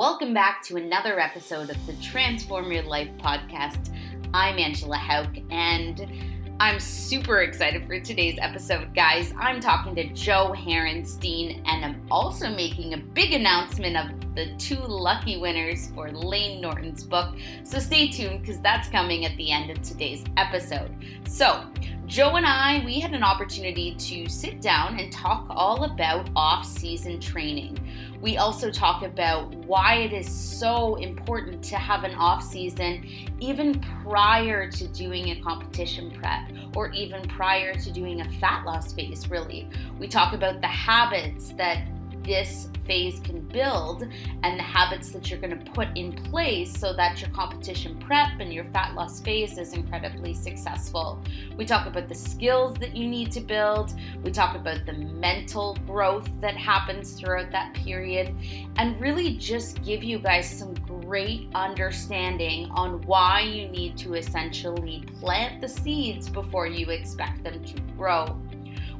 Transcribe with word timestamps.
Welcome 0.00 0.32
back 0.32 0.62
to 0.62 0.76
another 0.76 1.20
episode 1.20 1.68
of 1.68 1.86
the 1.86 1.92
Transform 2.02 2.72
Your 2.72 2.84
Life 2.84 3.10
podcast. 3.18 3.94
I'm 4.32 4.58
Angela 4.58 4.96
Hauk, 4.96 5.28
and 5.50 6.10
I'm 6.58 6.80
super 6.80 7.42
excited 7.42 7.86
for 7.86 8.00
today's 8.00 8.38
episode, 8.40 8.94
guys. 8.94 9.34
I'm 9.38 9.60
talking 9.60 9.94
to 9.96 10.04
Joe 10.14 10.54
Harenstein, 10.56 11.62
and 11.66 11.84
I'm 11.84 12.06
also 12.10 12.48
making 12.48 12.94
a 12.94 12.96
big 12.96 13.34
announcement 13.34 13.98
of 13.98 14.34
the 14.34 14.56
two 14.56 14.80
lucky 14.80 15.36
winners 15.36 15.90
for 15.94 16.10
Layne 16.10 16.62
Norton's 16.62 17.04
book. 17.04 17.36
So 17.64 17.78
stay 17.78 18.08
tuned 18.08 18.40
because 18.40 18.58
that's 18.62 18.88
coming 18.88 19.26
at 19.26 19.36
the 19.36 19.50
end 19.50 19.70
of 19.70 19.82
today's 19.82 20.24
episode. 20.38 20.96
So, 21.28 21.62
Joe 22.10 22.34
and 22.34 22.44
I, 22.44 22.82
we 22.84 22.98
had 22.98 23.12
an 23.12 23.22
opportunity 23.22 23.94
to 23.94 24.28
sit 24.28 24.60
down 24.60 24.98
and 24.98 25.12
talk 25.12 25.46
all 25.48 25.84
about 25.84 26.28
off 26.34 26.66
season 26.66 27.20
training. 27.20 27.78
We 28.20 28.36
also 28.36 28.72
talk 28.72 29.04
about 29.04 29.54
why 29.54 29.98
it 29.98 30.12
is 30.12 30.28
so 30.28 30.96
important 30.96 31.62
to 31.66 31.76
have 31.76 32.02
an 32.02 32.16
off 32.16 32.42
season 32.42 33.08
even 33.38 33.78
prior 34.02 34.68
to 34.72 34.88
doing 34.88 35.30
a 35.30 35.40
competition 35.40 36.10
prep 36.10 36.50
or 36.74 36.90
even 36.90 37.22
prior 37.28 37.74
to 37.74 37.92
doing 37.92 38.22
a 38.22 38.30
fat 38.40 38.66
loss 38.66 38.92
phase, 38.92 39.30
really. 39.30 39.68
We 40.00 40.08
talk 40.08 40.32
about 40.32 40.60
the 40.60 40.66
habits 40.66 41.52
that 41.58 41.86
this 42.22 42.68
phase 42.86 43.20
can 43.20 43.40
build 43.40 44.06
and 44.42 44.58
the 44.58 44.62
habits 44.62 45.12
that 45.12 45.30
you're 45.30 45.38
going 45.38 45.56
to 45.56 45.70
put 45.72 45.88
in 45.96 46.12
place 46.12 46.76
so 46.76 46.92
that 46.92 47.20
your 47.20 47.30
competition 47.30 47.96
prep 48.00 48.40
and 48.40 48.52
your 48.52 48.64
fat 48.64 48.94
loss 48.94 49.20
phase 49.20 49.58
is 49.58 49.74
incredibly 49.74 50.34
successful. 50.34 51.22
We 51.56 51.64
talk 51.64 51.86
about 51.86 52.08
the 52.08 52.14
skills 52.14 52.76
that 52.78 52.96
you 52.96 53.06
need 53.06 53.30
to 53.32 53.40
build, 53.40 53.94
we 54.22 54.30
talk 54.30 54.56
about 54.56 54.86
the 54.86 54.92
mental 54.92 55.76
growth 55.86 56.28
that 56.40 56.56
happens 56.56 57.12
throughout 57.12 57.52
that 57.52 57.74
period, 57.74 58.34
and 58.76 59.00
really 59.00 59.36
just 59.36 59.82
give 59.82 60.02
you 60.02 60.18
guys 60.18 60.50
some 60.50 60.74
great 60.74 61.48
understanding 61.54 62.70
on 62.72 63.02
why 63.02 63.40
you 63.40 63.68
need 63.68 63.96
to 63.98 64.14
essentially 64.14 65.04
plant 65.20 65.60
the 65.60 65.68
seeds 65.68 66.28
before 66.28 66.66
you 66.66 66.90
expect 66.90 67.42
them 67.44 67.62
to 67.64 67.80
grow. 67.96 68.40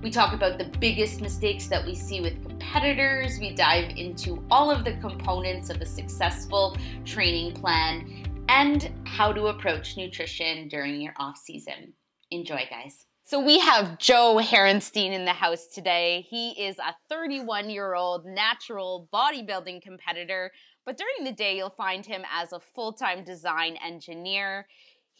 We 0.02 0.10
talk 0.10 0.32
about 0.32 0.56
the 0.56 0.64
biggest 0.78 1.20
mistakes 1.20 1.66
that 1.66 1.84
we 1.84 1.94
see 1.94 2.22
with 2.22 2.42
competitors. 2.42 3.38
We 3.38 3.54
dive 3.54 3.90
into 3.98 4.42
all 4.50 4.70
of 4.70 4.82
the 4.82 4.94
components 4.94 5.68
of 5.68 5.78
a 5.82 5.84
successful 5.84 6.74
training 7.04 7.52
plan 7.52 8.24
and 8.48 8.90
how 9.04 9.30
to 9.30 9.48
approach 9.48 9.98
nutrition 9.98 10.68
during 10.68 11.02
your 11.02 11.12
off 11.18 11.36
season. 11.36 11.92
Enjoy, 12.30 12.66
guys. 12.70 13.04
So 13.24 13.44
we 13.44 13.58
have 13.58 13.98
Joe 13.98 14.40
Harenstein 14.42 15.12
in 15.12 15.26
the 15.26 15.34
house 15.34 15.66
today. 15.66 16.26
He 16.30 16.52
is 16.52 16.78
a 16.78 16.94
31 17.10 17.68
year 17.68 17.94
old 17.94 18.24
natural 18.24 19.06
bodybuilding 19.12 19.82
competitor, 19.82 20.50
but 20.86 20.96
during 20.96 21.24
the 21.24 21.32
day, 21.32 21.58
you'll 21.58 21.70
find 21.70 22.06
him 22.06 22.22
as 22.32 22.52
a 22.52 22.60
full 22.74 22.94
time 22.94 23.22
design 23.22 23.76
engineer 23.84 24.66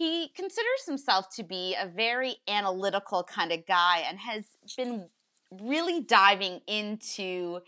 he 0.00 0.30
considers 0.34 0.86
himself 0.86 1.28
to 1.28 1.42
be 1.42 1.76
a 1.78 1.86
very 1.86 2.36
analytical 2.48 3.22
kind 3.22 3.52
of 3.52 3.66
guy 3.66 4.02
and 4.08 4.18
has 4.18 4.46
been 4.74 5.06
really 5.60 6.00
diving 6.00 6.62
into 6.66 7.60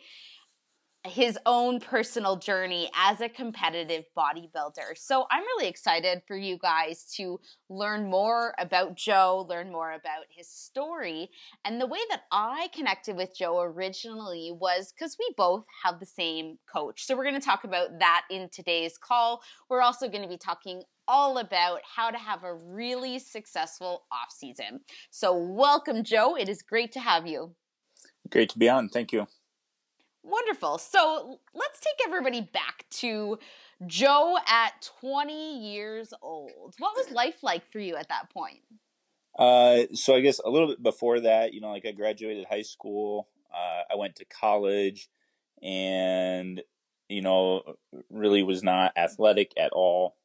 his 1.04 1.36
own 1.46 1.80
personal 1.80 2.36
journey 2.36 2.88
as 2.94 3.20
a 3.20 3.28
competitive 3.28 4.04
bodybuilder. 4.16 4.96
So 4.96 5.26
I'm 5.30 5.42
really 5.42 5.66
excited 5.66 6.22
for 6.28 6.36
you 6.36 6.58
guys 6.58 7.04
to 7.16 7.40
learn 7.68 8.08
more 8.08 8.54
about 8.58 8.94
Joe, 8.94 9.44
learn 9.48 9.72
more 9.72 9.92
about 9.92 10.26
his 10.28 10.48
story. 10.48 11.28
And 11.64 11.80
the 11.80 11.86
way 11.86 11.98
that 12.10 12.22
I 12.30 12.68
connected 12.72 13.16
with 13.16 13.36
Joe 13.36 13.60
originally 13.60 14.52
was 14.52 14.92
because 14.92 15.16
we 15.18 15.28
both 15.36 15.64
have 15.82 15.98
the 15.98 16.06
same 16.06 16.58
coach. 16.72 17.04
So 17.04 17.16
we're 17.16 17.24
going 17.24 17.40
to 17.40 17.40
talk 17.40 17.64
about 17.64 17.98
that 17.98 18.22
in 18.30 18.48
today's 18.52 18.96
call. 18.96 19.42
We're 19.68 19.82
also 19.82 20.08
going 20.08 20.22
to 20.22 20.28
be 20.28 20.38
talking 20.38 20.82
all 21.08 21.38
about 21.38 21.80
how 21.96 22.10
to 22.10 22.18
have 22.18 22.44
a 22.44 22.54
really 22.54 23.18
successful 23.18 24.04
off 24.12 24.30
season. 24.30 24.80
So 25.10 25.36
welcome 25.36 26.04
Joe, 26.04 26.36
it 26.36 26.48
is 26.48 26.62
great 26.62 26.92
to 26.92 27.00
have 27.00 27.26
you. 27.26 27.56
Great 28.30 28.50
to 28.50 28.58
be 28.58 28.68
on. 28.68 28.88
Thank 28.88 29.12
you. 29.12 29.26
Wonderful. 30.22 30.78
So 30.78 31.40
let's 31.54 31.80
take 31.80 32.06
everybody 32.06 32.40
back 32.40 32.86
to 32.90 33.38
Joe 33.86 34.38
at 34.46 34.88
20 35.00 35.58
years 35.72 36.14
old. 36.22 36.74
What 36.78 36.96
was 36.96 37.10
life 37.10 37.42
like 37.42 37.70
for 37.70 37.80
you 37.80 37.96
at 37.96 38.08
that 38.08 38.30
point? 38.30 38.60
Uh, 39.36 39.92
so 39.94 40.14
I 40.14 40.20
guess 40.20 40.38
a 40.38 40.50
little 40.50 40.68
bit 40.68 40.82
before 40.82 41.20
that, 41.20 41.54
you 41.54 41.60
know, 41.60 41.70
like 41.70 41.86
I 41.86 41.92
graduated 41.92 42.46
high 42.48 42.62
school, 42.62 43.28
uh, 43.52 43.82
I 43.90 43.96
went 43.96 44.16
to 44.16 44.24
college, 44.24 45.08
and 45.62 46.62
you 47.08 47.20
know, 47.20 47.76
really 48.10 48.42
was 48.42 48.62
not 48.62 48.92
athletic 48.96 49.52
at 49.58 49.72
all. 49.72 50.16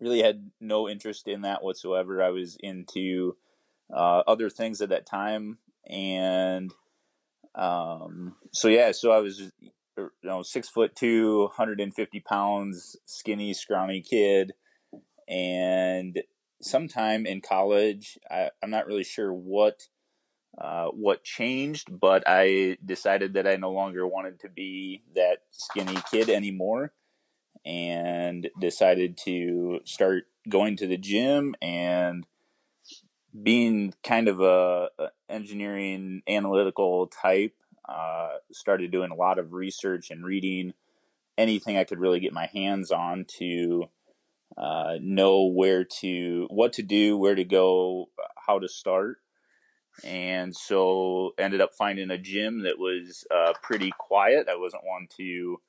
Really 0.00 0.22
had 0.22 0.50
no 0.60 0.88
interest 0.88 1.28
in 1.28 1.42
that 1.42 1.62
whatsoever. 1.62 2.22
I 2.22 2.30
was 2.30 2.56
into 2.60 3.36
uh, 3.92 4.22
other 4.26 4.50
things 4.50 4.80
at 4.80 4.88
that 4.90 5.06
time, 5.06 5.58
and 5.86 6.72
um, 7.54 8.36
so 8.52 8.68
yeah, 8.68 8.92
so 8.92 9.10
I 9.10 9.18
was, 9.18 9.40
you 9.96 10.10
know, 10.22 10.42
six 10.42 10.68
foot 10.68 10.94
two, 10.94 11.40
150 11.42 12.20
pounds, 12.20 12.96
skinny, 13.04 13.52
scrawny 13.54 14.00
kid. 14.00 14.52
And 15.28 16.20
sometime 16.62 17.26
in 17.26 17.40
college, 17.40 18.18
I, 18.30 18.50
I'm 18.62 18.70
not 18.70 18.86
really 18.86 19.04
sure 19.04 19.32
what, 19.32 19.88
uh, 20.58 20.86
what 20.88 21.24
changed, 21.24 21.88
but 22.00 22.24
I 22.26 22.76
decided 22.84 23.34
that 23.34 23.46
I 23.46 23.56
no 23.56 23.70
longer 23.70 24.06
wanted 24.06 24.40
to 24.40 24.48
be 24.48 25.02
that 25.14 25.38
skinny 25.50 25.98
kid 26.10 26.28
anymore 26.28 26.92
and 27.64 28.48
decided 28.60 29.16
to 29.24 29.80
start 29.84 30.24
going 30.48 30.76
to 30.76 30.86
the 30.86 30.96
gym 30.96 31.54
and 31.60 32.24
being 33.42 33.94
kind 34.02 34.28
of 34.28 34.40
a, 34.40 34.88
a 34.98 35.08
engineering 35.28 36.22
analytical 36.28 37.06
type, 37.06 37.54
uh, 37.88 38.34
started 38.52 38.90
doing 38.90 39.10
a 39.10 39.16
lot 39.16 39.38
of 39.38 39.52
research 39.52 40.10
and 40.10 40.24
reading 40.24 40.74
anything 41.38 41.76
I 41.76 41.84
could 41.84 41.98
really 41.98 42.20
get 42.20 42.32
my 42.32 42.46
hands 42.52 42.90
on 42.90 43.24
to 43.38 43.84
uh, 44.56 44.94
know 45.00 45.46
where 45.46 45.84
to, 45.84 46.46
what 46.50 46.72
to 46.74 46.82
do, 46.82 47.16
where 47.16 47.34
to 47.34 47.44
go, 47.44 48.10
how 48.46 48.58
to 48.58 48.68
start. 48.68 49.18
And 50.04 50.54
so 50.54 51.32
ended 51.38 51.60
up 51.60 51.74
finding 51.76 52.10
a 52.10 52.18
gym 52.18 52.62
that 52.62 52.78
was 52.78 53.24
uh, 53.34 53.52
pretty 53.62 53.92
quiet. 53.98 54.48
I 54.48 54.56
wasn't 54.56 54.84
one 54.84 55.08
to 55.18 55.60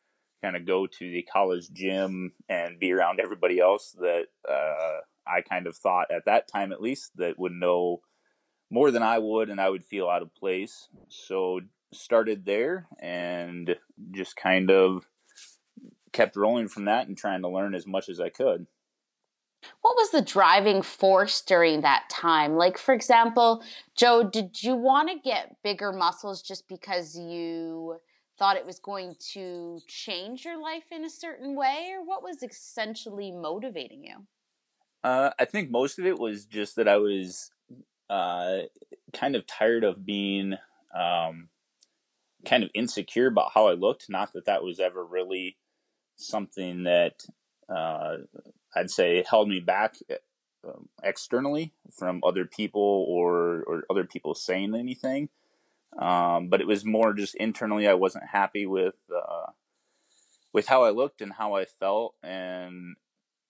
kind 0.41 0.55
of 0.55 0.65
go 0.65 0.87
to 0.87 1.11
the 1.11 1.23
college 1.23 1.71
gym 1.71 2.33
and 2.49 2.79
be 2.79 2.91
around 2.91 3.19
everybody 3.19 3.59
else 3.59 3.95
that 3.99 4.27
uh, 4.49 5.01
I 5.27 5.41
kind 5.41 5.67
of 5.67 5.75
thought 5.75 6.11
at 6.11 6.25
that 6.25 6.47
time, 6.47 6.71
at 6.71 6.81
least, 6.81 7.11
that 7.15 7.39
would 7.39 7.53
know 7.53 8.01
more 8.69 8.91
than 8.91 9.03
I 9.03 9.19
would, 9.19 9.49
and 9.49 9.59
I 9.59 9.69
would 9.69 9.85
feel 9.85 10.07
out 10.07 10.21
of 10.21 10.33
place. 10.35 10.87
So 11.09 11.61
started 11.93 12.45
there 12.45 12.87
and 12.99 13.75
just 14.11 14.35
kind 14.35 14.71
of 14.71 15.07
kept 16.13 16.35
rolling 16.35 16.67
from 16.67 16.85
that 16.85 17.07
and 17.07 17.17
trying 17.17 17.41
to 17.41 17.49
learn 17.49 17.75
as 17.75 17.85
much 17.85 18.09
as 18.09 18.19
I 18.19 18.29
could. 18.29 18.67
What 19.81 19.95
was 19.95 20.09
the 20.09 20.21
driving 20.21 20.81
force 20.81 21.41
during 21.41 21.81
that 21.81 22.09
time? 22.09 22.55
Like, 22.55 22.77
for 22.77 22.93
example, 22.93 23.63
Joe, 23.95 24.23
did 24.23 24.63
you 24.63 24.75
want 24.75 25.09
to 25.09 25.19
get 25.19 25.57
bigger 25.63 25.91
muscles 25.91 26.41
just 26.41 26.67
because 26.67 27.15
you 27.15 27.97
thought 28.39 28.55
it 28.55 28.65
was 28.65 28.79
going 28.79 29.15
to 29.33 29.79
change 29.87 30.45
your 30.45 30.59
life 30.59 30.85
in 30.91 31.05
a 31.05 31.09
certain 31.09 31.55
way, 31.55 31.91
or 31.93 32.03
what 32.03 32.23
was 32.23 32.41
essentially 32.41 33.31
motivating 33.31 34.03
you? 34.03 34.15
Uh, 35.03 35.31
I 35.39 35.45
think 35.45 35.71
most 35.71 35.99
of 35.99 36.05
it 36.05 36.19
was 36.19 36.45
just 36.45 36.75
that 36.75 36.87
I 36.87 36.97
was 36.97 37.51
uh, 38.09 38.59
kind 39.13 39.35
of 39.35 39.47
tired 39.47 39.83
of 39.83 40.05
being 40.05 40.55
um, 40.93 41.49
kind 42.45 42.63
of 42.63 42.69
insecure 42.73 43.27
about 43.27 43.51
how 43.53 43.67
I 43.67 43.73
looked. 43.73 44.09
Not 44.09 44.33
that 44.33 44.45
that 44.45 44.63
was 44.63 44.79
ever 44.79 45.03
really 45.03 45.57
something 46.17 46.83
that 46.83 47.25
uh, 47.69 48.17
I'd 48.75 48.91
say 48.91 49.23
held 49.27 49.49
me 49.49 49.59
back 49.59 49.95
uh, 50.11 50.71
externally 51.03 51.73
from 51.97 52.21
other 52.23 52.45
people 52.45 53.05
or 53.07 53.63
or 53.63 53.83
other 53.89 54.03
people 54.03 54.35
saying 54.35 54.75
anything. 54.75 55.29
Um, 55.97 56.47
but 56.47 56.61
it 56.61 56.67
was 56.67 56.85
more 56.85 57.13
just 57.13 57.35
internally. 57.35 57.87
I 57.87 57.95
wasn't 57.95 58.29
happy 58.31 58.65
with 58.65 58.95
uh, 59.13 59.47
with 60.53 60.67
how 60.67 60.83
I 60.83 60.91
looked 60.91 61.21
and 61.21 61.33
how 61.33 61.55
I 61.55 61.65
felt, 61.65 62.15
and 62.23 62.95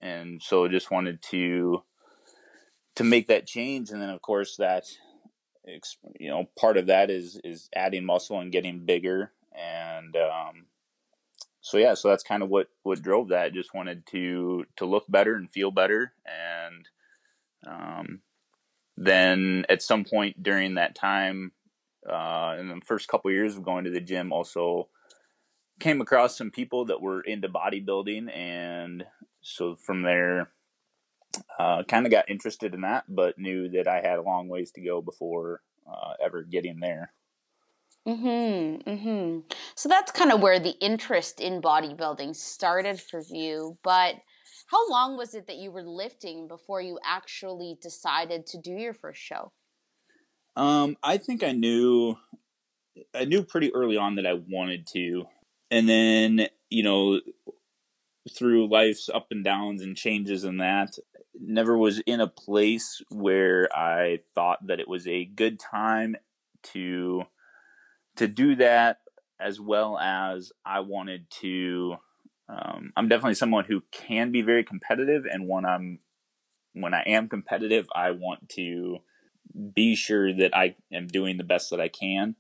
and 0.02 0.42
so 0.42 0.68
just 0.68 0.92
wanted 0.92 1.22
to 1.22 1.84
to 2.96 3.04
make 3.04 3.28
that 3.28 3.48
change. 3.48 3.90
And 3.90 4.02
then 4.02 4.10
of 4.10 4.22
course 4.22 4.56
that 4.58 4.86
you 6.20 6.30
know 6.30 6.50
part 6.60 6.78
of 6.78 6.88
that 6.88 7.10
is 7.10 7.40
is 7.44 7.70
adding 7.76 8.06
muscle 8.06 8.40
and 8.40 8.52
getting 8.52 8.86
bigger. 8.86 9.32
And 9.54 10.16
um, 10.16 10.66
so 11.62 11.78
yeah 11.78 11.94
so 11.94 12.10
that's 12.10 12.24
kind 12.24 12.44
of 12.44 12.50
what 12.50 12.70
what 12.84 13.02
drove 13.02 13.30
that. 13.30 13.54
Just 13.54 13.74
wanted 13.74 14.06
to 14.08 14.66
to 14.78 14.86
look 14.86 15.06
better 15.08 15.36
and 15.36 15.52
feel 15.52 15.72
better. 15.72 16.14
And 16.26 16.88
um, 17.68 18.22
then 18.98 19.66
at 19.70 19.82
some 19.82 20.04
point 20.04 20.42
during 20.42 20.76
that 20.76 20.96
time 20.96 21.52
uh, 22.10 22.56
in 22.60 22.68
the 22.68 22.82
first 22.84 23.08
couple 23.08 23.30
of 23.30 23.36
years 23.36 23.56
of 23.56 23.64
going 23.64 23.84
to 23.84 23.92
the 23.92 24.02
gym 24.02 24.34
also 24.34 24.88
came 25.82 26.00
across 26.02 26.38
some 26.38 26.52
people 26.52 26.86
that 26.86 27.02
were 27.02 27.22
into 27.22 27.50
bodybuilding, 27.50 28.34
and 28.36 29.04
so 29.42 29.76
from 29.76 30.04
there, 30.04 30.52
uh, 31.60 31.84
kind 31.84 32.06
of 32.06 32.12
got 32.12 32.30
interested 32.30 32.74
in 32.74 32.82
that, 32.82 33.06
but 33.08 33.38
knew 33.38 33.70
that 33.70 33.88
I 33.88 34.02
had 34.02 34.20
a 34.20 34.22
long 34.22 34.48
ways 34.48 34.72
to 34.74 34.82
go 34.82 35.02
before 35.02 35.62
uh, 35.88 36.14
ever 36.20 36.44
getting 36.44 36.80
there. 36.80 37.14
Mhm. 38.08 38.84
Mhm. 38.84 39.54
So 39.76 39.88
that's 39.90 40.12
kind 40.12 40.32
of 40.32 40.42
where 40.42 40.60
the 40.60 40.78
interest 40.82 41.40
in 41.40 41.62
bodybuilding 41.62 42.36
started 42.36 43.00
for 43.02 43.22
you, 43.30 43.78
but 43.84 44.22
how 44.68 44.88
long 44.90 45.18
was 45.18 45.34
it 45.36 45.48
that 45.48 45.58
you 45.58 45.72
were 45.72 45.84
lifting 45.84 46.48
before 46.48 46.82
you 46.82 47.00
actually 47.04 47.78
decided 47.82 48.46
to 48.48 48.58
do 48.60 48.72
your 48.72 48.94
first 48.94 49.22
show? 49.22 49.54
Um, 50.56 50.98
I 51.02 51.18
think 51.18 51.44
I 51.44 51.52
knew 51.54 52.18
I 53.14 53.26
knew 53.26 53.44
pretty 53.44 53.74
early 53.74 53.98
on 53.98 54.16
that 54.16 54.26
I 54.28 54.34
wanted 54.34 54.88
to. 54.88 55.26
And 55.72 55.88
then, 55.88 56.48
you 56.70 56.84
know, 56.84 57.22
through 58.30 58.70
life's 58.70 59.10
up 59.10 59.28
and 59.32 59.44
downs 59.44 59.82
and 59.82 59.96
changes 59.96 60.44
and 60.44 60.60
that, 60.62 60.98
never 61.40 61.78
was 61.78 62.00
in 62.00 62.20
a 62.20 62.28
place 62.28 63.02
where 63.10 63.68
I 63.76 64.20
thought 64.36 64.68
that 64.68 64.80
it 64.80 64.88
was 64.88 65.08
a 65.08 65.26
good 65.26 65.60
time 65.60 66.16
to 66.74 67.24
to 68.18 68.28
do 68.28 68.56
that 68.58 69.00
as 69.40 69.60
well 69.60 69.98
as 69.98 70.52
I 70.66 70.82
wanted 70.82 71.30
to 71.42 71.96
um, 72.50 72.92
I'm 72.98 73.08
definitely 73.08 73.36
someone 73.36 73.66
who 73.66 73.82
can 73.92 74.32
be 74.32 74.42
very 74.42 74.64
competitive 74.64 75.26
and 75.26 75.48
when 75.48 75.66
I'm 75.66 76.00
when 76.74 76.94
I 76.94 77.02
am 77.04 77.30
competitive 77.30 77.88
I 77.96 78.12
want 78.12 78.50
to 78.50 79.00
be 79.74 79.96
sure 79.96 80.34
that 80.34 80.56
I 80.56 80.76
am 80.92 81.08
doing 81.08 81.38
the 81.38 81.44
best 81.44 81.70
that 81.70 81.82
I 81.82 81.88
can. 81.88 82.36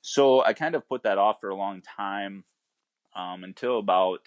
So 0.00 0.44
I 0.44 0.52
kind 0.52 0.74
of 0.74 0.88
put 0.88 1.02
that 1.02 1.18
off 1.18 1.40
for 1.40 1.48
a 1.48 1.56
long 1.56 1.82
time 1.82 2.44
um, 3.16 3.44
until 3.44 3.78
about 3.78 4.20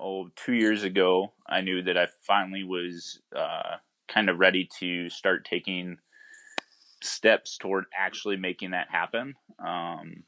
oh 0.00 0.30
two 0.36 0.54
years 0.54 0.82
ago. 0.82 1.32
I 1.48 1.60
knew 1.60 1.82
that 1.82 1.96
I 1.96 2.08
finally 2.22 2.64
was 2.64 3.20
uh, 3.34 3.76
kind 4.08 4.28
of 4.28 4.38
ready 4.38 4.68
to 4.80 5.08
start 5.10 5.44
taking 5.44 5.98
steps 7.02 7.56
toward 7.56 7.84
actually 7.96 8.36
making 8.36 8.70
that 8.72 8.88
happen. 8.90 9.34
Um, 9.64 10.24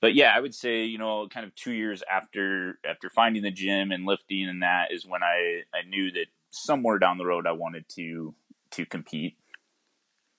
but 0.00 0.14
yeah, 0.14 0.32
I 0.34 0.40
would 0.40 0.54
say 0.54 0.84
you 0.84 0.98
know, 0.98 1.28
kind 1.28 1.46
of 1.46 1.54
two 1.54 1.72
years 1.72 2.02
after 2.10 2.78
after 2.88 3.10
finding 3.10 3.42
the 3.42 3.50
gym 3.50 3.92
and 3.92 4.06
lifting 4.06 4.48
and 4.48 4.62
that 4.62 4.92
is 4.92 5.06
when 5.06 5.22
I 5.22 5.62
I 5.74 5.88
knew 5.88 6.10
that 6.12 6.26
somewhere 6.50 6.98
down 6.98 7.18
the 7.18 7.26
road 7.26 7.46
I 7.46 7.52
wanted 7.52 7.88
to 7.96 8.34
to 8.72 8.86
compete. 8.86 9.36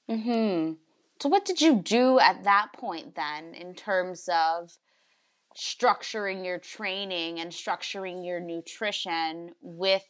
Hmm. 0.09 0.74
So 1.21 1.30
what 1.30 1.45
did 1.45 1.62
you 1.62 1.75
do 1.75 2.19
at 2.19 2.44
that 2.45 2.69
point 2.74 3.15
then, 3.15 3.53
in 3.53 3.75
terms 3.75 4.27
of 4.27 4.71
structuring 5.57 6.45
your 6.45 6.59
training 6.59 7.39
and 7.39 7.51
structuring 7.51 8.25
your 8.25 8.39
nutrition 8.39 9.51
with 9.62 10.03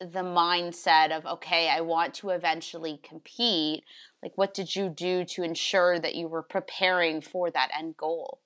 the 0.00 0.22
mindset 0.22 1.10
of 1.10 1.26
okay 1.26 1.68
i 1.68 1.80
want 1.80 2.14
to 2.14 2.30
eventually 2.30 3.00
compete. 3.02 3.82
Like 4.22 4.32
what 4.36 4.54
did 4.54 4.74
you 4.76 4.88
do 4.88 5.24
to 5.24 5.42
ensure 5.42 5.98
that 5.98 6.14
you 6.14 6.28
were 6.28 6.42
preparing 6.42 7.20
for 7.20 7.50
that 7.50 7.70
end 7.76 7.96
goal? 7.96 8.40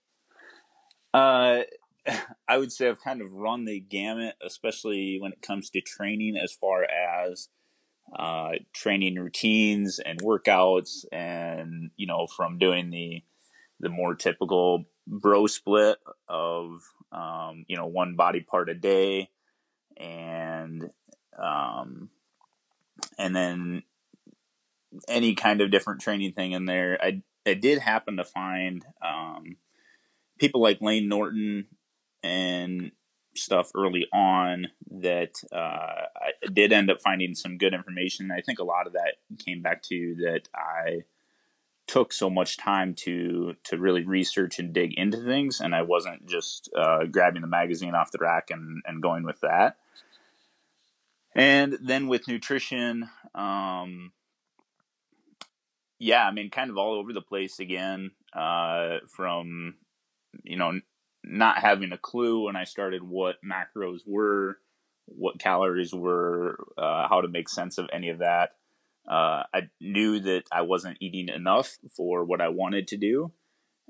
Uh 1.13 1.61
i 2.49 2.59
would 2.59 2.73
say 2.73 2.89
i've 2.89 3.01
kind 3.01 3.21
of 3.21 3.33
run 3.33 3.65
the 3.65 3.79
gamut 3.79 4.35
especially 4.43 5.19
when 5.21 5.33
it 5.33 5.43
comes 5.43 5.71
to 5.71 5.81
training 5.81 6.37
as 6.37 6.53
far 6.53 6.85
as 6.85 7.49
uh, 8.19 8.51
training 8.75 9.15
routines 9.17 9.99
and 9.99 10.21
workouts 10.21 11.05
and 11.13 11.91
you 11.97 12.07
know 12.07 12.27
from 12.27 12.59
doing 12.59 12.91
the 12.91 13.23
the 13.81 13.89
more 13.89 14.15
typical 14.15 14.85
bro 15.07 15.47
split 15.47 15.99
of 16.29 16.83
um, 17.11 17.65
you 17.69 17.77
know 17.77 17.87
one 17.87 18.15
body 18.15 18.41
part 18.41 18.69
a 18.69 18.75
day 18.75 19.29
and 19.97 20.91
um, 21.39 22.11
and 23.19 23.35
then 23.35 23.83
any 25.09 25.35
kind 25.35 25.61
of 25.61 25.71
different 25.71 26.01
training 26.01 26.33
thing 26.33 26.53
in 26.53 26.67
there. 26.67 26.99
I 27.03 27.23
I 27.47 27.55
did 27.55 27.79
happen 27.79 28.17
to 28.17 28.25
find 28.25 28.85
um, 29.05 29.57
people 30.39 30.61
like 30.61 30.81
Layne 30.81 31.09
Norton 31.09 31.67
and 32.23 32.93
stuff 33.35 33.71
early 33.75 34.07
on 34.13 34.69
that 34.91 35.43
uh, 35.53 35.57
I 35.57 36.33
did 36.53 36.73
end 36.73 36.91
up 36.91 37.01
finding 37.01 37.35
some 37.35 37.59
good 37.59 37.75
information. 37.75 38.31
I 38.31 38.43
think 38.43 38.59
a 38.59 38.65
lot 38.65 38.87
of 38.87 38.93
that 38.93 39.15
came 39.45 39.63
back 39.63 39.83
to 39.85 40.15
that 40.17 40.49
I 40.55 41.03
took 41.93 42.11
so 42.11 42.31
much 42.31 42.57
time 42.57 42.95
to 42.95 43.55
to 43.65 43.77
really 43.77 44.03
research 44.03 44.59
and 44.59 44.73
dig 44.73 44.95
into 44.99 45.19
things, 45.19 45.61
and 45.61 45.75
I 45.75 45.83
wasn't 45.83 46.27
just 46.27 46.71
uh, 46.75 47.05
grabbing 47.05 47.43
the 47.43 47.47
magazine 47.47 47.95
off 47.95 48.11
the 48.11 48.19
rack 48.19 48.51
and, 48.51 48.83
and 48.87 49.03
going 49.03 49.25
with 49.25 49.41
that. 49.41 49.77
And 51.35 51.77
then 51.83 52.09
with 52.09 52.29
nutrition, 52.29 53.11
um, 53.35 54.13
yeah, 55.99 56.27
I 56.27 56.31
mean, 56.31 56.49
kind 56.49 56.71
of 56.71 56.79
all 56.79 56.95
over 56.95 57.13
the 57.13 57.21
place 57.21 57.61
again. 57.61 58.13
Uh, 58.35 59.01
from 59.15 59.75
you 60.45 60.57
know, 60.57 60.81
not 61.23 61.59
having 61.59 61.93
a 61.93 61.99
clue 61.99 62.47
when 62.47 62.57
I 62.57 62.65
started 62.65 63.03
what 63.03 63.37
macros 63.45 64.01
were, 64.07 64.57
what 65.05 65.39
calories 65.39 65.93
were, 65.93 66.59
uh, 66.79 67.07
how 67.07 67.21
to 67.21 67.29
make 67.29 67.51
sense 67.51 67.77
of 67.77 67.91
any 67.93 68.09
of 68.09 68.21
that. 68.21 68.53
Uh, 69.09 69.43
I 69.53 69.63
knew 69.81 70.21
that 70.21 70.45
I 70.53 70.63
wasn't 70.63 70.99
eating 71.01 71.29
enough 71.29 71.77
for 71.97 72.25
what 72.25 72.41
I 72.41 72.49
wanted 72.49 72.89
to 72.89 72.97
do, 72.97 73.33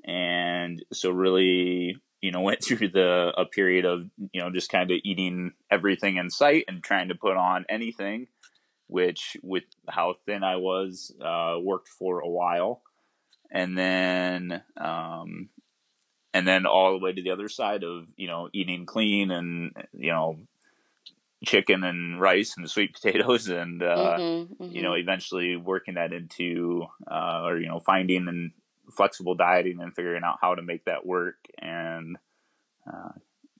and 0.04 0.82
so 0.92 1.10
really, 1.10 1.96
you 2.20 2.30
know, 2.30 2.40
went 2.42 2.64
through 2.64 2.88
the 2.88 3.32
a 3.36 3.44
period 3.44 3.84
of 3.84 4.08
you 4.32 4.40
know 4.40 4.50
just 4.50 4.70
kind 4.70 4.90
of 4.90 4.98
eating 5.04 5.52
everything 5.70 6.16
in 6.16 6.30
sight 6.30 6.64
and 6.68 6.82
trying 6.82 7.08
to 7.08 7.14
put 7.14 7.36
on 7.36 7.66
anything, 7.68 8.28
which 8.86 9.36
with 9.42 9.64
how 9.88 10.14
thin 10.26 10.42
I 10.42 10.56
was, 10.56 11.14
uh, 11.22 11.56
worked 11.60 11.88
for 11.88 12.20
a 12.20 12.28
while, 12.28 12.82
and 13.50 13.76
then 13.76 14.62
um, 14.80 15.50
and 16.34 16.48
then 16.48 16.66
all 16.66 16.92
the 16.92 17.04
way 17.04 17.12
to 17.12 17.22
the 17.22 17.30
other 17.30 17.48
side 17.48 17.84
of 17.84 18.06
you 18.16 18.28
know 18.28 18.48
eating 18.52 18.86
clean 18.86 19.30
and 19.30 19.72
you 19.92 20.10
know 20.10 20.38
chicken 21.44 21.84
and 21.84 22.20
rice 22.20 22.54
and 22.56 22.68
sweet 22.68 22.94
potatoes 23.00 23.48
and 23.48 23.82
uh, 23.82 24.16
mm-hmm, 24.18 24.62
mm-hmm. 24.62 24.74
you 24.74 24.82
know 24.82 24.94
eventually 24.94 25.56
working 25.56 25.94
that 25.94 26.12
into 26.12 26.84
uh, 27.10 27.42
or 27.44 27.58
you 27.58 27.68
know 27.68 27.80
finding 27.80 28.28
and 28.28 28.52
flexible 28.90 29.34
dieting 29.34 29.80
and 29.80 29.94
figuring 29.94 30.22
out 30.24 30.38
how 30.40 30.54
to 30.54 30.62
make 30.62 30.84
that 30.84 31.06
work 31.06 31.36
and 31.58 32.16
uh, 32.92 33.10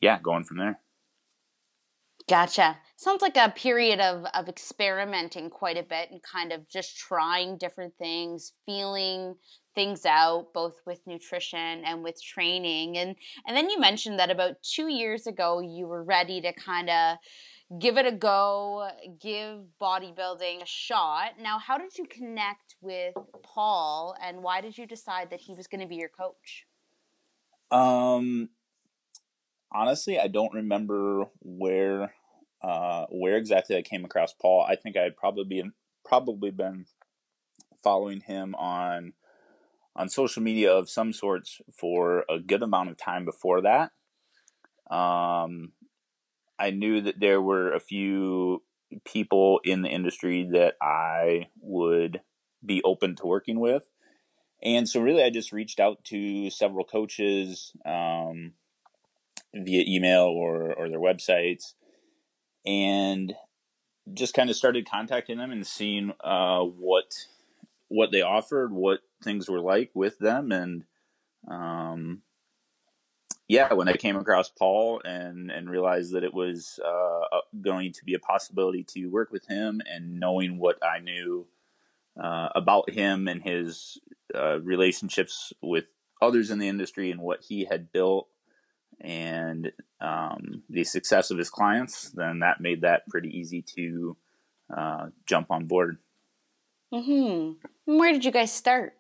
yeah 0.01 0.19
going 0.21 0.45
from 0.45 0.59
there. 0.59 0.79
Gotcha. 2.29 2.79
Sounds 2.97 3.21
like 3.21 3.37
a 3.37 3.51
period 3.51 4.01
of 4.01 4.25
of 4.35 4.49
experimenting 4.49 5.51
quite 5.51 5.77
a 5.77 5.83
bit 5.83 6.11
and 6.11 6.23
kind 6.23 6.53
of 6.53 6.69
just 6.69 6.97
trying 6.97 7.59
different 7.59 7.95
things 7.99 8.53
feeling 8.65 9.35
things 9.75 10.05
out 10.05 10.53
both 10.53 10.77
with 10.87 11.01
nutrition 11.07 11.83
and 11.85 12.05
with 12.05 12.23
training. 12.23 12.97
And 12.97 13.17
and 13.47 13.57
then 13.57 13.71
you 13.71 13.81
mentioned 13.81 14.19
that 14.19 14.31
about 14.31 14.63
2 14.63 14.89
years 14.89 15.27
ago 15.27 15.61
you 15.61 15.87
were 15.89 16.05
ready 16.05 16.41
to 16.43 16.53
kind 16.53 16.91
of 16.91 17.17
give 17.79 17.97
it 17.97 18.07
a 18.07 18.13
go, 18.13 18.91
give 19.21 19.61
bodybuilding 19.81 20.63
a 20.63 20.67
shot. 20.67 21.33
Now, 21.41 21.59
how 21.59 21.79
did 21.79 21.97
you 21.97 22.05
connect 22.05 22.77
with 22.81 23.15
Paul 23.43 24.15
and 24.23 24.43
why 24.43 24.61
did 24.61 24.77
you 24.77 24.87
decide 24.87 25.31
that 25.31 25.41
he 25.41 25.55
was 25.55 25.67
going 25.67 25.81
to 25.81 25.87
be 25.87 25.97
your 25.97 26.09
coach? 26.09 26.67
Um 27.71 28.51
honestly, 29.73 30.19
I 30.19 30.29
don't 30.29 30.53
remember 30.53 31.25
where 31.41 32.15
uh 32.63 33.07
where 33.11 33.37
exactly 33.39 33.77
I 33.77 33.83
came 33.83 34.05
across 34.05 34.35
Paul. 34.35 34.67
I 34.69 34.77
think 34.77 34.97
I'd 34.97 35.17
probably 35.17 35.45
been 35.45 35.73
probably 36.05 36.51
been 36.51 36.85
following 37.83 38.21
him 38.21 38.55
on 38.57 39.15
on 39.97 40.09
social 40.11 40.43
media 40.43 40.71
of 40.71 40.91
some 40.91 41.13
sorts 41.13 41.61
for 41.73 42.25
a 42.29 42.39
good 42.39 42.63
amount 42.63 42.91
of 42.91 42.99
time 42.99 43.25
before 43.25 43.63
that. 43.63 43.93
Um 44.91 45.73
I 46.63 46.71
knew 46.71 47.01
that 47.01 47.19
there 47.19 47.43
were 47.43 47.73
a 47.73 47.81
few 47.81 48.63
people 49.05 49.61
in 49.65 49.83
the 49.83 49.89
industry 49.89 50.49
that 50.53 50.77
I 50.81 51.49
would 51.61 52.21
be 52.65 52.81
open 52.85 53.17
to 53.17 53.27
working 53.27 53.59
with. 53.59 53.89
And 54.63 54.89
so, 54.89 55.01
really, 55.01 55.25
I 55.25 55.31
just 55.31 55.51
reached 55.51 55.81
out 55.81 56.05
to 56.05 56.49
several 56.51 56.85
coaches 56.85 57.73
um, 57.85 58.53
via 59.53 59.83
email 59.89 60.23
or, 60.23 60.73
or 60.73 60.89
their 60.89 61.01
websites 61.01 61.75
and 62.65 63.35
just 64.15 64.35
kind 64.35 64.49
of 64.49 64.55
started 64.55 64.89
contacting 64.89 65.39
them 65.39 65.51
and 65.51 65.67
seeing 65.67 66.13
uh, 66.23 66.61
what 66.61 67.13
what 67.89 68.13
they 68.13 68.23
offered, 68.23 68.73
what 68.73 69.01
things 69.23 69.51
were 69.51 69.61
like 69.61 69.91
with 69.95 70.19
them, 70.19 70.53
and 70.53 70.85
um, 71.51 72.23
yeah, 73.53 73.75
when 73.75 73.87
I 73.87 73.93
came 73.93 74.17
across 74.17 74.49
Paul 74.49 75.03
and 75.05 75.51
and 75.51 75.69
realized 75.69 76.15
that 76.15 76.25
it 76.25 76.33
was 76.33 76.81
uh, 76.83 77.41
going 77.61 77.93
to 77.93 78.05
be 78.05 78.15
a 78.15 78.19
possibility 78.19 78.83
to 78.95 79.07
work 79.09 79.31
with 79.31 79.47
him, 79.47 79.83
and 79.85 80.19
knowing 80.19 80.59
what 80.59 80.79
I 80.83 81.01
knew 81.01 81.47
uh, 82.19 82.49
about 82.55 82.89
him 82.89 83.29
and 83.29 83.43
his 83.43 83.99
uh, 84.35 84.59
relationships 84.61 85.53
with 85.61 85.85
others 86.23 86.51
in 86.51 86.61
the 86.61 86.69
industry 86.69 87.11
and 87.11 87.21
what 87.21 87.43
he 87.43 87.67
had 87.67 87.93
built, 87.93 88.29
and 89.03 89.71
um, 90.01 90.63
the 90.71 90.85
success 90.85 91.31
of 91.31 91.37
his 91.37 91.51
clients, 91.51 92.11
then 92.11 92.39
that 92.39 92.61
made 92.61 92.81
that 92.81 93.07
pretty 93.09 93.29
easy 93.29 93.61
to 93.77 94.17
uh, 94.75 95.07
jump 95.27 95.51
on 95.51 95.67
board. 95.67 95.99
Hmm. 96.91 97.53
Where 97.85 98.13
did 98.13 98.25
you 98.25 98.31
guys 98.31 98.51
start? 98.51 98.95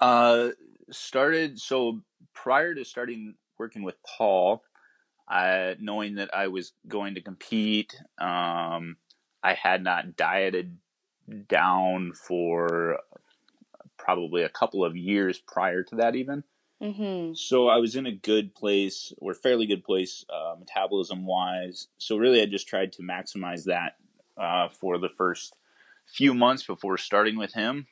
Uh, 0.00 0.50
started 0.90 1.58
so 1.58 2.02
prior 2.42 2.74
to 2.74 2.84
starting 2.84 3.34
working 3.58 3.82
with 3.82 3.96
Paul, 4.02 4.62
I 5.28 5.76
knowing 5.80 6.14
that 6.16 6.30
I 6.34 6.48
was 6.48 6.72
going 6.86 7.14
to 7.16 7.20
compete, 7.20 7.94
um, 8.18 8.96
I 9.42 9.54
had 9.54 9.82
not 9.82 10.16
dieted 10.16 10.78
down 11.48 12.12
for 12.12 13.00
probably 13.96 14.42
a 14.42 14.48
couple 14.48 14.84
of 14.84 14.96
years 14.96 15.38
prior 15.38 15.82
to 15.82 15.96
that, 15.96 16.14
even. 16.14 16.44
Mm-hmm. 16.80 17.34
So 17.34 17.68
I 17.68 17.78
was 17.78 17.96
in 17.96 18.06
a 18.06 18.12
good 18.12 18.54
place, 18.54 19.12
or 19.18 19.34
fairly 19.34 19.66
good 19.66 19.82
place, 19.82 20.24
uh, 20.32 20.54
metabolism 20.58 21.26
wise. 21.26 21.88
So 21.98 22.16
really, 22.16 22.40
I 22.40 22.46
just 22.46 22.68
tried 22.68 22.92
to 22.92 23.02
maximize 23.02 23.64
that 23.64 23.96
uh, 24.36 24.68
for 24.68 24.96
the 24.96 25.08
first 25.08 25.54
few 26.06 26.32
months 26.34 26.62
before 26.62 26.96
starting 26.96 27.36
with 27.36 27.54
him, 27.54 27.88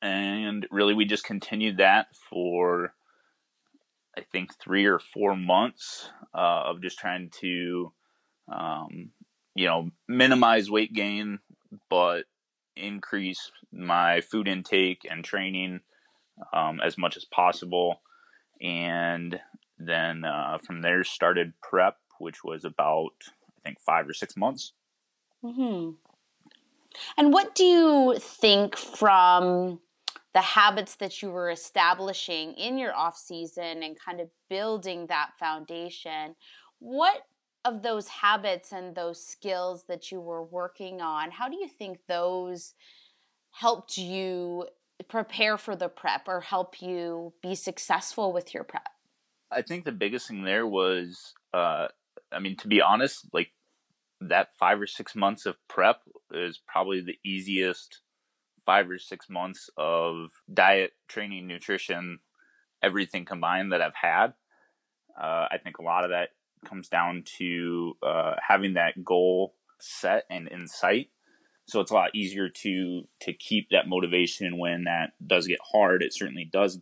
and 0.00 0.66
really, 0.70 0.94
we 0.94 1.04
just 1.04 1.24
continued 1.24 1.78
that 1.78 2.14
for 2.14 2.94
I 4.20 4.24
think 4.30 4.54
three 4.54 4.84
or 4.84 4.98
four 4.98 5.34
months 5.34 6.10
uh, 6.34 6.64
of 6.66 6.82
just 6.82 6.98
trying 6.98 7.30
to, 7.40 7.92
um, 8.52 9.12
you 9.54 9.66
know, 9.66 9.90
minimize 10.06 10.70
weight 10.70 10.92
gain, 10.92 11.38
but 11.88 12.24
increase 12.76 13.50
my 13.72 14.20
food 14.20 14.46
intake 14.46 15.06
and 15.10 15.24
training 15.24 15.80
um, 16.52 16.80
as 16.84 16.98
much 16.98 17.16
as 17.16 17.24
possible. 17.24 18.02
And 18.60 19.40
then 19.78 20.24
uh, 20.26 20.58
from 20.58 20.82
there 20.82 21.02
started 21.02 21.54
prep, 21.62 21.96
which 22.18 22.44
was 22.44 22.66
about 22.66 23.14
I 23.56 23.60
think 23.64 23.80
five 23.80 24.06
or 24.06 24.12
six 24.12 24.36
months. 24.36 24.74
Hmm. 25.42 25.92
And 27.16 27.32
what 27.32 27.54
do 27.54 27.64
you 27.64 28.16
think 28.18 28.76
from 28.76 29.80
the 30.32 30.40
habits 30.40 30.96
that 30.96 31.22
you 31.22 31.30
were 31.30 31.50
establishing 31.50 32.52
in 32.54 32.78
your 32.78 32.94
off 32.94 33.16
season 33.16 33.82
and 33.82 33.98
kind 33.98 34.20
of 34.20 34.28
building 34.48 35.06
that 35.06 35.30
foundation? 35.38 36.36
What 36.78 37.22
of 37.64 37.82
those 37.82 38.08
habits 38.08 38.72
and 38.72 38.94
those 38.94 39.22
skills 39.22 39.84
that 39.88 40.10
you 40.10 40.20
were 40.20 40.42
working 40.42 41.00
on, 41.00 41.30
how 41.30 41.48
do 41.48 41.56
you 41.56 41.68
think 41.68 41.98
those 42.08 42.74
helped 43.50 43.98
you 43.98 44.66
prepare 45.08 45.58
for 45.58 45.76
the 45.76 45.88
prep 45.88 46.26
or 46.26 46.40
help 46.40 46.80
you 46.80 47.32
be 47.42 47.54
successful 47.54 48.32
with 48.32 48.54
your 48.54 48.64
prep? 48.64 48.88
I 49.50 49.62
think 49.62 49.84
the 49.84 49.92
biggest 49.92 50.28
thing 50.28 50.44
there 50.44 50.66
was, 50.66 51.34
uh, 51.52 51.88
I 52.32 52.38
mean, 52.38 52.56
to 52.58 52.68
be 52.68 52.80
honest, 52.80 53.26
like 53.32 53.48
that 54.20 54.50
five 54.58 54.80
or 54.80 54.86
six 54.86 55.14
months 55.16 55.46
of 55.46 55.56
prep 55.68 56.02
is 56.32 56.60
probably 56.66 57.00
the 57.00 57.18
easiest 57.24 58.00
five 58.70 58.88
or 58.88 58.98
six 58.98 59.28
months 59.28 59.68
of 59.76 60.30
diet, 60.52 60.92
training, 61.08 61.48
nutrition, 61.48 62.20
everything 62.80 63.24
combined 63.24 63.72
that 63.72 63.82
I've 63.82 64.00
had. 64.00 64.28
Uh, 65.20 65.46
I 65.50 65.56
think 65.60 65.78
a 65.78 65.82
lot 65.82 66.04
of 66.04 66.10
that 66.10 66.28
comes 66.64 66.88
down 66.88 67.24
to 67.38 67.94
uh, 68.00 68.34
having 68.46 68.74
that 68.74 69.04
goal 69.04 69.56
set 69.80 70.22
and 70.30 70.46
in 70.46 70.68
sight. 70.68 71.08
So 71.66 71.80
it's 71.80 71.90
a 71.90 71.94
lot 71.94 72.14
easier 72.14 72.48
to 72.48 73.02
to 73.22 73.32
keep 73.32 73.70
that 73.70 73.88
motivation 73.88 74.56
when 74.56 74.84
that 74.84 75.14
does 75.24 75.48
get 75.48 75.58
hard. 75.72 76.00
It 76.04 76.14
certainly 76.14 76.48
does, 76.52 76.80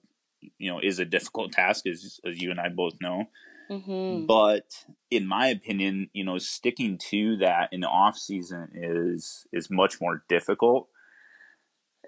you 0.59 0.71
know, 0.71 0.80
is 0.83 0.99
a 0.99 1.07
difficult 1.07 1.52
task, 1.52 1.87
as 1.87 2.21
as 2.28 2.38
you 2.42 2.50
and 2.50 2.61
I 2.61 2.68
both 2.68 2.97
know. 3.00 3.25
Mm-hmm. 3.71 4.26
But 4.26 4.85
in 5.11 5.26
my 5.26 5.47
opinion, 5.49 6.11
you 6.12 6.25
know, 6.25 6.37
sticking 6.37 6.99
to 7.11 7.38
that 7.38 7.71
in 7.73 7.80
the 7.80 7.88
off 7.88 8.18
season 8.18 8.73
is 8.75 9.47
is 9.54 9.71
much 9.71 10.02
more 10.02 10.23
difficult, 10.28 10.88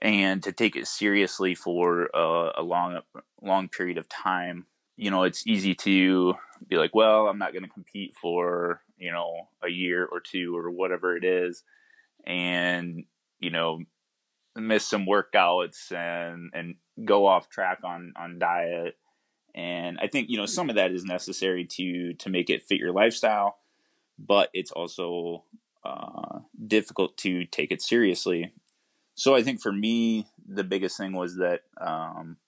and 0.03 0.43
to 0.43 0.53
take 0.53 0.77
it 0.77 0.87
seriously 0.87 1.55
for 1.55 2.09
a, 2.15 2.53
a 2.57 2.63
long 2.63 3.01
long 3.43 3.69
period 3.69 3.99
of 3.99 4.09
time 4.09 4.67
you 5.01 5.11
know, 5.11 5.23
it's 5.23 5.47
easy 5.47 5.75
to 5.77 6.35
be 6.69 6.77
like, 6.77 6.95
well, 6.95 7.27
I'm 7.27 7.39
not 7.39 7.55
going 7.55 7.63
to 7.63 7.71
compete 7.71 8.15
for, 8.21 8.83
you 8.99 9.11
know, 9.11 9.49
a 9.65 9.71
year 9.71 10.05
or 10.05 10.21
two 10.21 10.55
or 10.55 10.71
whatever 10.71 11.17
it 11.17 11.25
is. 11.25 11.65
And, 12.27 13.05
you 13.39 13.49
know, 13.49 13.79
miss 14.55 14.87
some 14.87 15.07
workouts 15.07 15.91
and, 15.91 16.51
and 16.53 16.75
go 17.03 17.25
off 17.27 17.49
track 17.49 17.79
on, 17.83 18.13
on 18.15 18.39
diet. 18.39 18.99
And 19.55 19.99
I 20.03 20.07
think, 20.07 20.29
you 20.29 20.37
know, 20.37 20.45
some 20.45 20.69
of 20.69 20.77
that 20.77 20.93
is 20.93 21.03
necessary 21.03 21.65
to, 21.77 22.13
to 22.13 22.29
make 22.29 22.51
it 22.51 22.63
fit 22.63 22.79
your 22.79 22.93
lifestyle, 22.93 23.57
but 24.19 24.51
it's 24.53 24.71
also 24.71 25.45
uh, 25.83 26.41
difficult 26.67 27.17
to 27.19 27.47
take 27.47 27.73
it 27.73 27.81
seriously. 27.81 28.53
So 29.21 29.35
I 29.35 29.43
think 29.43 29.61
for 29.61 29.71
me, 29.71 30.27
the 30.49 30.65
biggest 30.65 30.97
thing 30.97 31.13
was 31.13 31.37
that, 31.37 31.61
um, 31.79 32.39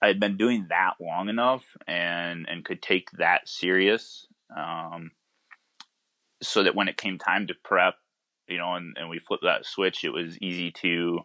I 0.00 0.06
had 0.06 0.18
been 0.18 0.38
doing 0.38 0.68
that 0.70 0.94
long 0.98 1.28
enough 1.28 1.64
and 1.86 2.46
and 2.48 2.64
could 2.64 2.80
take 2.80 3.10
that 3.18 3.46
serious, 3.46 4.26
um, 4.56 5.10
so 6.42 6.62
that 6.62 6.74
when 6.74 6.88
it 6.88 6.96
came 6.96 7.18
time 7.18 7.46
to 7.48 7.54
prep, 7.62 7.96
you 8.48 8.56
know, 8.56 8.72
and, 8.74 8.96
and 8.98 9.10
we 9.10 9.18
flipped 9.18 9.44
that 9.44 9.66
switch, 9.66 10.02
it 10.02 10.14
was 10.14 10.38
easy 10.38 10.70
to 10.80 11.20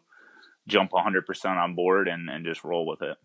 jump 0.67 0.91
100% 0.91 1.45
on 1.45 1.73
board 1.73 2.09
and, 2.09 2.29
and 2.29 2.45
just 2.45 2.65
roll 2.65 2.85
with 2.85 3.01
it. 3.01 3.17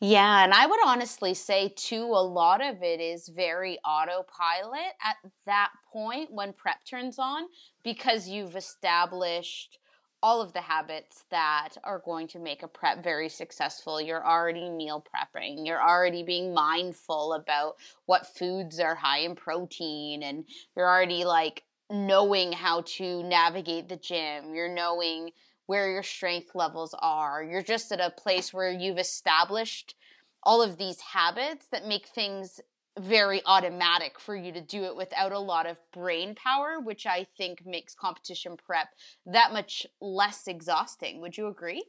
Yeah, 0.00 0.42
and 0.42 0.54
I 0.54 0.64
would 0.64 0.80
honestly 0.86 1.34
say 1.34 1.70
too, 1.76 2.04
a 2.04 2.24
lot 2.24 2.64
of 2.64 2.82
it 2.82 2.98
is 2.98 3.28
very 3.28 3.78
autopilot 3.84 4.94
at 5.04 5.16
that 5.44 5.68
point 5.92 6.30
when 6.32 6.54
prep 6.54 6.82
turns 6.88 7.18
on 7.18 7.42
because 7.84 8.26
you've 8.26 8.56
established 8.56 9.76
all 10.22 10.40
of 10.40 10.52
the 10.52 10.60
habits 10.60 11.24
that 11.30 11.70
are 11.82 11.98
going 12.04 12.28
to 12.28 12.38
make 12.38 12.62
a 12.62 12.68
prep 12.68 13.02
very 13.02 13.28
successful. 13.28 14.00
You're 14.00 14.26
already 14.26 14.70
meal 14.70 15.04
prepping. 15.04 15.66
You're 15.66 15.82
already 15.82 16.22
being 16.22 16.54
mindful 16.54 17.34
about 17.34 17.76
what 18.06 18.26
foods 18.26 18.78
are 18.78 18.94
high 18.94 19.20
in 19.20 19.34
protein 19.34 20.22
and 20.22 20.44
you're 20.76 20.88
already 20.88 21.24
like 21.24 21.64
knowing 21.90 22.52
how 22.52 22.82
to 22.82 23.22
navigate 23.24 23.88
the 23.88 23.96
gym. 23.96 24.54
You're 24.54 24.72
knowing 24.72 25.30
where 25.66 25.90
your 25.90 26.02
strength 26.02 26.54
levels 26.54 26.94
are. 27.00 27.42
You're 27.42 27.62
just 27.62 27.90
at 27.92 28.00
a 28.00 28.10
place 28.10 28.52
where 28.52 28.70
you've 28.70 28.98
established 28.98 29.94
all 30.42 30.62
of 30.62 30.76
these 30.76 31.00
habits 31.00 31.66
that 31.70 31.86
make 31.86 32.06
things 32.06 32.60
very 32.98 33.40
automatic 33.46 34.20
for 34.20 34.36
you 34.36 34.52
to 34.52 34.60
do 34.60 34.84
it 34.84 34.96
without 34.96 35.32
a 35.32 35.38
lot 35.38 35.66
of 35.66 35.78
brain 35.92 36.34
power, 36.34 36.78
which 36.80 37.06
I 37.06 37.26
think 37.38 37.64
makes 37.64 37.94
competition 37.94 38.56
prep 38.56 38.88
that 39.26 39.52
much 39.52 39.86
less 40.00 40.46
exhausting. 40.46 41.20
Would 41.20 41.36
you 41.36 41.48
agree? 41.48 41.84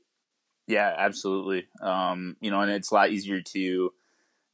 Yeah, 0.67 0.93
absolutely. 0.97 1.67
Um, 1.81 2.37
you 2.39 2.51
know, 2.51 2.61
and 2.61 2.71
it's 2.71 2.91
a 2.91 2.93
lot 2.93 3.11
easier 3.11 3.41
to 3.41 3.91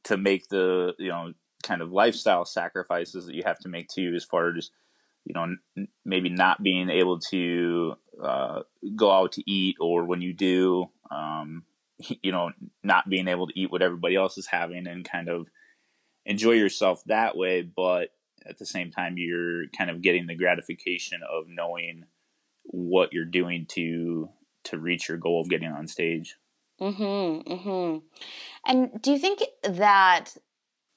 to 0.04 0.16
make 0.16 0.48
the 0.48 0.94
you 0.98 1.08
know 1.08 1.32
kind 1.62 1.82
of 1.82 1.92
lifestyle 1.92 2.44
sacrifices 2.44 3.26
that 3.26 3.34
you 3.34 3.42
have 3.44 3.58
to 3.60 3.68
make 3.68 3.88
too, 3.88 4.12
as 4.16 4.24
far 4.24 4.56
as 4.56 4.70
you 5.24 5.34
know 5.34 5.54
n- 5.76 5.88
maybe 6.04 6.30
not 6.30 6.62
being 6.62 6.90
able 6.90 7.20
to 7.20 7.94
uh, 8.22 8.62
go 8.96 9.12
out 9.12 9.32
to 9.32 9.50
eat, 9.50 9.76
or 9.80 10.04
when 10.04 10.20
you 10.20 10.32
do, 10.32 10.86
um, 11.12 11.64
you 12.22 12.32
know, 12.32 12.50
not 12.82 13.08
being 13.08 13.28
able 13.28 13.46
to 13.46 13.58
eat 13.58 13.70
what 13.70 13.82
everybody 13.82 14.16
else 14.16 14.36
is 14.36 14.48
having, 14.48 14.88
and 14.88 15.08
kind 15.08 15.28
of 15.28 15.46
enjoy 16.30 16.52
yourself 16.52 17.02
that 17.06 17.36
way, 17.36 17.60
but 17.62 18.10
at 18.46 18.58
the 18.58 18.64
same 18.64 18.92
time, 18.92 19.16
you're 19.18 19.66
kind 19.76 19.90
of 19.90 20.00
getting 20.00 20.28
the 20.28 20.36
gratification 20.36 21.20
of 21.28 21.44
knowing 21.48 22.04
what 22.62 23.12
you're 23.12 23.24
doing 23.24 23.66
to 23.70 24.30
to 24.62 24.78
reach 24.78 25.08
your 25.08 25.18
goal 25.18 25.40
of 25.40 25.48
getting 25.48 25.70
on 25.70 25.88
stage. 25.88 26.36
Mm-hmm. 26.80 27.52
Mm-hmm. 27.52 27.98
And 28.66 29.02
do 29.02 29.10
you 29.10 29.18
think 29.18 29.40
that 29.64 30.36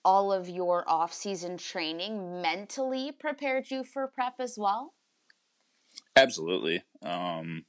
all 0.06 0.32
of 0.32 0.50
your 0.50 0.88
off-season 0.88 1.58
training 1.58 2.42
mentally 2.42 3.12
prepared 3.12 3.72
you 3.72 3.84
for 3.84 4.08
prep 4.08 4.36
as 4.40 4.56
well? 4.58 4.94
Absolutely. 6.16 6.84
Um, 7.02 7.66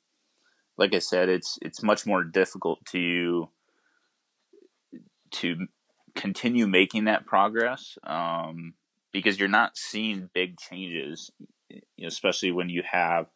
like 0.76 0.94
I 0.94 0.98
said, 0.98 1.28
it's 1.28 1.58
it's 1.62 1.82
much 1.82 2.06
more 2.06 2.24
difficult 2.24 2.84
to 2.86 3.48
to 5.30 5.66
continue 6.14 6.66
making 6.66 7.04
that 7.04 7.26
progress 7.26 7.98
um, 8.04 8.74
because 9.12 9.38
you're 9.38 9.48
not 9.48 9.76
seeing 9.76 10.30
big 10.32 10.58
changes, 10.58 11.30
especially 12.02 12.52
when 12.52 12.68
you 12.68 12.82
have, 12.90 13.26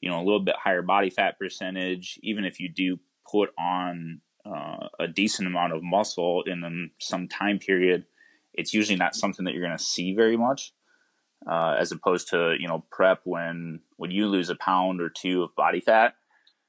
you 0.00 0.10
know, 0.10 0.18
a 0.18 0.24
little 0.24 0.40
bit 0.40 0.56
higher 0.62 0.82
body 0.82 1.10
fat 1.10 1.38
percentage. 1.38 2.18
Even 2.22 2.44
if 2.44 2.60
you 2.60 2.68
do 2.68 2.98
put 3.30 3.50
on 3.58 4.20
uh, 4.44 4.88
a 5.00 5.08
decent 5.08 5.48
amount 5.48 5.72
of 5.72 5.82
muscle 5.82 6.42
in 6.46 6.90
some 7.00 7.28
time 7.28 7.58
period, 7.58 8.04
it's 8.54 8.72
usually 8.72 8.98
not 8.98 9.14
something 9.14 9.44
that 9.44 9.54
you're 9.54 9.66
going 9.66 9.76
to 9.76 9.82
see 9.82 10.14
very 10.14 10.36
much. 10.36 10.72
Uh, 11.48 11.76
as 11.78 11.92
opposed 11.92 12.28
to 12.28 12.56
you 12.58 12.66
know 12.66 12.84
prep 12.90 13.20
when 13.24 13.80
when 13.96 14.10
you 14.10 14.26
lose 14.26 14.48
a 14.48 14.56
pound 14.56 15.00
or 15.00 15.10
two 15.10 15.42
of 15.42 15.54
body 15.54 15.80
fat, 15.80 16.14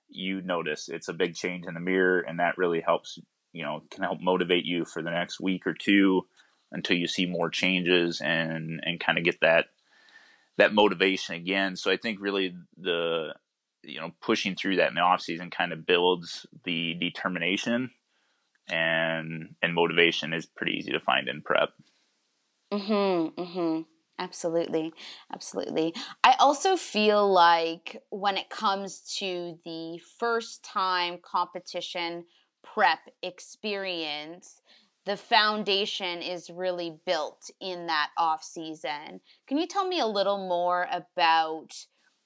you 0.10 0.42
notice 0.42 0.90
it's 0.90 1.08
a 1.08 1.14
big 1.14 1.36
change 1.36 1.66
in 1.66 1.74
the 1.74 1.80
mirror, 1.80 2.20
and 2.20 2.40
that 2.40 2.58
really 2.58 2.82
helps 2.82 3.18
you 3.54 3.64
know 3.64 3.84
can 3.92 4.04
help 4.04 4.22
motivate 4.22 4.66
you 4.66 4.86
for 4.86 5.02
the 5.02 5.12
next 5.12 5.40
week 5.40 5.66
or 5.68 5.74
two 5.74 6.28
until 6.72 6.98
you 6.98 7.08
see 7.08 7.26
more 7.26 7.50
changes 7.50 8.22
and 8.22 8.82
and 8.84 9.00
kind 9.00 9.18
of 9.18 9.24
get 9.24 9.40
that 9.42 9.68
that 10.58 10.74
motivation 10.74 11.36
again. 11.36 11.76
So 11.76 11.92
I 11.92 11.98
think 11.98 12.20
really 12.22 12.56
the 12.78 13.36
you 13.84 14.00
know 14.00 14.12
pushing 14.22 14.56
through 14.56 14.78
that 14.78 14.90
in 14.90 14.96
the 14.96 15.02
off 15.02 15.22
season 15.22 15.50
kind 15.50 15.74
of 15.74 15.86
builds 15.86 16.46
the 16.64 16.96
determination 16.96 17.92
and 18.70 19.56
and 19.62 19.74
motivation 19.74 20.34
is 20.34 20.46
pretty 20.46 20.74
easy 20.74 20.92
to 20.92 21.00
find 21.00 21.28
in 21.28 21.42
prep. 21.42 21.70
Mhm. 22.72 23.34
Mhm. 23.36 23.86
Absolutely. 24.20 24.92
Absolutely. 25.32 25.94
I 26.24 26.34
also 26.40 26.76
feel 26.76 27.32
like 27.32 28.02
when 28.10 28.36
it 28.36 28.50
comes 28.50 29.02
to 29.20 29.60
the 29.64 30.00
first 30.00 30.64
time 30.64 31.20
competition 31.22 32.26
prep 32.74 33.00
experience, 33.22 34.62
the 35.06 35.18
foundation 35.18 36.22
is 36.22 36.50
really 36.50 36.98
built 37.06 37.50
in 37.62 37.88
that 37.88 38.10
off 38.18 38.44
season. 38.44 39.22
Can 39.48 39.58
you 39.58 39.68
tell 39.68 39.88
me 39.88 40.00
a 40.00 40.08
little 40.08 40.48
more 40.50 40.88
about 40.92 41.74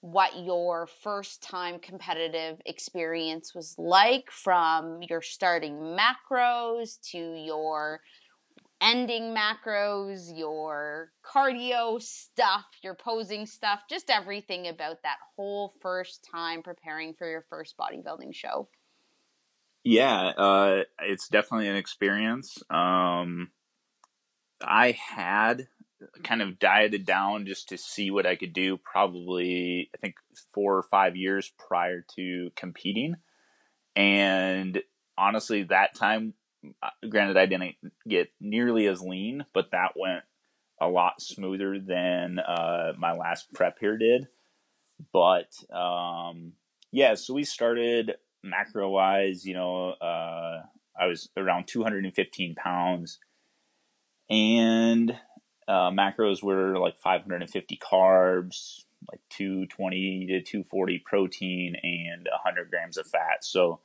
what 0.01 0.43
your 0.43 0.88
first 0.88 1.43
time 1.43 1.77
competitive 1.79 2.60
experience 2.65 3.53
was 3.53 3.75
like 3.77 4.31
from 4.31 5.00
your 5.07 5.21
starting 5.21 5.95
macros 5.95 7.00
to 7.12 7.19
your 7.19 8.01
ending 8.81 9.36
macros, 9.36 10.36
your 10.36 11.12
cardio 11.24 12.01
stuff, 12.01 12.65
your 12.83 12.95
posing 12.95 13.45
stuff, 13.45 13.81
just 13.88 14.10
everything 14.10 14.67
about 14.67 14.98
that 15.03 15.17
whole 15.36 15.75
first 15.81 16.27
time 16.29 16.63
preparing 16.63 17.13
for 17.13 17.29
your 17.29 17.45
first 17.48 17.75
bodybuilding 17.77 18.33
show? 18.33 18.67
Yeah, 19.83 20.27
uh, 20.38 20.83
it's 21.00 21.27
definitely 21.27 21.67
an 21.67 21.75
experience. 21.75 22.61
Um, 22.69 23.51
I 24.61 24.91
had 24.91 25.67
kind 26.23 26.41
of 26.41 26.59
dieted 26.59 27.05
down 27.05 27.45
just 27.45 27.69
to 27.69 27.77
see 27.77 28.11
what 28.11 28.25
I 28.25 28.35
could 28.35 28.53
do, 28.53 28.77
probably, 28.77 29.89
I 29.93 29.97
think, 29.97 30.15
four 30.53 30.77
or 30.77 30.83
five 30.83 31.15
years 31.15 31.51
prior 31.57 32.05
to 32.15 32.51
competing. 32.55 33.15
And 33.95 34.81
honestly, 35.17 35.63
that 35.63 35.95
time 35.95 36.33
uh, 36.83 36.89
granted, 37.09 37.38
I 37.38 37.47
didn't 37.47 37.75
get 38.07 38.31
nearly 38.39 38.88
as 38.88 39.01
lean, 39.01 39.45
but 39.53 39.71
that 39.71 39.93
went 39.95 40.23
a 40.79 40.88
lot 40.88 41.21
smoother 41.21 41.79
than 41.79 42.39
uh, 42.39 42.93
my 42.97 43.13
last 43.13 43.51
prep 43.53 43.77
here 43.79 43.97
did. 43.97 44.27
But 45.11 45.51
um, 45.75 46.53
yeah, 46.91 47.15
so 47.15 47.33
we 47.33 47.43
started 47.43 48.15
macro 48.43 48.89
wise, 48.89 49.45
you 49.45 49.53
know, 49.53 49.91
uh, 49.91 50.63
I 51.00 51.07
was 51.07 51.29
around 51.38 51.67
215 51.67 52.55
pounds, 52.55 53.19
and 54.29 55.12
uh, 55.67 55.91
macros 55.91 56.43
were 56.43 56.77
like 56.77 56.98
550 56.98 57.77
carbs, 57.77 58.83
like 59.12 59.21
220 59.29 60.27
to 60.27 60.41
240 60.41 61.00
protein, 61.00 61.75
and 61.81 62.27
100 62.29 62.69
grams 62.69 62.98
of 62.98 63.07
fat. 63.07 63.43
So 63.43 63.79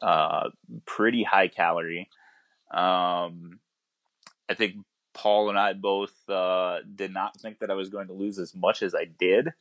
uh, 0.00 0.50
pretty 0.84 1.22
high 1.22 1.48
calorie. 1.48 2.10
Um, 2.70 3.60
I 4.48 4.54
think 4.54 4.76
Paul 5.14 5.48
and 5.48 5.58
I 5.58 5.72
both 5.74 6.28
uh, 6.28 6.78
did 6.94 7.12
not 7.12 7.38
think 7.38 7.60
that 7.60 7.70
I 7.70 7.74
was 7.74 7.88
going 7.88 8.08
to 8.08 8.12
lose 8.12 8.38
as 8.38 8.54
much 8.54 8.82
as 8.82 8.94
I 8.94 9.04
did. 9.04 9.52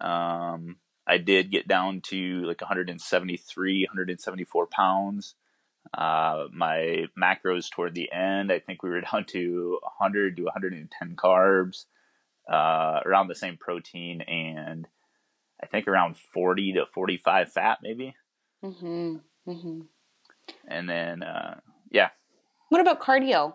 Um, 0.00 0.76
I 1.06 1.18
did 1.18 1.50
get 1.50 1.68
down 1.68 2.00
to 2.08 2.44
like 2.44 2.60
173, 2.60 3.84
174 3.84 4.66
pounds. 4.66 5.34
Uh, 5.92 6.46
my 6.52 7.04
macros 7.20 7.70
toward 7.70 7.94
the 7.94 8.10
end, 8.10 8.50
I 8.50 8.58
think 8.58 8.82
we 8.82 8.90
were 8.90 9.00
down 9.12 9.24
to 9.26 9.78
100 9.82 10.36
to 10.36 10.44
110 10.44 11.16
carbs, 11.16 11.84
uh, 12.50 13.00
around 13.04 13.28
the 13.28 13.34
same 13.34 13.56
protein, 13.56 14.22
and 14.22 14.88
I 15.62 15.66
think 15.66 15.86
around 15.86 16.16
40 16.16 16.74
to 16.74 16.86
45 16.86 17.52
fat, 17.52 17.78
maybe. 17.82 18.14
Mm-hmm. 18.64 19.16
Mm-hmm. 19.48 19.80
And 20.66 20.88
then, 20.88 21.22
uh, 21.22 21.60
yeah. 21.90 22.10
What 22.70 22.80
about 22.80 23.00
cardio? 23.00 23.54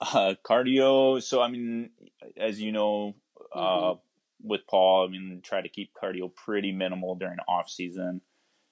Uh, 0.00 0.34
cardio. 0.44 1.22
So, 1.22 1.42
I 1.42 1.48
mean, 1.48 1.90
as 2.36 2.60
you 2.60 2.72
know, 2.72 3.14
uh, 3.52 3.60
mm-hmm. 3.60 3.98
With 4.42 4.62
Paul, 4.68 5.06
I 5.06 5.10
mean, 5.10 5.40
try 5.42 5.60
to 5.60 5.68
keep 5.68 5.92
cardio 5.94 6.34
pretty 6.34 6.72
minimal 6.72 7.14
during 7.14 7.38
off 7.48 7.68
season. 7.68 8.20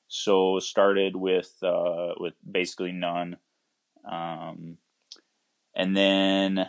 So, 0.09 0.61
started 0.61 1.17
with 1.17 1.55
uh, 1.63 2.15
with 2.19 2.35
basically 2.49 2.93
none, 2.93 3.39
um, 4.09 4.79
and 5.75 5.97
then 5.97 6.67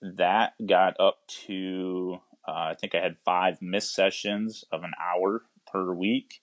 that 0.00 0.54
got 0.66 0.98
up 0.98 1.18
to 1.46 2.20
uh, 2.46 2.52
I 2.52 2.74
think 2.78 2.94
I 2.94 3.00
had 3.00 3.16
five 3.24 3.62
missed 3.62 3.94
sessions 3.94 4.64
of 4.70 4.82
an 4.82 4.92
hour 5.02 5.44
per 5.70 5.92
week, 5.92 6.42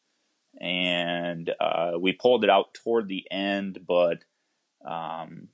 and 0.59 1.51
uh, 1.59 1.91
we 1.99 2.11
pulled 2.11 2.43
it 2.43 2.49
out 2.49 2.73
toward 2.73 3.07
the 3.07 3.25
end, 3.31 3.79
but 3.87 4.23
um, 4.85 5.49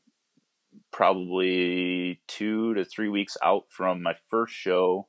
probably 0.91 2.21
two 2.27 2.73
to 2.75 2.85
three 2.85 3.09
weeks 3.09 3.35
out 3.43 3.65
from 3.69 4.01
my 4.01 4.15
first 4.29 4.53
show, 4.53 5.07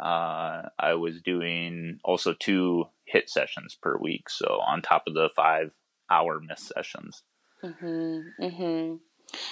uh, 0.00 0.68
I 0.78 0.94
was 0.94 1.20
doing 1.22 1.98
also 2.04 2.34
two 2.34 2.84
HIIT 3.12 3.28
sessions 3.28 3.76
per 3.80 3.96
week, 3.98 4.28
so 4.28 4.60
on 4.66 4.82
top 4.82 5.04
of 5.06 5.14
the 5.14 5.28
five 5.34 5.70
hour 6.10 6.40
miss 6.40 6.70
sessions. 6.74 7.22
Mm-hmm, 7.64 8.44
mm-hmm. 8.44 8.94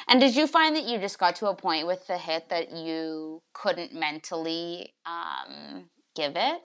And 0.09 0.21
did 0.21 0.37
you 0.37 0.47
find 0.47 0.75
that 0.77 0.85
you 0.85 0.99
just 0.99 1.19
got 1.19 1.37
to 1.37 1.49
a 1.49 1.55
point 1.55 1.87
with 1.87 2.07
the 2.07 2.15
HIIT 2.15 2.49
that 2.49 2.73
you 2.73 3.43
couldn't 3.53 3.93
mentally 3.93 4.95
um, 5.05 5.91
give 6.15 6.33
it? 6.37 6.61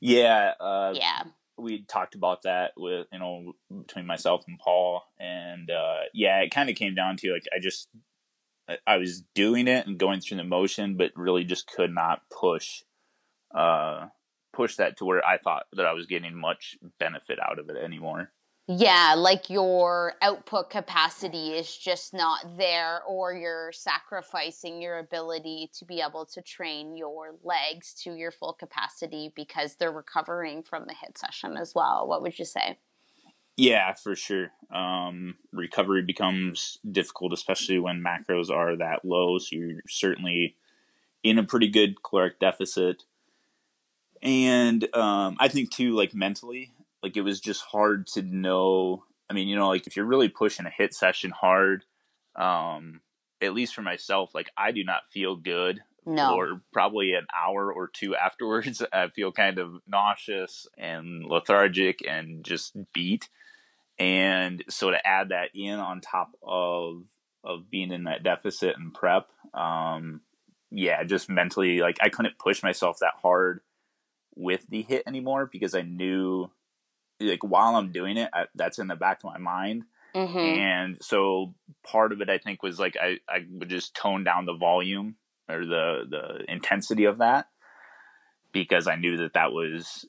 Yeah. 0.00 0.52
Uh, 0.60 0.92
yeah 0.94 1.22
we 1.58 1.82
talked 1.82 2.14
about 2.14 2.42
that 2.42 2.72
with 2.76 3.06
you 3.12 3.18
know 3.18 3.52
between 3.82 4.06
myself 4.06 4.44
and 4.46 4.58
Paul, 4.58 5.02
and 5.18 5.70
uh, 5.70 6.02
yeah, 6.14 6.40
it 6.40 6.50
kind 6.50 6.70
of 6.70 6.76
came 6.76 6.94
down 6.94 7.16
to 7.18 7.32
like 7.32 7.44
I 7.54 7.58
just 7.58 7.88
I 8.86 8.96
was 8.96 9.22
doing 9.34 9.66
it 9.66 9.86
and 9.86 9.98
going 9.98 10.20
through 10.20 10.36
the 10.38 10.44
motion, 10.44 10.96
but 10.96 11.12
really 11.16 11.44
just 11.44 11.66
could 11.66 11.90
not 11.92 12.22
push 12.30 12.82
uh, 13.54 14.06
push 14.52 14.76
that 14.76 14.96
to 14.98 15.04
where 15.04 15.24
I 15.24 15.38
thought 15.38 15.64
that 15.72 15.86
I 15.86 15.92
was 15.92 16.06
getting 16.06 16.34
much 16.34 16.76
benefit 16.98 17.38
out 17.38 17.58
of 17.58 17.68
it 17.68 17.76
anymore. 17.76 18.30
Yeah, 18.70 19.14
like 19.16 19.48
your 19.48 20.12
output 20.20 20.68
capacity 20.68 21.52
is 21.52 21.74
just 21.74 22.12
not 22.12 22.58
there, 22.58 23.00
or 23.08 23.32
you're 23.32 23.72
sacrificing 23.72 24.82
your 24.82 24.98
ability 24.98 25.70
to 25.78 25.86
be 25.86 26.02
able 26.06 26.26
to 26.26 26.42
train 26.42 26.94
your 26.94 27.34
legs 27.42 27.94
to 28.02 28.12
your 28.14 28.30
full 28.30 28.52
capacity 28.52 29.32
because 29.34 29.76
they're 29.76 29.90
recovering 29.90 30.62
from 30.62 30.84
the 30.86 30.92
HIIT 30.92 31.16
session 31.16 31.56
as 31.56 31.74
well. 31.74 32.06
What 32.06 32.20
would 32.20 32.38
you 32.38 32.44
say? 32.44 32.78
Yeah, 33.56 33.94
for 33.94 34.14
sure. 34.14 34.52
Um, 34.70 35.36
recovery 35.50 36.02
becomes 36.02 36.76
difficult, 36.92 37.32
especially 37.32 37.78
when 37.78 38.04
macros 38.04 38.50
are 38.50 38.76
that 38.76 39.02
low. 39.02 39.38
So 39.38 39.56
you're 39.56 39.80
certainly 39.88 40.56
in 41.24 41.38
a 41.38 41.42
pretty 41.42 41.68
good 41.68 42.02
caloric 42.04 42.38
deficit. 42.38 43.04
And 44.22 44.84
um, 44.94 45.36
I 45.38 45.48
think, 45.48 45.70
too, 45.70 45.94
like 45.94 46.14
mentally, 46.14 46.72
like 47.02 47.16
it 47.16 47.22
was 47.22 47.40
just 47.40 47.62
hard 47.62 48.06
to 48.08 48.22
know. 48.22 49.04
I 49.30 49.34
mean, 49.34 49.48
you 49.48 49.56
know, 49.56 49.68
like 49.68 49.86
if 49.86 49.96
you're 49.96 50.06
really 50.06 50.28
pushing 50.28 50.66
a 50.66 50.70
HIIT 50.70 50.94
session 50.94 51.30
hard, 51.30 51.84
um, 52.34 53.00
at 53.40 53.54
least 53.54 53.74
for 53.74 53.82
myself, 53.82 54.34
like 54.34 54.50
I 54.56 54.72
do 54.72 54.84
not 54.84 55.02
feel 55.12 55.36
good 55.36 55.80
no. 56.06 56.34
or 56.34 56.60
probably 56.72 57.12
an 57.12 57.26
hour 57.36 57.72
or 57.72 57.88
two 57.88 58.16
afterwards. 58.24 58.82
I 58.92 59.08
feel 59.08 59.32
kind 59.32 59.58
of 59.58 59.74
nauseous 59.86 60.66
and 60.76 61.24
lethargic 61.24 62.00
and 62.08 62.44
just 62.44 62.76
beat. 62.92 63.28
And 63.98 64.62
so 64.68 64.90
to 64.90 65.06
add 65.06 65.30
that 65.30 65.50
in 65.54 65.78
on 65.78 66.00
top 66.00 66.30
of 66.42 67.02
of 67.44 67.70
being 67.70 67.92
in 67.92 68.04
that 68.04 68.22
deficit 68.22 68.76
and 68.76 68.92
prep, 68.92 69.28
um, 69.54 70.20
yeah, 70.70 71.02
just 71.04 71.28
mentally 71.28 71.80
like 71.80 71.98
I 72.00 72.08
couldn't 72.08 72.38
push 72.38 72.62
myself 72.62 72.98
that 73.00 73.14
hard 73.20 73.60
with 74.38 74.66
the 74.68 74.84
HIIT 74.84 75.02
anymore 75.06 75.48
because 75.50 75.74
I 75.74 75.82
knew 75.82 76.50
like 77.20 77.42
while 77.42 77.76
I'm 77.76 77.90
doing 77.90 78.16
it, 78.16 78.30
I, 78.32 78.44
that's 78.54 78.78
in 78.78 78.86
the 78.86 78.96
back 78.96 79.18
of 79.24 79.32
my 79.32 79.38
mind. 79.38 79.84
Mm-hmm. 80.14 80.38
And 80.38 80.98
so 81.02 81.54
part 81.84 82.12
of 82.12 82.20
it, 82.20 82.30
I 82.30 82.38
think, 82.38 82.62
was 82.62 82.78
like 82.78 82.96
I, 83.00 83.18
I 83.28 83.44
would 83.50 83.68
just 83.68 83.94
tone 83.94 84.24
down 84.24 84.46
the 84.46 84.54
volume 84.54 85.16
or 85.48 85.66
the 85.66 86.04
the 86.08 86.50
intensity 86.50 87.04
of 87.04 87.18
that 87.18 87.48
because 88.52 88.86
I 88.86 88.96
knew 88.96 89.16
that 89.18 89.34
that 89.34 89.52
was, 89.52 90.06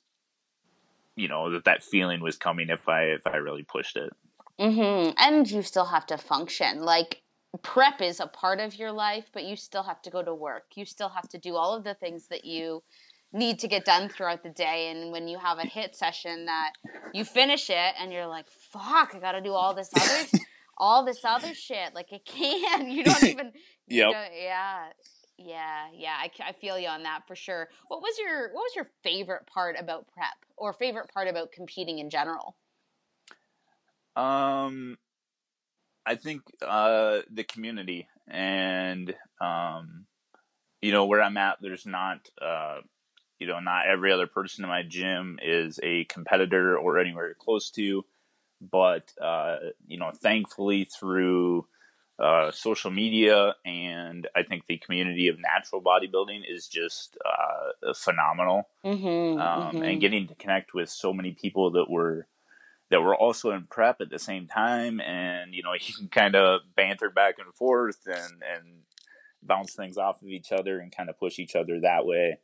you 1.16 1.28
know, 1.28 1.52
that 1.52 1.66
that 1.66 1.84
feeling 1.84 2.22
was 2.22 2.38
coming 2.38 2.70
if 2.70 2.88
I 2.88 3.04
if 3.06 3.28
I 3.28 3.38
really 3.38 3.64
pushed 3.64 3.98
it. 3.98 4.12
Mm-hmm. 4.60 5.12
And 5.18 5.50
you 5.50 5.62
still 5.62 5.86
have 5.86 6.06
to 6.08 6.18
function. 6.18 6.82
Like 6.82 7.22
prep 7.62 8.02
is 8.02 8.20
a 8.20 8.28
part 8.28 8.60
of 8.60 8.76
your 8.78 8.92
life, 8.92 9.26
but 9.34 9.44
you 9.44 9.56
still 9.56 9.84
have 9.84 10.02
to 10.04 10.10
go 10.10 10.24
to 10.24 10.34
work. 10.34 10.66
You 10.76 10.86
still 10.86 11.10
have 11.10 11.28
to 11.30 11.38
do 11.38 11.56
all 11.56 11.76
of 11.76 11.84
the 11.84 11.94
things 11.94 12.28
that 12.28 12.46
you 12.46 12.84
need 13.32 13.60
to 13.60 13.68
get 13.68 13.86
done 13.86 14.10
throughout 14.10 14.44
the 14.44 14.50
day 14.50 14.90
and 14.90 15.12
when 15.12 15.28
you 15.28 15.38
have 15.38 15.60
a 15.60 15.64
HIIT 15.64 15.96
session 15.96 16.46
that 16.46 16.72
you 17.14 17.24
finish 17.24 17.70
it 17.70 17.94
and 18.00 18.12
you're 18.12 18.26
like 18.28 18.48
fuck 18.50 19.14
i 19.16 19.20
gotta 19.20 19.40
do 19.42 19.54
all 19.54 19.74
this 19.74 19.90
other 19.96 20.26
all 20.82 21.04
this 21.04 21.20
other 21.26 21.54
shit. 21.54 21.94
Like 21.94 22.12
it 22.14 22.24
can. 22.26 22.90
You 22.92 23.04
don't 23.04 23.24
even. 23.26 23.52
you 23.88 24.00
Yep. 24.00 24.12
don't- 24.12 24.34
yeah. 24.42 24.86
Yeah, 25.42 25.88
yeah, 25.94 26.16
I 26.46 26.52
feel 26.52 26.78
you 26.78 26.90
on 26.90 27.04
that 27.04 27.22
for 27.26 27.34
sure. 27.34 27.70
What 27.88 28.02
was 28.02 28.18
your 28.20 28.50
What 28.54 28.62
was 28.64 28.76
your 28.76 28.90
favorite 29.04 29.46
part 29.48 29.78
about 29.80 30.06
prep, 30.14 30.34
or 30.58 30.74
favorite 30.74 31.14
part 31.14 31.30
about 31.30 31.54
competing 31.54 32.00
in 32.00 32.10
general? 32.10 32.58
Um, 34.18 34.98
I 36.06 36.16
think 36.16 36.42
uh, 36.62 37.20
the 37.32 37.46
community 37.46 38.08
and 38.28 39.16
um, 39.40 40.06
you 40.82 40.92
know 40.92 41.06
where 41.06 41.22
I'm 41.22 41.38
at. 41.38 41.60
There's 41.62 41.86
not 41.86 42.28
uh, 42.42 42.80
you 43.40 43.48
know 43.48 43.60
not 43.60 43.88
every 43.88 44.12
other 44.12 44.28
person 44.28 44.64
in 44.64 44.70
my 44.70 44.84
gym 44.84 45.40
is 45.42 45.80
a 45.84 46.04
competitor 46.06 46.78
or 46.78 47.00
anywhere 47.00 47.34
close 47.40 47.70
to, 47.72 48.06
but 48.62 49.12
uh, 49.22 49.58
you 49.88 49.98
know 49.98 50.12
thankfully 50.12 50.86
through 50.86 51.66
uh, 52.20 52.52
social 52.52 52.92
media 52.92 53.56
and 53.66 54.28
I 54.36 54.44
think 54.44 54.64
the 54.68 54.78
community 54.78 55.30
of 55.30 55.38
natural 55.40 55.82
bodybuilding 55.82 56.42
is 56.50 56.68
just 56.68 57.18
uh, 57.26 57.94
phenomenal 57.94 58.68
Mm-hmm. 58.86 59.40
um, 59.40 59.82
and 59.82 60.00
getting 60.02 60.28
to 60.28 60.36
connect 60.36 60.74
with 60.74 60.90
so 60.90 61.14
many 61.14 61.32
people 61.32 61.72
that 61.72 61.90
were 61.90 62.28
that 62.90 63.02
were 63.02 63.16
also 63.16 63.52
in 63.52 63.68
prep 63.70 64.02
at 64.02 64.10
the 64.10 64.20
same 64.20 64.48
time 64.48 65.00
and 65.02 65.54
you 65.54 65.64
know 65.64 65.74
you 65.80 65.94
can 65.94 66.08
kind 66.08 66.36
of 66.36 66.62
banter 66.76 67.10
back 67.10 67.36
and 67.40 67.54
forth 67.56 68.00
and 68.06 68.42
and 68.54 68.82
bounce 69.42 69.74
things 69.74 69.98
off 69.98 70.22
of 70.22 70.28
each 70.28 70.52
other 70.52 70.80
and 70.80 70.96
kind 70.96 71.10
of 71.10 71.18
push 71.18 71.40
each 71.40 71.56
other 71.56 71.80
that 71.80 72.06
way 72.06 72.40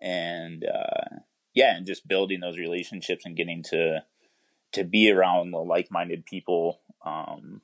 and 0.00 0.64
uh, 0.64 1.16
yeah 1.54 1.76
and 1.76 1.86
just 1.86 2.08
building 2.08 2.40
those 2.40 2.58
relationships 2.58 3.24
and 3.24 3.36
getting 3.36 3.62
to 3.62 4.02
to 4.72 4.84
be 4.84 5.10
around 5.10 5.50
the 5.50 5.58
like-minded 5.58 6.24
people 6.24 6.80
um, 7.04 7.60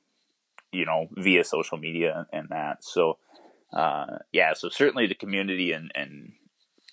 you 0.71 0.85
know 0.85 1.07
via 1.11 1.43
social 1.43 1.77
media 1.77 2.27
and 2.31 2.49
that 2.49 2.83
so 2.83 3.17
uh, 3.73 4.17
yeah 4.31 4.53
so 4.53 4.69
certainly 4.69 5.07
the 5.07 5.15
community 5.15 5.71
and 5.71 5.91
and 5.95 6.33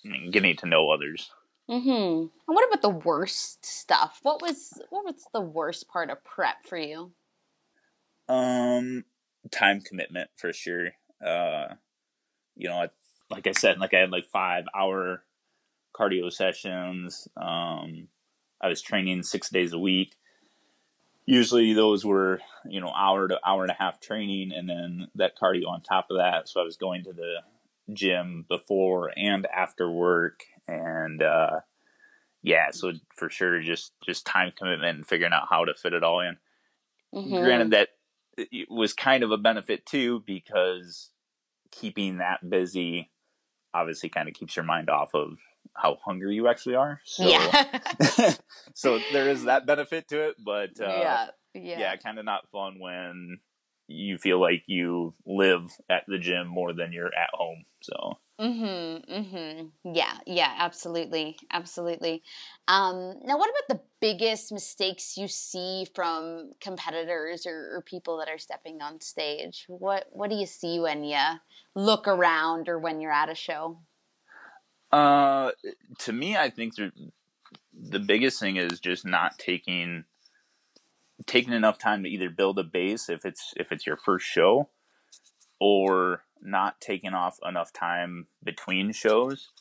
and 0.03 0.31
getting 0.31 0.55
to 0.55 0.67
know 0.67 0.89
others 0.89 1.31
Mm-hmm. 1.69 1.89
And 1.89 2.29
what 2.45 2.67
about 2.67 2.81
the 2.81 2.89
worst 2.89 3.65
stuff? 3.65 4.19
What 4.21 4.41
was 4.41 4.79
what 4.89 5.03
was 5.03 5.25
the 5.33 5.41
worst 5.41 5.87
part 5.87 6.09
of 6.09 6.23
prep 6.23 6.57
for 6.65 6.77
you? 6.77 7.11
Um, 8.29 9.03
time 9.51 9.81
commitment 9.81 10.29
for 10.35 10.53
sure. 10.53 10.91
Uh, 11.25 11.75
you 12.55 12.69
know, 12.69 12.87
like 13.29 13.47
I 13.47 13.51
said, 13.51 13.79
like 13.79 13.93
I 13.93 13.99
had 13.99 14.11
like 14.11 14.25
five 14.25 14.65
hour 14.75 15.23
cardio 15.97 16.31
sessions. 16.31 17.27
Um, 17.37 18.07
I 18.61 18.67
was 18.67 18.81
training 18.81 19.23
six 19.23 19.49
days 19.49 19.73
a 19.73 19.79
week. 19.79 20.15
Usually 21.25 21.73
those 21.73 22.05
were, 22.05 22.39
you 22.69 22.79
know, 22.81 22.91
hour 22.95 23.27
to 23.27 23.39
hour 23.45 23.63
and 23.63 23.71
a 23.71 23.75
half 23.79 23.99
training 23.99 24.51
and 24.51 24.69
then 24.69 25.07
that 25.15 25.37
cardio 25.41 25.67
on 25.67 25.81
top 25.81 26.07
of 26.11 26.17
that. 26.17 26.47
So 26.47 26.61
I 26.61 26.63
was 26.63 26.77
going 26.77 27.03
to 27.05 27.13
the 27.13 27.37
gym 27.93 28.45
before 28.47 29.11
and 29.15 29.47
after 29.47 29.89
work 29.89 30.41
and, 30.67 31.21
uh, 31.23 31.61
yeah, 32.43 32.69
so 32.71 32.93
for 33.15 33.29
sure, 33.29 33.59
just, 33.61 33.93
just 34.05 34.25
time 34.25 34.51
commitment 34.55 34.97
and 34.97 35.07
figuring 35.07 35.33
out 35.33 35.47
how 35.49 35.65
to 35.65 35.73
fit 35.73 35.93
it 35.93 36.03
all 36.03 36.19
in 36.19 36.37
Mhm. 37.13 37.41
granted 37.41 37.71
that 37.71 37.89
it 38.37 38.69
was 38.69 38.93
kind 38.93 39.23
of 39.23 39.31
a 39.31 39.37
benefit 39.37 39.85
too 39.85 40.21
because 40.27 41.11
keeping 41.71 42.17
that 42.17 42.47
busy 42.47 43.09
obviously 43.73 44.09
kind 44.09 44.27
of 44.27 44.33
keeps 44.35 44.55
your 44.55 44.65
mind 44.65 44.89
off 44.89 45.15
of 45.15 45.37
how 45.75 45.97
hungry 46.03 46.35
you 46.35 46.47
actually 46.47 46.75
are 46.75 46.99
so 47.03 47.27
yeah. 47.27 47.79
so 48.73 48.99
there 49.11 49.29
is 49.29 49.43
that 49.43 49.65
benefit 49.65 50.07
to 50.07 50.29
it 50.29 50.35
but 50.43 50.79
uh, 50.79 50.87
yeah. 50.87 51.27
yeah, 51.53 51.79
Yeah. 51.79 51.95
kind 51.97 52.19
of 52.19 52.25
not 52.25 52.49
fun 52.51 52.79
when 52.79 53.39
you 53.87 54.17
feel 54.17 54.39
like 54.41 54.63
you 54.67 55.13
live 55.25 55.69
at 55.89 56.03
the 56.07 56.17
gym 56.17 56.47
more 56.47 56.73
than 56.73 56.91
you're 56.91 57.07
at 57.13 57.29
home 57.33 57.65
so 57.81 58.17
Mm-hmm. 58.39 59.13
Mm-hmm. 59.13 59.93
Yeah. 59.95 60.17
Yeah. 60.25 60.53
Absolutely. 60.57 61.37
Absolutely. 61.51 62.21
Um, 62.67 63.15
now, 63.23 63.37
what 63.37 63.49
about 63.49 63.77
the 63.79 63.81
biggest 64.01 64.51
mistakes 64.51 65.15
you 65.17 65.27
see 65.29 65.87
from 65.95 66.51
competitors 66.59 67.45
or, 67.45 67.77
or 67.77 67.81
people 67.81 68.17
that 68.17 68.27
are 68.27 68.37
stepping 68.37 68.81
on 68.81 68.99
stage? 68.99 69.63
What 69.67 70.07
What 70.11 70.29
do 70.29 70.35
you 70.35 70.45
see 70.45 70.79
when 70.79 71.03
you 71.05 71.17
look 71.75 72.07
around 72.07 72.67
or 72.67 72.77
when 72.77 72.99
you're 72.99 73.11
at 73.11 73.29
a 73.29 73.35
show? 73.35 73.79
Uh, 74.95 75.51
to 75.99 76.13
me, 76.13 76.37
I 76.37 76.49
think 76.49 76.75
the 77.73 77.99
biggest 77.99 78.39
thing 78.39 78.55
is 78.55 78.79
just 78.79 79.05
not 79.05 79.37
taking 79.37 80.05
taking 81.25 81.51
enough 81.51 81.77
time 81.77 82.03
to 82.03 82.09
either 82.09 82.29
build 82.29 82.59
a 82.59 82.63
base 82.63 83.09
if 83.09 83.25
it's 83.25 83.53
if 83.57 83.73
it's 83.73 83.85
your 83.85 83.97
first 83.97 84.25
show, 84.25 84.69
or 85.59 86.23
not 86.41 86.79
taking 86.79 87.13
off 87.13 87.39
enough 87.45 87.73
time 87.73 88.27
between 88.41 88.93
shows. 88.93 89.51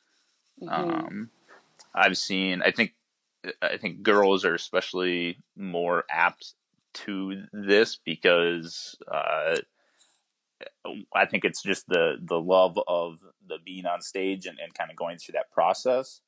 Mhm. 0.62 0.70
Um, 0.70 1.30
I've 1.92 2.16
seen. 2.16 2.62
I 2.62 2.70
think. 2.70 2.94
I 3.60 3.76
think 3.76 4.02
girls 4.02 4.44
are 4.44 4.54
especially 4.54 5.38
more 5.56 6.04
apt 6.08 6.54
to 6.94 7.42
this 7.52 7.96
because 7.96 8.96
uh, 9.10 9.56
I 11.12 11.26
think 11.26 11.44
it's 11.44 11.62
just 11.62 11.88
the 11.88 12.18
the 12.22 12.40
love 12.40 12.78
of 12.86 13.18
the 13.48 13.58
being 13.64 13.86
on 13.86 14.00
stage 14.00 14.46
and, 14.46 14.58
and 14.58 14.74
kind 14.74 14.90
of 14.90 14.96
going 14.96 15.18
through 15.18 15.32
that 15.32 15.50
process, 15.50 16.20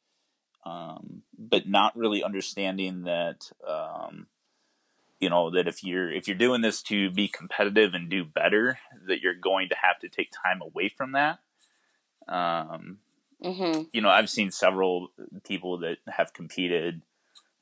um, 0.65 1.23
but 1.39 1.69
not 1.69 1.97
really 1.97 2.23
understanding 2.23 3.05
that 3.05 3.51
um, 3.67 4.27
you 5.21 5.31
know 5.31 5.51
that 5.51 5.67
if 5.69 5.83
you're 5.83 6.13
if 6.13 6.29
you're 6.29 6.37
doing 6.37 6.61
this 6.61 6.83
to 6.83 7.11
be 7.11 7.29
competitive 7.29 7.95
and 7.95 8.11
do 8.11 8.25
better, 8.25 8.79
that 9.07 9.21
you're 9.21 9.35
going 9.35 9.69
to 9.69 9.77
have 9.81 9.99
to 10.01 10.09
take 10.09 10.31
time 10.45 10.61
away 10.61 10.89
from 10.89 11.13
that. 11.13 11.39
Um, 12.29 12.99
Mhm. 13.43 13.89
you 13.93 14.01
know, 14.01 14.09
I've 14.09 14.31
seen 14.31 14.51
several 14.51 15.13
people 15.45 15.79
that 15.79 15.99
have 16.09 16.33
competed, 16.33 17.03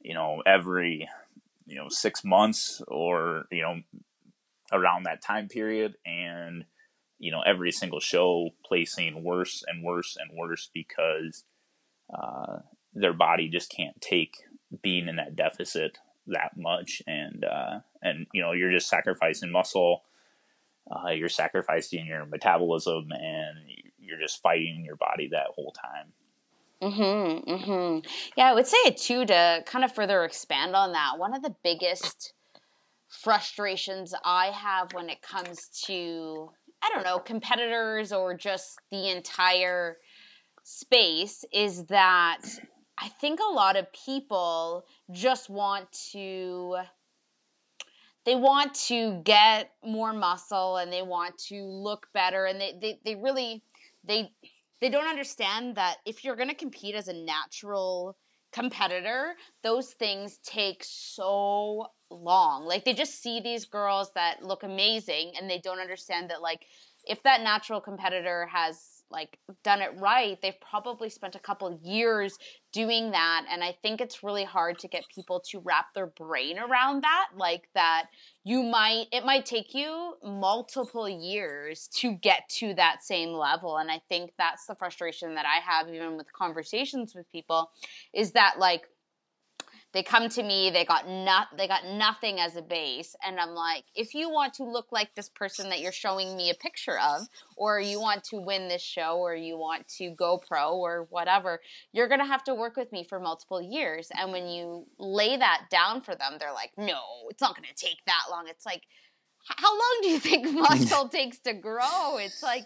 you 0.00 0.14
know, 0.14 0.42
every, 0.46 1.08
you 1.66 1.76
know, 1.76 1.88
six 1.88 2.24
months 2.24 2.80
or, 2.88 3.46
you 3.50 3.62
know, 3.62 3.82
around 4.72 5.04
that 5.04 5.22
time 5.22 5.48
period. 5.48 5.96
And, 6.06 6.64
you 7.24 7.30
know, 7.30 7.40
every 7.40 7.72
single 7.72 8.00
show 8.00 8.50
placing 8.66 9.24
worse 9.24 9.64
and 9.66 9.82
worse 9.82 10.14
and 10.20 10.36
worse 10.36 10.68
because 10.74 11.44
uh, 12.12 12.58
their 12.92 13.14
body 13.14 13.48
just 13.48 13.70
can't 13.70 13.98
take 14.02 14.34
being 14.82 15.08
in 15.08 15.16
that 15.16 15.34
deficit 15.34 15.96
that 16.26 16.58
much. 16.58 17.00
And, 17.06 17.42
uh, 17.42 17.78
and, 18.02 18.26
you 18.34 18.42
know, 18.42 18.52
you're 18.52 18.70
just 18.70 18.90
sacrificing 18.90 19.50
muscle. 19.50 20.02
Uh, 20.90 21.12
you're 21.12 21.30
sacrificing 21.30 22.04
your 22.04 22.26
metabolism 22.26 23.08
and 23.10 23.70
you're 23.98 24.20
just 24.20 24.42
fighting 24.42 24.84
your 24.84 24.96
body 24.96 25.30
that 25.32 25.46
whole 25.54 25.72
time. 25.72 26.12
Mm-hmm, 26.82 27.50
mm-hmm. 27.50 28.06
Yeah, 28.36 28.50
I 28.50 28.52
would 28.52 28.66
say 28.66 28.76
it 28.84 28.98
too 28.98 29.24
to 29.24 29.62
kind 29.64 29.82
of 29.82 29.94
further 29.94 30.24
expand 30.24 30.76
on 30.76 30.92
that. 30.92 31.14
One 31.16 31.34
of 31.34 31.42
the 31.42 31.56
biggest 31.64 32.34
frustrations 33.08 34.14
I 34.24 34.48
have 34.48 34.92
when 34.92 35.08
it 35.08 35.22
comes 35.22 35.68
to, 35.86 36.50
I 36.84 36.90
don't 36.92 37.04
know, 37.04 37.18
competitors 37.18 38.12
or 38.12 38.34
just 38.34 38.78
the 38.90 39.10
entire 39.10 39.96
space 40.64 41.44
is 41.52 41.84
that 41.84 42.40
I 42.98 43.08
think 43.08 43.40
a 43.40 43.52
lot 43.52 43.76
of 43.76 43.86
people 43.92 44.84
just 45.10 45.48
want 45.48 45.90
to 46.12 46.76
they 48.24 48.34
want 48.34 48.74
to 48.74 49.20
get 49.24 49.72
more 49.84 50.12
muscle 50.12 50.78
and 50.78 50.92
they 50.92 51.02
want 51.02 51.36
to 51.36 51.62
look 51.62 52.08
better 52.14 52.46
and 52.46 52.60
they, 52.60 52.74
they, 52.80 52.98
they 53.04 53.14
really 53.14 53.62
they 54.04 54.32
they 54.80 54.88
don't 54.88 55.06
understand 55.06 55.76
that 55.76 55.96
if 56.04 56.24
you're 56.24 56.36
going 56.36 56.48
to 56.48 56.54
compete 56.54 56.94
as 56.94 57.08
a 57.08 57.12
natural 57.12 58.16
competitor 58.54 59.34
those 59.64 59.90
things 59.90 60.38
take 60.44 60.84
so 60.84 61.88
long. 62.08 62.64
Like 62.64 62.84
they 62.84 62.94
just 62.94 63.20
see 63.20 63.40
these 63.40 63.64
girls 63.64 64.12
that 64.14 64.44
look 64.44 64.62
amazing 64.62 65.32
and 65.38 65.50
they 65.50 65.58
don't 65.58 65.80
understand 65.80 66.30
that 66.30 66.40
like 66.40 66.66
if 67.04 67.22
that 67.24 67.42
natural 67.42 67.80
competitor 67.80 68.46
has 68.52 68.93
like 69.10 69.38
done 69.62 69.80
it 69.80 69.90
right 69.98 70.40
they've 70.42 70.60
probably 70.60 71.08
spent 71.08 71.34
a 71.34 71.38
couple 71.38 71.78
years 71.82 72.38
doing 72.72 73.10
that 73.12 73.44
and 73.50 73.62
i 73.62 73.76
think 73.82 74.00
it's 74.00 74.22
really 74.22 74.44
hard 74.44 74.78
to 74.78 74.88
get 74.88 75.04
people 75.14 75.40
to 75.40 75.60
wrap 75.60 75.86
their 75.94 76.06
brain 76.06 76.58
around 76.58 77.02
that 77.02 77.26
like 77.36 77.68
that 77.74 78.06
you 78.44 78.62
might 78.62 79.06
it 79.12 79.24
might 79.24 79.46
take 79.46 79.74
you 79.74 80.14
multiple 80.22 81.08
years 81.08 81.88
to 81.88 82.12
get 82.12 82.48
to 82.48 82.74
that 82.74 83.02
same 83.02 83.30
level 83.30 83.76
and 83.76 83.90
i 83.90 84.00
think 84.08 84.32
that's 84.38 84.66
the 84.66 84.74
frustration 84.74 85.34
that 85.34 85.46
i 85.46 85.60
have 85.60 85.92
even 85.92 86.16
with 86.16 86.32
conversations 86.32 87.14
with 87.14 87.30
people 87.30 87.70
is 88.12 88.32
that 88.32 88.56
like 88.58 88.88
they 89.94 90.02
come 90.02 90.28
to 90.28 90.42
me 90.42 90.70
they 90.70 90.84
got 90.84 91.08
not 91.08 91.48
they 91.56 91.66
got 91.66 91.86
nothing 91.86 92.38
as 92.38 92.56
a 92.56 92.62
base 92.62 93.16
and 93.24 93.40
i'm 93.40 93.50
like 93.50 93.84
if 93.94 94.14
you 94.14 94.28
want 94.28 94.52
to 94.52 94.64
look 94.64 94.92
like 94.92 95.14
this 95.14 95.30
person 95.30 95.70
that 95.70 95.80
you're 95.80 95.92
showing 95.92 96.36
me 96.36 96.50
a 96.50 96.54
picture 96.54 96.98
of 96.98 97.26
or 97.56 97.80
you 97.80 97.98
want 97.98 98.22
to 98.22 98.36
win 98.38 98.68
this 98.68 98.82
show 98.82 99.16
or 99.18 99.34
you 99.34 99.56
want 99.56 99.88
to 99.88 100.10
go 100.10 100.36
pro 100.36 100.74
or 100.74 101.06
whatever 101.10 101.60
you're 101.92 102.08
going 102.08 102.20
to 102.20 102.26
have 102.26 102.44
to 102.44 102.54
work 102.54 102.76
with 102.76 102.92
me 102.92 103.04
for 103.08 103.18
multiple 103.18 103.62
years 103.62 104.10
and 104.18 104.32
when 104.32 104.46
you 104.46 104.84
lay 104.98 105.36
that 105.36 105.62
down 105.70 106.02
for 106.02 106.14
them 106.14 106.34
they're 106.38 106.52
like 106.52 106.72
no 106.76 107.00
it's 107.30 107.40
not 107.40 107.56
going 107.56 107.68
to 107.68 107.74
take 107.74 108.04
that 108.06 108.24
long 108.30 108.44
it's 108.48 108.66
like 108.66 108.82
how 109.46 109.72
long 109.72 109.98
do 110.02 110.08
you 110.08 110.18
think 110.18 110.52
muscle 110.52 111.08
takes 111.08 111.38
to 111.40 111.54
grow? 111.54 112.16
It's 112.18 112.42
like 112.42 112.64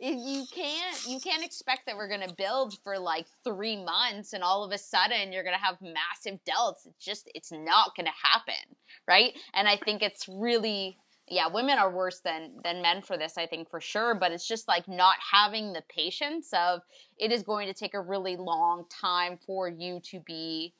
you 0.00 0.44
can't 0.52 1.06
you 1.06 1.20
can't 1.20 1.44
expect 1.44 1.86
that 1.86 1.96
we're 1.96 2.08
going 2.08 2.26
to 2.26 2.34
build 2.34 2.78
for 2.82 2.98
like 2.98 3.26
3 3.44 3.84
months 3.84 4.32
and 4.32 4.42
all 4.42 4.64
of 4.64 4.72
a 4.72 4.78
sudden 4.78 5.32
you're 5.32 5.44
going 5.44 5.56
to 5.56 5.64
have 5.64 5.76
massive 5.80 6.40
delts. 6.44 6.86
It's 6.86 7.04
just 7.04 7.30
it's 7.34 7.52
not 7.52 7.94
going 7.96 8.06
to 8.06 8.12
happen, 8.22 8.76
right? 9.06 9.32
And 9.52 9.68
I 9.68 9.76
think 9.76 10.02
it's 10.02 10.28
really 10.28 10.98
yeah, 11.26 11.48
women 11.48 11.78
are 11.78 11.90
worse 11.90 12.20
than 12.20 12.50
than 12.62 12.82
men 12.82 13.00
for 13.00 13.16
this, 13.16 13.38
I 13.38 13.46
think 13.46 13.70
for 13.70 13.80
sure. 13.80 14.14
But 14.14 14.32
it's 14.32 14.46
just 14.46 14.68
like 14.68 14.86
not 14.86 15.16
having 15.32 15.72
the 15.72 15.82
patience 15.88 16.50
of 16.52 16.80
it 17.18 17.32
is 17.32 17.42
going 17.42 17.66
to 17.68 17.74
take 17.74 17.94
a 17.94 18.00
really 18.00 18.36
long 18.36 18.84
time 18.90 19.38
for 19.46 19.68
you 19.68 20.00
to 20.10 20.20
be 20.20 20.74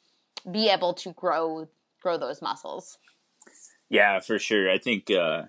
be 0.50 0.68
able 0.68 0.92
to 0.94 1.12
grow 1.12 1.68
grow 2.02 2.18
those 2.18 2.42
muscles. 2.42 2.98
Yeah, 3.88 4.20
for 4.20 4.38
sure. 4.38 4.70
I 4.70 4.78
think 4.78 5.10
uh, 5.10 5.44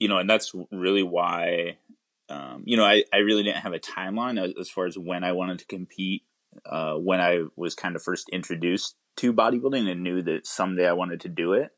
you 0.00 0.08
know, 0.08 0.18
and 0.18 0.28
that's 0.28 0.52
really 0.72 1.04
why 1.04 1.78
um, 2.28 2.62
you 2.64 2.76
know 2.76 2.84
I, 2.84 3.04
I 3.12 3.18
really 3.18 3.42
didn't 3.42 3.62
have 3.62 3.72
a 3.72 3.78
timeline 3.78 4.42
as, 4.42 4.54
as 4.58 4.70
far 4.70 4.86
as 4.86 4.98
when 4.98 5.24
I 5.24 5.32
wanted 5.32 5.58
to 5.60 5.66
compete. 5.66 6.22
Uh, 6.64 6.94
when 6.94 7.20
I 7.20 7.44
was 7.56 7.74
kind 7.76 7.94
of 7.94 8.02
first 8.02 8.28
introduced 8.30 8.96
to 9.16 9.32
bodybuilding 9.32 9.88
and 9.88 10.02
knew 10.02 10.22
that 10.22 10.46
someday 10.46 10.88
I 10.88 10.92
wanted 10.92 11.20
to 11.20 11.28
do 11.28 11.52
it. 11.52 11.70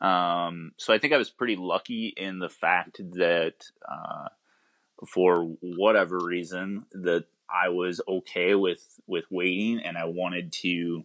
Um, 0.00 0.72
so 0.76 0.92
I 0.92 0.98
think 0.98 1.12
I 1.12 1.18
was 1.18 1.30
pretty 1.30 1.56
lucky 1.56 2.14
in 2.16 2.38
the 2.38 2.48
fact 2.48 3.00
that 3.14 3.54
uh, 3.86 4.28
for 5.06 5.56
whatever 5.60 6.18
reason 6.18 6.86
that 6.92 7.24
I 7.50 7.68
was 7.68 8.00
okay 8.06 8.54
with 8.54 9.00
with 9.06 9.24
waiting 9.30 9.80
and 9.80 9.96
I 9.96 10.04
wanted 10.04 10.52
to 10.62 11.04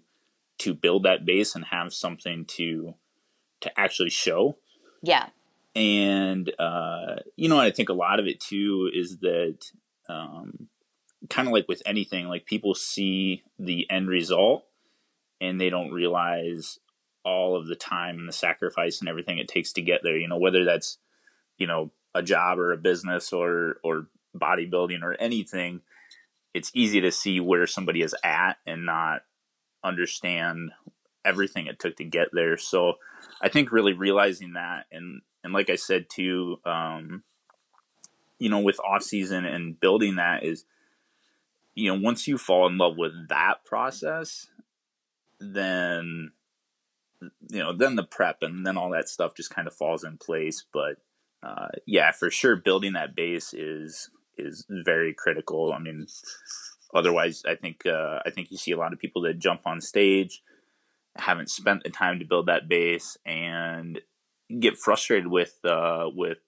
to 0.60 0.74
build 0.74 1.04
that 1.04 1.26
base 1.26 1.56
and 1.56 1.66
have 1.66 1.94
something 1.94 2.46
to 2.46 2.96
to 3.62 3.80
actually 3.80 4.10
show. 4.10 4.58
Yeah. 5.02 5.30
And 5.76 6.52
uh, 6.60 7.18
you 7.36 7.48
know, 7.50 7.60
I 7.60 7.72
think 7.72 7.90
a 7.90 7.94
lot 7.94 8.20
of 8.20 8.28
it 8.28 8.40
too 8.40 8.90
is 8.94 9.20
that 9.20 9.58
um, 10.10 10.68
kind 11.30 11.48
of 11.48 11.54
like 11.54 11.68
with 11.68 11.82
anything, 11.86 12.28
like 12.28 12.46
people 12.46 12.76
see 12.76 13.44
the 13.58 13.90
end 13.90 14.10
result 14.10 14.66
and 15.40 15.60
they 15.60 15.70
don't 15.70 15.92
realize 15.92 16.80
all 17.24 17.56
of 17.56 17.68
the 17.68 17.76
time 17.76 18.18
and 18.18 18.28
the 18.28 18.34
sacrifice 18.34 19.00
and 19.00 19.08
everything 19.08 19.38
it 19.38 19.48
takes 19.48 19.72
to 19.74 19.82
get 19.82 20.02
there. 20.04 20.18
You 20.18 20.28
know, 20.28 20.38
whether 20.38 20.66
that's 20.66 20.98
you 21.58 21.68
know 21.68 21.92
a 22.14 22.22
job 22.22 22.60
or 22.60 22.74
a 22.74 22.78
business 22.78 23.32
or 23.32 23.78
or 23.84 24.08
bodybuilding 24.36 25.02
or 25.04 25.14
anything, 25.14 25.82
it's 26.54 26.72
easy 26.74 27.02
to 27.02 27.12
see 27.12 27.40
where 27.40 27.68
somebody 27.68 28.02
is 28.02 28.16
at 28.24 28.58
and 28.66 28.86
not 28.86 29.22
understand 29.84 30.72
everything 31.24 31.68
it 31.68 31.80
took 31.80 31.96
to 31.98 32.04
get 32.04 32.30
there. 32.34 32.58
So 32.58 32.94
I 33.42 33.50
think 33.50 33.72
really 33.72 33.94
realizing 33.94 34.54
that 34.54 34.86
and 34.92 35.22
and 35.44 35.54
like 35.54 35.70
I 35.70 35.76
said 35.76 36.10
too, 36.10 36.60
um, 36.66 37.24
you 38.40 38.50
know, 38.50 38.60
with 38.60 38.80
off 38.80 39.04
season 39.04 39.46
and 39.46 39.80
building 39.80 40.16
that 40.16 40.44
is, 40.44 40.66
you 41.76 41.92
know, 41.92 42.00
once 42.00 42.28
you 42.28 42.38
fall 42.38 42.68
in 42.68 42.78
love 42.78 42.98
with 42.98 43.30
that 43.30 43.64
process, 43.66 44.48
then 45.40 46.32
you 47.50 47.60
know, 47.60 47.74
then 47.74 47.96
the 47.96 48.04
prep 48.04 48.42
and 48.42 48.66
then 48.66 48.78
all 48.78 48.90
that 48.92 49.10
stuff 49.10 49.36
just 49.36 49.54
kind 49.54 49.68
of 49.68 49.74
falls 49.74 50.04
in 50.04 50.18
place. 50.18 50.66
But 50.74 50.98
uh, 51.44 51.68
yeah, 51.86 52.12
for 52.12 52.30
sure, 52.30 52.56
building 52.56 52.94
that 52.94 53.16
base 53.16 53.54
is 53.54 54.10
is 54.38 54.66
very 54.70 55.14
critical. 55.14 55.74
I 55.74 55.80
mean, 55.80 56.08
otherwise, 56.94 57.44
I 57.48 57.56
think 57.56 57.86
uh, 57.86 58.20
I 58.26 58.30
think 58.30 58.52
you 58.52 58.58
see 58.58 58.72
a 58.72 58.78
lot 58.78 58.94
of 58.94 59.00
people 59.00 59.22
that 59.24 59.40
jump 59.40 59.62
on 59.66 59.82
stage, 59.82 60.42
haven't 61.16 61.50
spent 61.50 61.84
the 61.84 61.90
time 61.90 62.20
to 62.20 62.26
build 62.26 62.48
that 62.48 62.68
base, 62.68 63.18
and 63.26 64.02
get 64.60 64.78
frustrated 64.78 65.28
with 65.28 65.58
uh, 65.64 66.10
with 66.14 66.40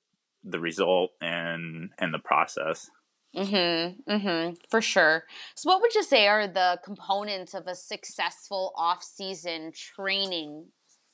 the 0.44 0.60
result 0.60 1.12
and 1.22 1.92
and 1.98 2.14
the 2.14 2.20
process. 2.20 2.90
Mm-hmm. 3.36 4.12
Mm-hmm. 4.12 4.56
For 4.70 4.82
sure. 4.82 5.24
So 5.56 5.70
what 5.70 5.82
would 5.82 5.96
you 5.96 6.04
say 6.04 6.28
are 6.28 6.48
the 6.48 6.80
components 6.84 7.56
of 7.56 7.66
a 7.66 7.74
successful 7.74 8.74
off-season 8.78 9.72
training 9.72 10.66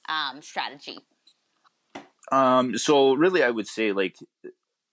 um, 0.09 0.41
strategy? 0.41 0.97
Um, 2.31 2.77
so 2.77 3.13
really 3.13 3.41
I 3.41 3.49
would 3.49 3.67
say 3.67 3.93
like 3.93 4.17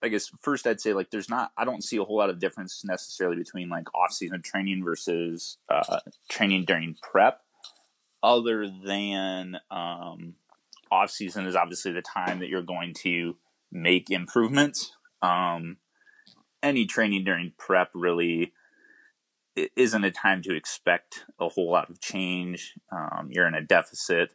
I 0.01 0.07
guess 0.07 0.31
first 0.41 0.65
I'd 0.65 0.79
say 0.79 0.93
like 0.93 1.09
there's 1.11 1.29
not 1.29 1.51
I 1.57 1.65
don't 1.65 1.83
see 1.83 1.97
a 1.97 2.03
whole 2.03 2.17
lot 2.17 2.29
of 2.29 2.39
difference 2.39 2.83
necessarily 2.85 3.37
between 3.37 3.67
like 3.67 3.93
off-season 3.93 4.41
training 4.41 4.83
versus 4.83 5.57
uh, 5.69 5.99
training 6.29 6.63
during 6.65 6.95
prep 7.01 7.41
other 8.23 8.69
than 8.69 9.57
um, 9.69 10.35
off-season 10.91 11.45
is 11.45 11.55
obviously 11.55 11.91
the 11.91 12.01
time 12.01 12.39
that 12.39 12.49
you're 12.49 12.61
going 12.61 12.93
to 13.03 13.37
make 13.71 14.09
improvements. 14.09 14.93
Um, 15.21 15.77
any 16.63 16.85
training 16.85 17.23
during 17.23 17.53
prep 17.57 17.89
really 17.93 18.53
isn't 19.75 20.03
a 20.03 20.11
time 20.11 20.41
to 20.43 20.55
expect 20.55 21.25
a 21.39 21.49
whole 21.49 21.71
lot 21.71 21.89
of 21.89 21.99
change. 21.99 22.73
Um, 22.91 23.29
you're 23.31 23.47
in 23.47 23.55
a 23.55 23.61
deficit. 23.61 24.33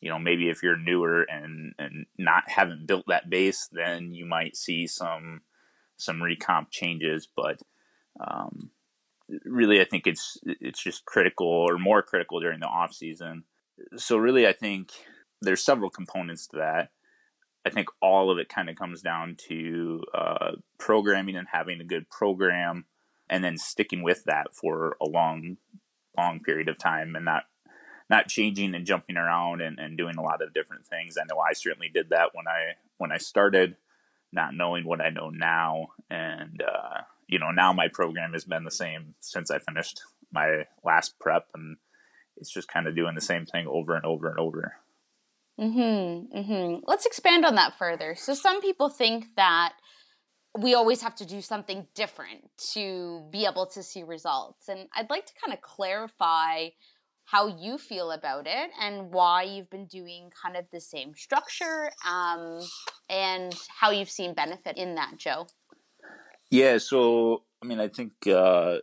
You 0.00 0.10
know, 0.10 0.18
maybe 0.18 0.50
if 0.50 0.62
you're 0.62 0.76
newer 0.76 1.22
and 1.22 1.74
and 1.78 2.06
not 2.18 2.44
haven't 2.48 2.86
built 2.86 3.04
that 3.08 3.30
base, 3.30 3.68
then 3.72 4.12
you 4.12 4.26
might 4.26 4.56
see 4.56 4.86
some 4.86 5.42
some 5.96 6.20
recomp 6.20 6.70
changes. 6.70 7.26
But 7.34 7.60
um, 8.20 8.70
really, 9.44 9.80
I 9.80 9.84
think 9.84 10.06
it's 10.06 10.38
it's 10.44 10.82
just 10.82 11.04
critical 11.06 11.46
or 11.46 11.78
more 11.78 12.02
critical 12.02 12.40
during 12.40 12.60
the 12.60 12.66
off 12.66 12.92
season. 12.92 13.44
So 13.96 14.16
really, 14.16 14.46
I 14.46 14.52
think 14.52 14.92
there's 15.40 15.64
several 15.64 15.90
components 15.90 16.46
to 16.48 16.56
that. 16.56 16.90
I 17.66 17.70
think 17.70 17.88
all 18.02 18.30
of 18.30 18.38
it 18.38 18.48
kind 18.48 18.68
of 18.68 18.76
comes 18.76 19.00
down 19.00 19.36
to 19.48 20.02
uh, 20.12 20.52
programming 20.78 21.36
and 21.36 21.48
having 21.50 21.80
a 21.80 21.84
good 21.84 22.10
program, 22.10 22.84
and 23.28 23.42
then 23.42 23.56
sticking 23.56 24.02
with 24.02 24.24
that 24.24 24.54
for 24.54 24.96
a 25.00 25.06
long, 25.06 25.56
long 26.16 26.40
period 26.40 26.68
of 26.68 26.78
time, 26.78 27.16
and 27.16 27.24
not 27.24 27.44
not 28.10 28.28
changing 28.28 28.74
and 28.74 28.84
jumping 28.84 29.16
around 29.16 29.62
and, 29.62 29.78
and 29.78 29.96
doing 29.96 30.16
a 30.16 30.22
lot 30.22 30.42
of 30.42 30.52
different 30.52 30.86
things. 30.86 31.16
I 31.16 31.24
know 31.24 31.40
I 31.40 31.54
certainly 31.54 31.88
did 31.88 32.10
that 32.10 32.30
when 32.34 32.46
I 32.46 32.74
when 32.98 33.12
I 33.12 33.16
started, 33.16 33.76
not 34.30 34.54
knowing 34.54 34.84
what 34.84 35.00
I 35.00 35.08
know 35.08 35.30
now, 35.30 35.88
and 36.10 36.62
uh, 36.62 37.02
you 37.26 37.38
know 37.38 37.50
now 37.50 37.72
my 37.72 37.88
program 37.88 38.32
has 38.32 38.44
been 38.44 38.64
the 38.64 38.70
same 38.70 39.14
since 39.20 39.50
I 39.50 39.58
finished 39.58 40.02
my 40.30 40.64
last 40.84 41.18
prep, 41.18 41.46
and 41.54 41.78
it's 42.36 42.52
just 42.52 42.68
kind 42.68 42.86
of 42.86 42.96
doing 42.96 43.14
the 43.14 43.22
same 43.22 43.46
thing 43.46 43.66
over 43.66 43.94
and 43.94 44.04
over 44.04 44.28
and 44.28 44.38
over. 44.38 44.74
Mm-hmm, 45.60 46.36
mm-hmm. 46.36 46.80
Let's 46.86 47.06
expand 47.06 47.44
on 47.44 47.54
that 47.54 47.78
further. 47.78 48.14
So 48.16 48.34
some 48.34 48.60
people 48.60 48.88
think 48.88 49.26
that 49.36 49.74
we 50.58 50.74
always 50.74 51.02
have 51.02 51.14
to 51.16 51.26
do 51.26 51.40
something 51.40 51.86
different 51.94 52.50
to 52.72 53.26
be 53.30 53.44
able 53.44 53.66
to 53.66 53.82
see 53.82 54.02
results. 54.02 54.68
And 54.68 54.88
I'd 54.94 55.10
like 55.10 55.26
to 55.26 55.32
kind 55.42 55.52
of 55.52 55.60
clarify 55.60 56.68
how 57.24 57.46
you 57.46 57.78
feel 57.78 58.10
about 58.10 58.46
it 58.46 58.70
and 58.80 59.10
why 59.10 59.42
you've 59.44 59.70
been 59.70 59.86
doing 59.86 60.30
kind 60.42 60.56
of 60.56 60.66
the 60.72 60.80
same 60.80 61.14
structure 61.16 61.90
um, 62.08 62.60
and 63.08 63.54
how 63.80 63.90
you've 63.90 64.10
seen 64.10 64.34
benefit 64.34 64.76
in 64.76 64.94
that, 64.96 65.16
Joe. 65.18 65.46
Yeah, 66.50 66.78
so 66.78 67.44
I 67.62 67.66
mean, 67.66 67.80
I 67.80 67.88
think 67.88 68.12
uh, 68.26 68.78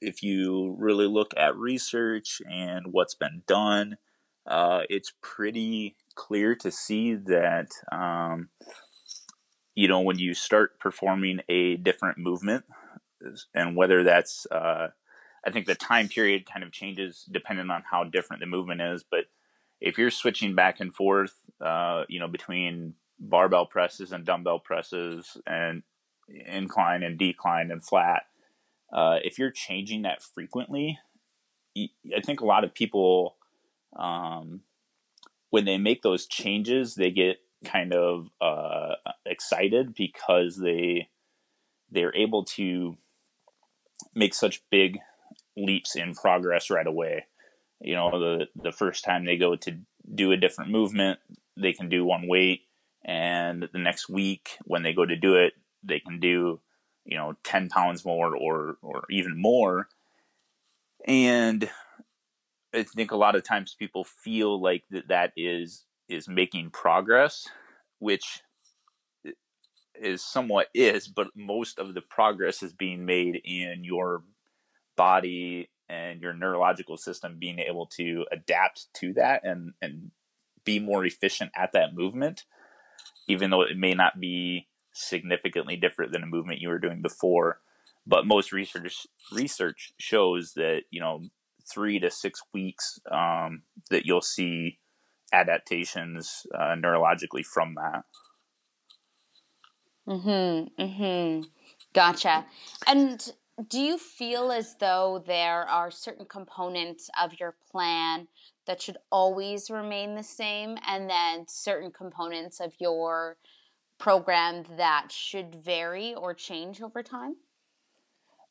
if 0.00 0.22
you 0.22 0.74
really 0.78 1.06
look 1.06 1.32
at 1.36 1.56
research 1.56 2.42
and 2.50 2.86
what's 2.90 3.14
been 3.14 3.42
done, 3.46 3.96
uh, 4.46 4.82
it's 4.90 5.12
pretty 5.22 5.96
clear 6.14 6.54
to 6.54 6.70
see 6.70 7.14
that 7.14 7.68
um, 7.92 8.48
you 9.74 9.88
know 9.88 10.00
when 10.00 10.18
you 10.18 10.34
start 10.34 10.78
performing 10.78 11.40
a 11.48 11.76
different 11.76 12.18
movement 12.18 12.64
and 13.54 13.76
whether 13.76 14.02
that's 14.02 14.46
uh, 14.50 14.88
i 15.46 15.50
think 15.50 15.66
the 15.66 15.74
time 15.74 16.08
period 16.08 16.46
kind 16.46 16.64
of 16.64 16.72
changes 16.72 17.26
depending 17.30 17.70
on 17.70 17.82
how 17.90 18.04
different 18.04 18.40
the 18.40 18.46
movement 18.46 18.80
is 18.80 19.04
but 19.08 19.24
if 19.80 19.98
you're 19.98 20.10
switching 20.10 20.54
back 20.54 20.80
and 20.80 20.94
forth 20.94 21.34
uh, 21.60 22.04
you 22.08 22.18
know 22.18 22.28
between 22.28 22.94
barbell 23.18 23.66
presses 23.66 24.12
and 24.12 24.24
dumbbell 24.24 24.58
presses 24.58 25.36
and 25.46 25.82
incline 26.46 27.02
and 27.02 27.18
decline 27.18 27.70
and 27.70 27.84
flat 27.84 28.22
uh, 28.92 29.18
if 29.24 29.38
you're 29.38 29.50
changing 29.50 30.02
that 30.02 30.22
frequently 30.22 30.98
i 31.76 32.20
think 32.24 32.40
a 32.40 32.46
lot 32.46 32.64
of 32.64 32.74
people 32.74 33.36
um, 33.96 34.60
when 35.54 35.66
they 35.66 35.78
make 35.78 36.02
those 36.02 36.26
changes, 36.26 36.96
they 36.96 37.12
get 37.12 37.36
kind 37.64 37.94
of 37.94 38.28
uh, 38.40 38.94
excited 39.24 39.94
because 39.94 40.56
they 40.56 41.08
they're 41.92 42.16
able 42.16 42.44
to 42.44 42.96
make 44.16 44.34
such 44.34 44.64
big 44.68 44.98
leaps 45.56 45.94
in 45.94 46.12
progress 46.12 46.70
right 46.70 46.88
away. 46.88 47.26
You 47.80 47.94
know, 47.94 48.10
the 48.18 48.46
the 48.60 48.72
first 48.72 49.04
time 49.04 49.24
they 49.24 49.36
go 49.36 49.54
to 49.54 49.78
do 50.12 50.32
a 50.32 50.36
different 50.36 50.72
movement, 50.72 51.20
they 51.56 51.72
can 51.72 51.88
do 51.88 52.04
one 52.04 52.26
weight, 52.26 52.62
and 53.04 53.68
the 53.72 53.78
next 53.78 54.08
week 54.08 54.58
when 54.64 54.82
they 54.82 54.92
go 54.92 55.06
to 55.06 55.14
do 55.14 55.36
it, 55.36 55.52
they 55.84 56.00
can 56.00 56.18
do 56.18 56.58
you 57.04 57.16
know 57.16 57.36
ten 57.44 57.68
pounds 57.68 58.04
more 58.04 58.34
or 58.34 58.76
or 58.82 59.04
even 59.08 59.40
more. 59.40 59.86
And 61.06 61.70
I 62.74 62.82
think 62.82 63.10
a 63.10 63.16
lot 63.16 63.36
of 63.36 63.44
times 63.44 63.76
people 63.78 64.04
feel 64.04 64.60
like 64.60 64.84
that 64.90 65.08
that 65.08 65.32
is 65.36 65.84
is 66.08 66.28
making 66.28 66.70
progress, 66.70 67.46
which 67.98 68.42
is 69.94 70.24
somewhat 70.24 70.68
is, 70.74 71.08
but 71.08 71.28
most 71.36 71.78
of 71.78 71.94
the 71.94 72.02
progress 72.02 72.62
is 72.62 72.72
being 72.72 73.04
made 73.04 73.40
in 73.44 73.84
your 73.84 74.22
body 74.96 75.70
and 75.88 76.20
your 76.20 76.32
neurological 76.32 76.96
system 76.96 77.36
being 77.38 77.58
able 77.58 77.86
to 77.86 78.24
adapt 78.32 78.86
to 78.94 79.12
that 79.14 79.44
and 79.44 79.72
and 79.80 80.10
be 80.64 80.78
more 80.78 81.04
efficient 81.04 81.52
at 81.56 81.72
that 81.72 81.94
movement, 81.94 82.44
even 83.28 83.50
though 83.50 83.62
it 83.62 83.76
may 83.76 83.92
not 83.92 84.18
be 84.18 84.66
significantly 84.92 85.76
different 85.76 86.12
than 86.12 86.22
a 86.22 86.26
movement 86.26 86.60
you 86.60 86.68
were 86.68 86.78
doing 86.78 87.02
before. 87.02 87.60
But 88.06 88.26
most 88.26 88.52
research 88.52 89.06
research 89.32 89.92
shows 89.98 90.54
that 90.54 90.82
you 90.90 91.00
know 91.00 91.22
three 91.72 91.98
to 91.98 92.10
six 92.10 92.40
weeks 92.52 92.98
um, 93.10 93.62
that 93.90 94.06
you'll 94.06 94.20
see 94.20 94.78
adaptations 95.32 96.46
uh, 96.54 96.74
neurologically 96.76 97.44
from 97.44 97.74
that. 97.74 98.04
Mm-hmm. 100.08 100.82
Mm-hmm. 100.82 101.42
Gotcha. 101.94 102.46
And 102.86 103.32
do 103.68 103.80
you 103.80 103.98
feel 103.98 104.50
as 104.50 104.76
though 104.80 105.22
there 105.26 105.62
are 105.68 105.90
certain 105.90 106.26
components 106.26 107.08
of 107.22 107.38
your 107.38 107.54
plan 107.70 108.28
that 108.66 108.82
should 108.82 108.96
always 109.10 109.70
remain 109.70 110.14
the 110.14 110.22
same 110.22 110.76
and 110.86 111.08
then 111.08 111.46
certain 111.48 111.90
components 111.90 112.60
of 112.60 112.72
your 112.78 113.36
program 113.98 114.64
that 114.76 115.10
should 115.10 115.54
vary 115.54 116.14
or 116.14 116.34
change 116.34 116.82
over 116.82 117.02
time? 117.02 117.36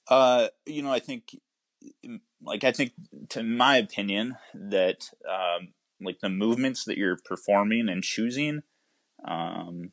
Uh, 0.07 0.47
you 0.65 0.81
know, 0.81 0.91
I 0.91 0.99
think, 0.99 1.37
like, 2.43 2.63
I 2.63 2.71
think, 2.71 2.93
to 3.29 3.43
my 3.43 3.77
opinion, 3.77 4.37
that 4.53 5.09
um, 5.29 5.69
like 6.01 6.19
the 6.19 6.29
movements 6.29 6.83
that 6.85 6.97
you're 6.97 7.17
performing 7.17 7.89
and 7.89 8.03
choosing, 8.03 8.63
um, 9.25 9.91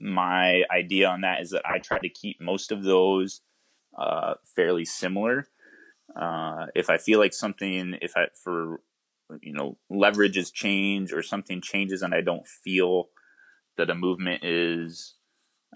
my 0.00 0.62
idea 0.70 1.08
on 1.08 1.22
that 1.22 1.40
is 1.40 1.50
that 1.50 1.66
I 1.66 1.78
try 1.78 1.98
to 1.98 2.08
keep 2.08 2.40
most 2.40 2.70
of 2.70 2.84
those 2.84 3.40
uh, 3.98 4.34
fairly 4.54 4.84
similar. 4.84 5.48
Uh, 6.14 6.66
if 6.74 6.88
I 6.88 6.98
feel 6.98 7.18
like 7.18 7.32
something, 7.32 7.96
if 8.00 8.12
I 8.16 8.26
for 8.42 8.80
you 9.42 9.52
know 9.52 9.76
leverages 9.90 10.52
change 10.52 11.12
or 11.12 11.22
something 11.22 11.60
changes 11.60 12.00
and 12.00 12.14
I 12.14 12.20
don't 12.20 12.46
feel 12.46 13.08
that 13.76 13.90
a 13.90 13.94
movement 13.94 14.44
is 14.44 15.14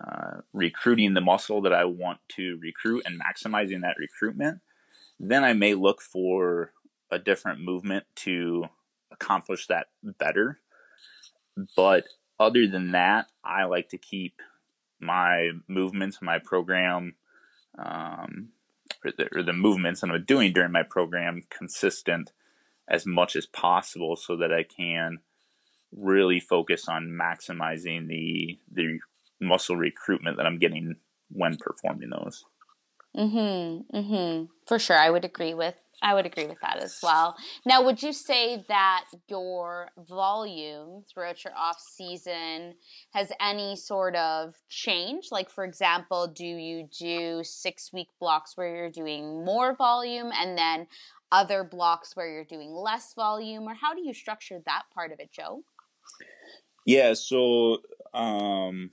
uh, 0.01 0.41
recruiting 0.53 1.15
the 1.15 1.21
muscle 1.21 1.61
that 1.63 1.73
I 1.73 1.85
want 1.85 2.21
to 2.37 2.59
recruit 2.63 3.03
and 3.05 3.21
maximizing 3.21 3.83
that 3.83 3.97
recruitment, 3.99 4.61
then 5.21 5.45
I 5.45 5.53
may 5.53 5.75
look 5.75 6.01
for 6.01 6.73
a 7.11 7.19
different 7.19 7.61
movement 7.61 8.05
to 8.17 8.65
accomplish 9.13 9.67
that 9.67 9.89
better. 10.03 10.61
But 11.77 12.07
other 12.39 12.67
than 12.67 12.93
that, 12.93 13.27
I 13.45 13.65
like 13.65 13.91
to 13.91 13.99
keep 13.99 14.41
my 14.99 15.51
movements, 15.69 16.23
my 16.23 16.39
program, 16.39 17.15
um, 17.79 18.49
or, 19.05 19.13
the, 19.17 19.29
or 19.37 19.43
the 19.43 19.53
movements 19.53 20.01
that 20.01 20.11
I'm 20.11 20.25
doing 20.25 20.53
during 20.53 20.73
my 20.73 20.83
program 20.83 21.43
consistent 21.51 22.33
as 22.89 23.07
much 23.07 23.37
as 23.37 23.47
possible 23.47 24.17
so 24.17 24.37
that 24.37 24.53
I 24.53 24.65
can 24.65 25.19
really 25.95 26.41
focus 26.41 26.89
on 26.89 27.19
maximizing 27.21 28.07
the 28.07 28.59
the 28.73 28.99
muscle 29.41 29.77
recruitment 29.77 30.37
that 30.37 30.47
I'm 30.47 30.59
getting 30.59 30.97
when 31.31 31.57
performing 31.57 32.11
those. 32.11 32.45
Mhm. 33.17 33.87
Mhm. 33.93 34.49
For 34.67 34.79
sure, 34.79 34.97
I 34.97 35.11
would 35.11 35.25
agree 35.25 35.55
with 35.55 35.75
I 36.03 36.15
would 36.15 36.25
agree 36.25 36.47
with 36.47 36.61
that 36.61 36.79
as 36.79 36.99
well. 37.03 37.37
Now, 37.67 37.83
would 37.83 38.03
you 38.03 38.13
say 38.13 38.65
that 38.69 39.05
your 39.29 39.91
volume 39.99 41.05
throughout 41.13 41.45
your 41.45 41.55
off 41.57 41.79
season 41.79 42.77
has 43.13 43.31
any 43.39 43.77
sort 43.77 44.17
of 44.17 44.55
change? 44.69 45.29
Like, 45.31 45.51
for 45.51 45.65
example, 45.65 46.27
do 46.27 46.47
you 46.47 46.89
do 46.99 47.45
six 47.45 47.93
week 47.93 48.09
blocks 48.19 48.57
where 48.57 48.75
you're 48.75 48.91
doing 48.91 49.45
more 49.45 49.75
volume 49.75 50.33
and 50.35 50.57
then 50.57 50.87
other 51.31 51.65
blocks 51.65 52.17
where 52.17 52.31
you're 52.33 52.45
doing 52.45 52.73
less 52.73 53.13
volume? 53.15 53.69
Or 53.69 53.75
how 53.75 53.93
do 53.95 54.01
you 54.03 54.15
structure 54.15 54.61
that 54.65 54.85
part 54.95 55.13
of 55.13 55.21
it, 55.21 55.31
Joe? 55.33 55.65
Yeah, 56.87 57.15
so 57.15 57.79
um, 58.15 58.91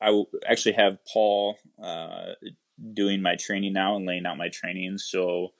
I 0.00 0.22
actually 0.46 0.74
have 0.74 0.98
Paul 1.10 1.58
uh, 1.82 2.34
doing 2.92 3.22
my 3.22 3.36
training 3.36 3.72
now 3.72 3.96
and 3.96 4.06
laying 4.06 4.26
out 4.26 4.38
my 4.38 4.48
training. 4.48 4.98
So, 4.98 5.52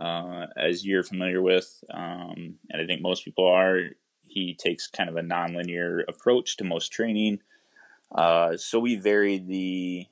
uh, 0.00 0.46
as 0.56 0.86
you're 0.86 1.02
familiar 1.02 1.42
with, 1.42 1.82
um, 1.92 2.56
and 2.70 2.82
I 2.82 2.86
think 2.86 3.02
most 3.02 3.24
people 3.24 3.46
are, 3.46 3.90
he 4.26 4.54
takes 4.54 4.86
kind 4.86 5.10
of 5.10 5.16
a 5.16 5.22
nonlinear 5.22 6.02
approach 6.08 6.56
to 6.56 6.64
most 6.64 6.92
training. 6.92 7.40
Uh, 8.14 8.56
so 8.56 8.78
we 8.78 8.96
vary 8.96 9.38
the 9.38 10.06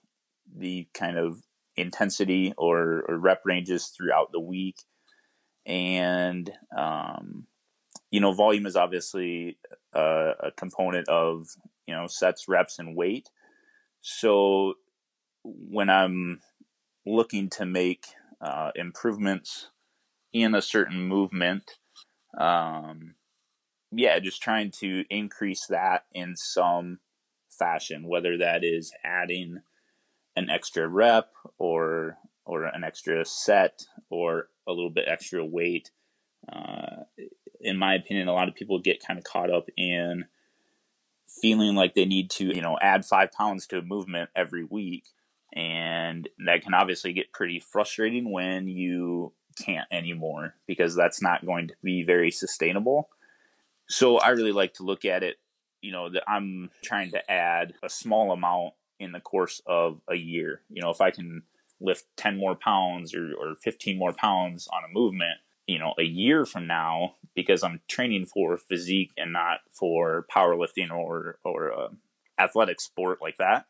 the 0.56 0.88
kind 0.94 1.16
of 1.16 1.42
intensity 1.76 2.52
or, 2.58 3.04
or 3.08 3.16
rep 3.16 3.42
ranges 3.44 3.86
throughout 3.86 4.32
the 4.32 4.40
week, 4.40 4.82
and 5.64 6.50
um, 6.76 7.46
you 8.10 8.20
know, 8.20 8.32
volume 8.32 8.66
is 8.66 8.76
obviously 8.76 9.58
a, 9.92 10.32
a 10.40 10.50
component 10.56 11.08
of 11.08 11.48
you 11.86 11.94
know 11.94 12.06
sets, 12.06 12.48
reps, 12.48 12.78
and 12.78 12.96
weight. 12.96 13.28
So 14.00 14.74
when 15.44 15.88
I'm 15.88 16.40
looking 17.06 17.48
to 17.50 17.66
make 17.66 18.06
uh, 18.40 18.70
improvements 18.74 19.70
in 20.32 20.54
a 20.54 20.62
certain 20.62 21.02
movement, 21.02 21.78
um, 22.38 23.14
yeah, 23.92 24.18
just 24.18 24.42
trying 24.42 24.70
to 24.80 25.04
increase 25.10 25.66
that 25.66 26.04
in 26.12 26.36
some 26.36 27.00
fashion, 27.48 28.06
whether 28.06 28.38
that 28.38 28.62
is 28.64 28.92
adding 29.04 29.60
an 30.36 30.48
extra 30.48 30.86
rep 30.88 31.32
or 31.58 32.16
or 32.44 32.64
an 32.64 32.84
extra 32.84 33.24
set 33.24 33.82
or 34.08 34.48
a 34.66 34.72
little 34.72 34.90
bit 34.90 35.06
extra 35.06 35.44
weight. 35.44 35.90
Uh, 36.50 37.04
in 37.60 37.76
my 37.76 37.94
opinion, 37.94 38.28
a 38.28 38.32
lot 38.32 38.48
of 38.48 38.54
people 38.54 38.78
get 38.78 39.04
kind 39.04 39.18
of 39.18 39.24
caught 39.24 39.50
up 39.50 39.68
in 39.76 40.24
feeling 41.40 41.74
like 41.74 41.94
they 41.94 42.04
need 42.04 42.30
to, 42.30 42.46
you 42.46 42.62
know, 42.62 42.78
add 42.80 43.04
five 43.04 43.30
pounds 43.32 43.66
to 43.66 43.78
a 43.78 43.82
movement 43.82 44.30
every 44.34 44.64
week. 44.64 45.04
And 45.52 46.28
that 46.46 46.62
can 46.62 46.74
obviously 46.74 47.12
get 47.12 47.32
pretty 47.32 47.58
frustrating 47.58 48.30
when 48.30 48.68
you 48.68 49.32
can't 49.58 49.88
anymore 49.90 50.54
because 50.66 50.94
that's 50.94 51.22
not 51.22 51.44
going 51.44 51.68
to 51.68 51.74
be 51.82 52.02
very 52.02 52.30
sustainable. 52.30 53.08
So 53.88 54.18
I 54.18 54.28
really 54.30 54.52
like 54.52 54.74
to 54.74 54.84
look 54.84 55.04
at 55.04 55.22
it, 55.22 55.36
you 55.80 55.92
know, 55.92 56.10
that 56.10 56.22
I'm 56.28 56.70
trying 56.84 57.10
to 57.12 57.30
add 57.30 57.74
a 57.82 57.88
small 57.88 58.30
amount 58.32 58.74
in 59.00 59.12
the 59.12 59.20
course 59.20 59.60
of 59.66 60.00
a 60.08 60.14
year. 60.14 60.60
You 60.68 60.82
know, 60.82 60.90
if 60.90 61.00
I 61.00 61.10
can 61.10 61.42
lift 61.80 62.04
10 62.16 62.36
more 62.36 62.54
pounds 62.54 63.14
or, 63.14 63.32
or 63.34 63.56
15 63.56 63.98
more 63.98 64.12
pounds 64.12 64.68
on 64.72 64.84
a 64.84 64.92
movement, 64.92 65.38
you 65.66 65.78
know, 65.78 65.94
a 65.98 66.04
year 66.04 66.44
from 66.44 66.66
now, 66.66 67.14
because 67.34 67.62
I'm 67.62 67.80
training 67.88 68.26
for 68.26 68.56
physique 68.56 69.12
and 69.16 69.32
not 69.32 69.60
for 69.72 70.26
powerlifting 70.34 70.90
or 70.90 71.38
or 71.44 71.68
a 71.68 71.88
athletic 72.38 72.80
sport 72.80 73.18
like 73.20 73.36
that. 73.38 73.66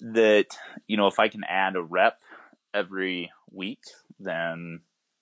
That 0.00 0.46
you 0.86 0.96
know, 0.96 1.06
if 1.06 1.18
I 1.18 1.28
can 1.28 1.44
add 1.44 1.76
a 1.76 1.82
rep 1.82 2.20
every 2.74 3.30
week, 3.50 3.82
then 4.18 4.80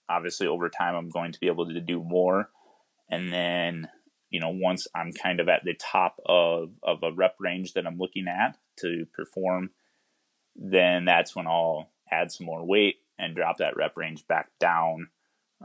obviously 0.09 0.46
over 0.46 0.68
time 0.68 0.94
I'm 0.94 1.09
going 1.09 1.33
to 1.33 1.40
be 1.40 1.48
able 1.48 1.66
to 1.66 1.80
do 1.80 2.02
more. 2.02 2.50
And 3.11 3.33
then 3.33 3.88
you 4.30 4.40
know, 4.40 4.50
once 4.50 4.87
I'm 4.94 5.12
kind 5.12 5.40
of 5.40 5.48
at 5.48 5.64
the 5.64 5.74
top 5.74 6.20
of 6.24 6.70
of 6.83 7.02
a 7.02 7.12
rep 7.12 7.35
range 7.40 7.72
that 7.72 7.87
I'm 7.87 7.98
looking 7.98 8.28
at 8.28 8.56
to 8.78 9.06
perform, 9.12 9.70
then 10.54 11.04
that's 11.04 11.35
when 11.35 11.46
I'll 11.46 11.90
add 12.11 12.30
some 12.30 12.46
more 12.46 12.64
weight 12.64 12.96
and 13.18 13.35
drop 13.35 13.59
that 13.59 13.76
rep 13.76 13.96
range 13.96 14.26
back 14.26 14.50
down. 14.59 15.09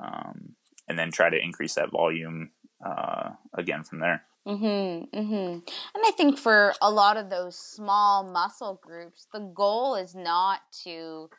Um, 0.02 0.56
and 0.88 1.00
then 1.00 1.12
try 1.12 1.30
to 1.30 1.42
increase 1.42 1.76
that 1.76 1.92
volume 1.92 2.52
uh, 2.86 3.32
again 3.54 3.84
from 3.84 4.00
there. 4.00 4.24
Mm-hmm, 4.48 5.18
mm-hmm. 5.18 5.54
And 5.54 6.04
I 6.06 6.12
think 6.16 6.38
for 6.38 6.74
a 6.82 6.92
lot 6.92 7.18
of 7.18 7.30
those 7.30 7.56
small 7.58 8.30
muscle 8.30 8.80
groups, 8.84 9.28
the 9.34 9.40
goal 9.40 9.96
is 9.96 10.14
not 10.14 10.60
to 10.84 11.30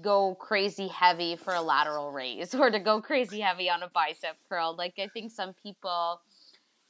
go 0.00 0.34
crazy 0.36 0.88
heavy 0.88 1.36
for 1.36 1.54
a 1.54 1.60
lateral 1.60 2.12
raise 2.12 2.54
or 2.56 2.70
to 2.70 2.78
go 2.78 3.00
crazy 3.00 3.40
heavy 3.40 3.68
on 3.68 3.82
a 3.82 3.88
bicep 3.88 4.36
curl. 4.48 4.76
Like 4.76 4.94
I 4.98 5.08
think 5.08 5.32
some 5.32 5.54
people 5.62 6.20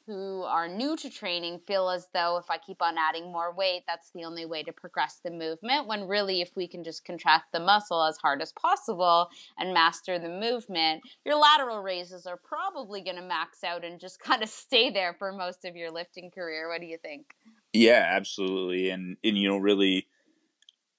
who 0.06 0.42
are 0.42 0.68
new 0.68 0.96
to 0.96 1.10
training 1.10 1.60
feel 1.66 1.88
as 1.88 2.06
though 2.14 2.36
if 2.36 2.48
I 2.48 2.58
keep 2.58 2.80
on 2.80 2.96
adding 2.96 3.32
more 3.32 3.52
weight, 3.52 3.82
that's 3.86 4.10
the 4.14 4.24
only 4.24 4.46
way 4.46 4.62
to 4.62 4.72
progress 4.72 5.20
the 5.24 5.32
movement. 5.32 5.88
When 5.88 6.06
really, 6.06 6.40
if 6.40 6.50
we 6.54 6.68
can 6.68 6.84
just 6.84 7.04
contract 7.04 7.46
the 7.52 7.60
muscle 7.60 8.02
as 8.04 8.16
hard 8.16 8.40
as 8.40 8.52
possible 8.52 9.28
and 9.58 9.74
master 9.74 10.18
the 10.18 10.28
movement, 10.28 11.02
your 11.24 11.36
lateral 11.36 11.82
raises 11.82 12.24
are 12.24 12.36
probably 12.36 13.02
going 13.02 13.16
to 13.16 13.22
max 13.22 13.64
out 13.64 13.84
and 13.84 13.98
just 13.98 14.20
kind 14.22 14.42
of 14.42 14.48
stay 14.48 14.90
there 14.90 15.14
for 15.18 15.32
most 15.32 15.64
of 15.64 15.74
your 15.74 15.90
lifting 15.90 16.30
career. 16.30 16.68
What 16.68 16.80
do 16.80 16.86
you 16.86 16.98
think? 16.98 17.26
Yeah, 17.72 18.06
absolutely. 18.08 18.90
And, 18.90 19.16
and 19.24 19.36
you 19.36 19.48
know, 19.48 19.58
really, 19.58 20.06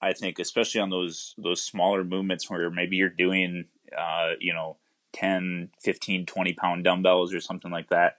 I 0.01 0.13
think 0.13 0.37
especially 0.37 0.81
on 0.81 0.89
those 0.89 1.33
those 1.37 1.63
smaller 1.63 2.03
movements 2.03 2.49
where 2.49 2.69
maybe 2.69 2.97
you're 2.97 3.09
doing, 3.09 3.65
uh, 3.97 4.31
you 4.39 4.53
know, 4.53 4.77
10, 5.13 5.69
15, 5.81 6.25
20 6.25 6.53
pound 6.53 6.83
dumbbells 6.83 7.33
or 7.33 7.39
something 7.39 7.71
like 7.71 7.89
that 7.89 8.17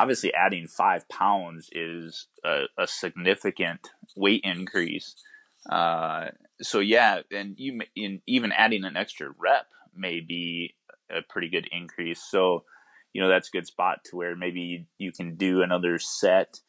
obviously 0.00 0.32
adding 0.32 0.66
five 0.66 1.06
pounds 1.10 1.68
is 1.72 2.26
a, 2.42 2.62
a 2.78 2.86
significant 2.86 3.90
weight 4.16 4.40
increase. 4.44 5.14
Uh, 5.68 6.28
so 6.62 6.78
yeah, 6.78 7.20
and 7.30 7.54
you 7.58 7.80
in 7.94 8.22
even 8.26 8.50
adding 8.52 8.84
an 8.84 8.96
extra 8.96 9.28
rep 9.38 9.66
may 9.94 10.20
be 10.20 10.74
a 11.10 11.20
pretty 11.28 11.50
good 11.50 11.68
increase. 11.70 12.22
So 12.22 12.64
you 13.12 13.20
know 13.20 13.28
that's 13.28 13.48
a 13.48 13.52
good 13.52 13.66
spot 13.66 13.98
to 14.04 14.16
where 14.16 14.34
maybe 14.34 14.86
you 14.96 15.12
can 15.12 15.36
do 15.36 15.60
another 15.60 15.98
set 15.98 16.60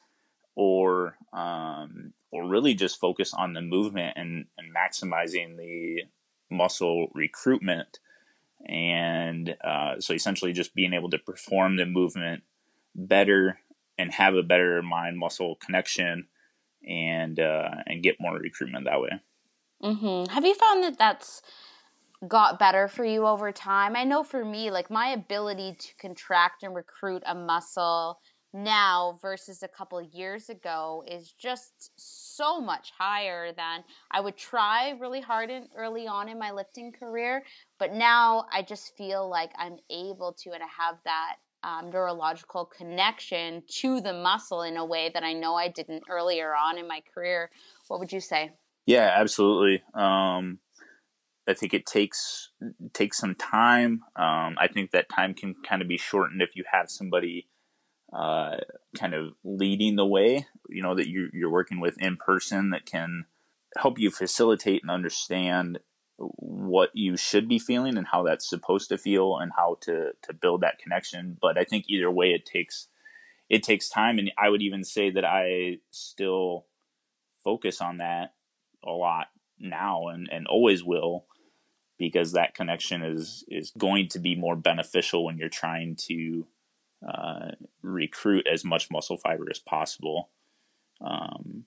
or 0.56 1.16
um, 1.32 2.12
or 2.32 2.50
really 2.50 2.74
just 2.74 3.00
focus 3.00 3.34
on 3.34 3.54
the 3.54 3.62
movement 3.62 4.14
and, 4.18 4.46
and 4.58 4.76
maximizing 4.76 5.58
the 5.58 6.04
muscle 6.50 7.08
recruitment 7.14 8.00
and 8.68 9.56
uh, 9.64 10.00
so 10.00 10.14
essentially 10.14 10.52
just 10.52 10.76
being 10.76 10.94
able 10.94 11.10
to 11.10 11.18
perform 11.18 11.78
the 11.78 11.86
movement 11.86 12.44
better 12.96 13.60
and 13.98 14.12
have 14.14 14.36
a 14.36 14.44
better 14.44 14.82
mind 14.82 15.18
muscle 15.18 15.58
connection 15.64 16.28
and 16.88 17.40
uh, 17.40 17.70
and 17.86 18.04
get 18.04 18.18
more 18.20 18.38
recruitment 18.38 18.86
that 18.86 19.02
way. 19.02 19.10
Mm-hmm. 19.84 20.34
Have 20.34 20.46
you 20.46 20.56
found 20.56 20.84
that 20.84 20.98
that's 20.98 21.42
got 22.28 22.60
better 22.60 22.88
for 22.88 23.06
you 23.06 23.26
over 23.26 23.52
time? 23.52 23.96
I 23.96 24.04
know 24.04 24.24
for 24.24 24.46
me, 24.46 24.72
like 24.72 24.90
my 24.90 25.08
ability 25.08 25.76
to 25.80 25.88
contract 26.00 26.64
and 26.64 26.76
recruit 26.76 27.24
a 27.26 27.36
muscle 27.36 28.20
now 28.54 29.18
versus 29.22 29.64
a 29.64 29.68
couple 29.68 30.02
years 30.02 30.50
ago 30.50 31.04
is 31.08 31.32
just 31.32 31.92
so 31.96 32.60
much 32.60 32.92
higher 32.98 33.54
than 33.54 33.84
I 34.12 34.20
would 34.20 34.36
try 34.36 34.94
really 35.00 35.22
hard 35.22 35.50
in, 35.50 35.68
early 35.76 36.06
on 36.06 36.28
in 36.28 36.38
my 36.38 36.52
lifting 36.52 36.92
career. 36.92 37.44
But 37.80 37.94
now 37.94 38.46
I 38.52 38.62
just 38.62 38.96
feel 38.98 39.30
like 39.30 39.52
I'm 39.58 39.78
able 39.90 40.34
to 40.40 40.52
and 40.52 40.62
I 40.62 40.68
have 40.84 40.98
that 41.06 41.38
um, 41.64 41.90
neurological 41.92 42.66
connection 42.66 43.64
to 43.68 44.02
the 44.02 44.14
muscle 44.14 44.64
in 44.64 44.78
a 44.78 44.86
way 44.86 45.12
that 45.14 45.24
I 45.24 45.34
know 45.34 45.56
I 45.56 45.68
didn't 45.68 46.04
earlier 46.10 46.56
on 46.56 46.78
in 46.78 46.88
my 46.88 47.02
career. 47.14 47.50
What 47.88 48.00
would 48.00 48.12
you 48.12 48.20
say? 48.20 48.52
Yeah, 48.86 49.14
absolutely. 49.16 49.84
Um, 49.94 50.60
I 51.48 51.54
think 51.54 51.74
it 51.74 51.86
takes 51.86 52.50
takes 52.94 53.18
some 53.18 53.36
time. 53.36 54.04
Um, 54.16 54.56
I 54.58 54.68
think 54.72 54.92
that 54.92 55.10
time 55.10 55.34
can 55.34 55.56
kind 55.68 55.82
of 55.82 55.88
be 55.88 55.98
shortened 55.98 56.42
if 56.42 56.56
you 56.56 56.64
have 56.72 56.90
somebody 56.90 57.48
uh, 58.14 58.58
kind 58.98 59.14
of 59.14 59.34
leading 59.44 59.96
the 59.96 60.06
way. 60.06 60.46
You 60.70 60.84
know 60.84 60.96
that 60.96 61.10
you're 61.10 61.30
you're 61.34 61.52
working 61.52 61.80
with 61.80 62.02
in 62.02 62.18
person 62.18 62.70
that 62.72 62.86
can 62.86 63.26
help 63.78 64.00
you 64.00 64.12
facilitate 64.12 64.82
and 64.82 64.92
understand 64.92 65.80
what 66.38 66.90
you 66.94 67.18
should 67.18 67.48
be 67.48 67.60
feeling 67.60 67.98
and 67.98 68.08
how 68.08 68.24
that's 68.24 68.50
supposed 68.50 68.90
to 68.90 68.98
feel 68.98 69.38
and 69.38 69.52
how 69.58 69.78
to 69.82 70.12
to 70.22 70.34
build 70.34 70.62
that 70.62 70.80
connection. 70.80 71.38
But 71.42 71.58
I 71.58 71.64
think 71.64 71.86
either 71.88 72.12
way, 72.12 72.32
it 72.32 72.46
takes 72.46 72.88
it 73.50 73.64
takes 73.64 73.90
time, 73.90 74.18
and 74.18 74.32
I 74.38 74.50
would 74.50 74.62
even 74.62 74.84
say 74.84 75.10
that 75.12 75.26
I 75.26 75.80
still 75.90 76.66
focus 77.44 77.82
on 77.82 77.98
that 77.98 78.34
a 78.84 78.92
lot 78.92 79.28
now 79.60 80.08
and, 80.08 80.30
and 80.32 80.48
always 80.48 80.84
will 80.84 81.26
because 81.98 82.32
that 82.32 82.56
connection 82.56 83.04
is 83.04 83.44
is 83.48 83.72
going 83.78 84.08
to 84.10 84.20
be 84.20 84.36
more 84.36 84.56
beneficial 84.56 85.26
when 85.26 85.38
you're 85.38 85.50
trying 85.50 85.96
to 85.96 86.48
uh, 87.08 87.52
recruit 87.82 88.48
as 88.52 88.64
much 88.64 88.90
muscle 88.90 89.18
fiber 89.18 89.48
as 89.50 89.60
possible. 89.60 90.30
Um, 91.00 91.66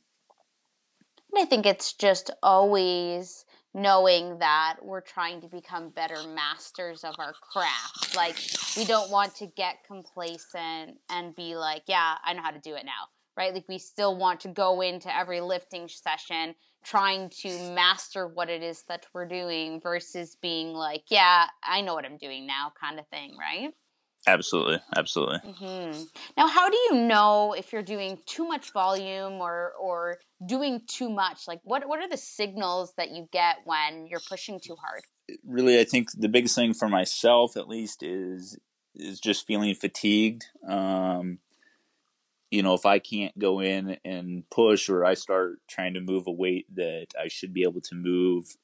I 1.37 1.45
think 1.45 1.67
it's 1.67 1.93
just 1.93 2.31
always 2.43 3.45
knowing 3.75 4.39
that 4.39 4.77
we're 4.83 5.01
trying 5.01 5.41
to 5.41 5.49
become 5.49 5.91
better 5.91 6.23
masters 6.29 7.03
of 7.03 7.17
our 7.19 7.33
craft. 7.33 8.17
Like, 8.17 8.37
we 8.77 8.85
don't 8.85 9.11
want 9.11 9.35
to 9.37 9.47
get 9.47 9.85
complacent 9.85 10.99
and 11.11 11.35
be 11.35 11.57
like, 11.57 11.83
yeah, 11.87 12.15
I 12.25 12.33
know 12.33 12.43
how 12.43 12.53
to 12.53 12.61
do 12.61 12.75
it 12.75 12.85
now, 12.85 13.09
right? 13.37 13.53
Like, 13.53 13.65
we 13.69 13.79
still 13.79 14.17
want 14.17 14.41
to 14.41 14.49
go 14.49 14.81
into 14.81 15.15
every 15.15 15.41
lifting 15.41 15.89
session 15.89 16.55
trying 16.85 17.31
to 17.31 17.49
master 17.73 18.29
what 18.29 18.49
it 18.49 18.63
is 18.63 18.85
that 18.89 19.07
we're 19.13 19.27
doing 19.27 19.81
versus 19.81 20.37
being 20.41 20.75
like, 20.75 21.05
yeah, 21.09 21.47
I 21.63 21.81
know 21.81 21.95
what 21.95 22.05
I'm 22.05 22.19
doing 22.19 22.47
now, 22.47 22.73
kind 22.81 23.01
of 23.01 23.09
thing, 23.09 23.37
right? 23.39 23.71
Absolutely, 24.27 24.79
absolutely. 24.97 25.39
Mm-hmm. 25.39 26.03
Now, 26.37 26.49
how 26.49 26.71
do 26.71 26.77
you 26.77 26.95
know 26.95 27.55
if 27.57 27.73
you're 27.73 27.83
doing 27.83 28.19
too 28.27 28.47
much 28.47 28.73
volume 28.73 29.35
or 29.35 29.73
or 29.79 30.19
doing 30.47 30.81
too 30.87 31.11
much? 31.11 31.47
Like, 31.47 31.61
what 31.63 31.87
what 31.87 32.01
are 32.01 32.09
the 32.09 32.17
signals 32.17 32.95
that 32.97 33.11
you 33.11 33.29
get 33.33 33.59
when 33.65 34.07
you're 34.07 34.23
pushing 34.29 34.61
too 34.61 34.77
hard? 34.77 35.03
Really, 35.47 35.79
I 35.79 35.85
think 35.85 36.09
the 36.13 36.29
biggest 36.29 36.55
thing 36.55 36.73
for 36.73 36.89
myself, 36.89 37.57
at 37.57 37.69
least, 37.69 38.03
is 38.03 38.59
is 38.95 39.21
just 39.21 39.47
feeling 39.47 39.75
fatigued. 39.75 40.45
Um, 40.67 41.39
you 42.51 42.63
know, 42.63 42.75
if 42.75 42.87
I 42.87 43.01
can't 43.01 43.37
go 43.39 43.61
in 43.61 43.99
and 44.05 44.49
push, 44.49 44.89
or 44.89 45.05
I 45.05 45.15
start 45.15 45.59
trying 45.69 45.95
to 45.95 46.01
move 46.01 46.27
a 46.27 46.33
weight 46.33 46.67
that 46.75 47.09
I 47.21 47.29
should 47.29 47.53
be 47.53 47.63
able 47.63 47.81
to 47.83 47.95
move 47.95 48.57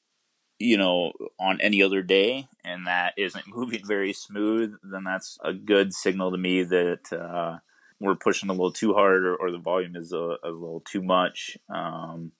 you 0.61 0.77
know, 0.77 1.11
on 1.39 1.59
any 1.61 1.81
other 1.81 2.01
day 2.01 2.47
and 2.63 2.87
that 2.87 3.13
isn't 3.17 3.47
moving 3.55 3.85
very 3.85 4.13
smooth, 4.13 4.75
then 4.83 5.03
that's 5.03 5.37
a 5.43 5.53
good 5.53 5.93
signal 5.93 6.31
to 6.31 6.37
me 6.37 6.63
that 6.63 7.11
uh, 7.11 7.59
we're 7.99 8.15
pushing 8.15 8.49
a 8.49 8.53
little 8.53 8.71
too 8.71 8.93
hard 8.93 9.25
or, 9.25 9.35
or 9.35 9.51
the 9.51 9.57
volume 9.57 9.95
is 9.95 10.11
a, 10.13 10.37
a 10.43 10.49
little 10.49 10.81
too 10.81 11.01
much. 11.01 11.57
Um, 11.69 12.31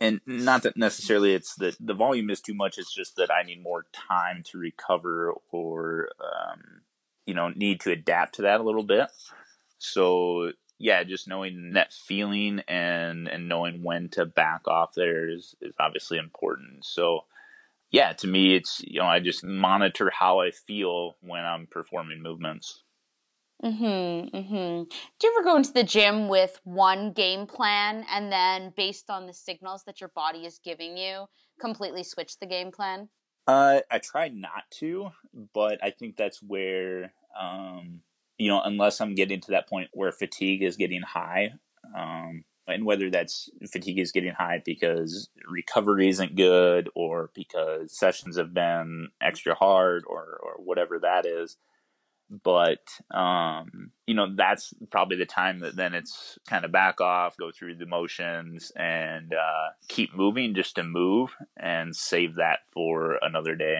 and 0.00 0.20
not 0.26 0.62
that 0.62 0.76
necessarily 0.76 1.34
it's 1.34 1.56
that 1.56 1.76
the 1.80 1.94
volume 1.94 2.30
is 2.30 2.40
too 2.40 2.54
much, 2.54 2.78
it's 2.78 2.94
just 2.94 3.16
that 3.16 3.32
I 3.32 3.42
need 3.42 3.62
more 3.62 3.86
time 3.92 4.44
to 4.46 4.58
recover 4.58 5.34
or, 5.50 6.10
um, 6.20 6.82
you 7.26 7.34
know, 7.34 7.48
need 7.48 7.80
to 7.80 7.90
adapt 7.90 8.36
to 8.36 8.42
that 8.42 8.60
a 8.60 8.62
little 8.62 8.84
bit. 8.84 9.08
So, 9.78 10.52
yeah, 10.78 11.02
just 11.02 11.26
knowing 11.26 11.72
that 11.72 11.92
feeling 11.92 12.60
and, 12.68 13.26
and 13.26 13.48
knowing 13.48 13.82
when 13.82 14.08
to 14.10 14.24
back 14.24 14.68
off 14.68 14.94
there 14.94 15.28
is, 15.28 15.56
is 15.60 15.74
obviously 15.80 16.18
important. 16.18 16.84
So, 16.84 17.24
yeah, 17.90 18.12
to 18.14 18.26
me, 18.26 18.54
it's, 18.54 18.80
you 18.84 19.00
know, 19.00 19.06
I 19.06 19.20
just 19.20 19.44
monitor 19.44 20.10
how 20.10 20.40
I 20.40 20.50
feel 20.50 21.16
when 21.20 21.44
I'm 21.44 21.66
performing 21.70 22.22
movements. 22.22 22.82
Mm-hmm, 23.64 24.36
mm-hmm. 24.36 24.82
Do 24.84 25.26
you 25.26 25.34
ever 25.36 25.44
go 25.44 25.56
into 25.56 25.72
the 25.72 25.82
gym 25.82 26.28
with 26.28 26.60
one 26.64 27.12
game 27.12 27.46
plan 27.46 28.04
and 28.08 28.30
then 28.30 28.72
based 28.76 29.10
on 29.10 29.26
the 29.26 29.34
signals 29.34 29.82
that 29.84 30.00
your 30.00 30.10
body 30.14 30.46
is 30.46 30.60
giving 30.62 30.96
you, 30.96 31.24
completely 31.60 32.04
switch 32.04 32.38
the 32.38 32.46
game 32.46 32.70
plan? 32.70 33.08
Uh, 33.48 33.80
I 33.90 33.98
try 33.98 34.28
not 34.28 34.64
to, 34.72 35.08
but 35.54 35.82
I 35.82 35.90
think 35.90 36.16
that's 36.16 36.42
where, 36.42 37.12
um, 37.38 38.02
you 38.36 38.48
know, 38.48 38.60
unless 38.62 39.00
I'm 39.00 39.14
getting 39.14 39.40
to 39.40 39.52
that 39.52 39.68
point 39.68 39.88
where 39.92 40.12
fatigue 40.12 40.62
is 40.62 40.76
getting 40.76 41.02
high, 41.02 41.54
um, 41.96 42.44
and 42.68 42.84
whether 42.84 43.10
that's 43.10 43.50
fatigue 43.70 43.98
is 43.98 44.12
getting 44.12 44.32
high 44.32 44.62
because 44.64 45.28
recovery 45.48 46.08
isn't 46.08 46.36
good 46.36 46.88
or 46.94 47.30
because 47.34 47.96
sessions 47.96 48.36
have 48.36 48.54
been 48.54 49.08
extra 49.20 49.54
hard 49.54 50.04
or, 50.06 50.38
or 50.42 50.52
whatever 50.62 50.98
that 50.98 51.26
is 51.26 51.56
but 52.30 52.86
um, 53.10 53.90
you 54.06 54.14
know 54.14 54.34
that's 54.34 54.74
probably 54.90 55.16
the 55.16 55.26
time 55.26 55.60
that 55.60 55.76
then 55.76 55.94
it's 55.94 56.38
kind 56.48 56.64
of 56.64 56.72
back 56.72 57.00
off 57.00 57.36
go 57.36 57.50
through 57.50 57.74
the 57.74 57.86
motions 57.86 58.70
and 58.76 59.32
uh, 59.32 59.68
keep 59.88 60.14
moving 60.14 60.54
just 60.54 60.76
to 60.76 60.82
move 60.82 61.34
and 61.56 61.94
save 61.96 62.36
that 62.36 62.60
for 62.70 63.18
another 63.22 63.54
day 63.54 63.78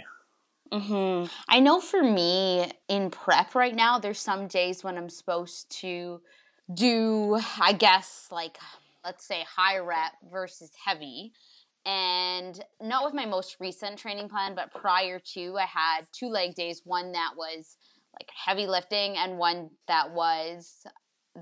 mm-hmm. 0.72 1.30
i 1.48 1.60
know 1.60 1.80
for 1.80 2.02
me 2.02 2.70
in 2.88 3.10
prep 3.10 3.54
right 3.54 3.74
now 3.74 3.98
there's 3.98 4.18
some 4.18 4.46
days 4.46 4.82
when 4.82 4.96
i'm 4.96 5.10
supposed 5.10 5.68
to 5.70 6.20
do, 6.72 7.40
I 7.60 7.72
guess, 7.72 8.28
like, 8.30 8.58
let's 9.04 9.24
say 9.24 9.44
high 9.56 9.78
rep 9.78 10.12
versus 10.30 10.70
heavy. 10.84 11.32
And 11.86 12.62
not 12.82 13.04
with 13.04 13.14
my 13.14 13.24
most 13.24 13.56
recent 13.60 13.98
training 13.98 14.28
plan, 14.28 14.54
but 14.54 14.74
prior 14.74 15.18
to, 15.34 15.56
I 15.56 15.64
had 15.64 16.06
two 16.12 16.28
leg 16.28 16.54
days 16.54 16.82
one 16.84 17.12
that 17.12 17.30
was 17.36 17.76
like 18.12 18.28
heavy 18.34 18.66
lifting 18.66 19.16
and 19.16 19.38
one 19.38 19.70
that 19.86 20.12
was 20.12 20.86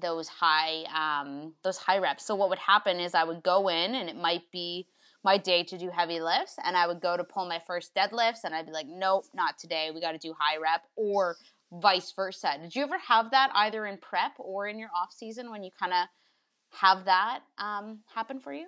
those 0.00 0.28
high 0.28 0.84
um, 0.94 1.54
those 1.64 1.78
high 1.78 1.98
reps. 1.98 2.24
So 2.24 2.34
what 2.34 2.50
would 2.50 2.58
happen 2.58 3.00
is 3.00 3.14
I 3.14 3.24
would 3.24 3.42
go 3.42 3.68
in 3.68 3.94
and 3.94 4.08
it 4.08 4.16
might 4.16 4.50
be 4.52 4.86
my 5.24 5.38
day 5.38 5.64
to 5.64 5.78
do 5.78 5.90
heavy 5.90 6.20
lifts 6.20 6.56
and 6.64 6.76
I 6.76 6.86
would 6.86 7.00
go 7.00 7.16
to 7.16 7.24
pull 7.24 7.48
my 7.48 7.60
first 7.66 7.94
deadlifts 7.94 8.44
and 8.44 8.54
I'd 8.54 8.66
be 8.66 8.72
like, 8.72 8.86
nope, 8.88 9.24
not 9.34 9.58
today. 9.58 9.90
We 9.92 10.00
got 10.00 10.12
to 10.12 10.18
do 10.18 10.34
high 10.38 10.58
rep 10.58 10.82
or 10.94 11.36
vice 11.72 12.12
versa. 12.14 12.56
Did 12.60 12.74
you 12.74 12.82
ever 12.82 12.98
have 12.98 13.30
that 13.32 13.50
either 13.54 13.86
in 13.86 13.98
prep 13.98 14.32
or 14.38 14.66
in 14.66 14.78
your 14.78 14.90
off 14.96 15.12
season 15.12 15.50
when 15.50 15.62
you 15.62 15.70
kind 15.78 15.92
of 15.92 16.06
have 16.80 17.04
that 17.06 17.40
um, 17.58 18.00
happen 18.14 18.40
for 18.40 18.52
you? 18.52 18.66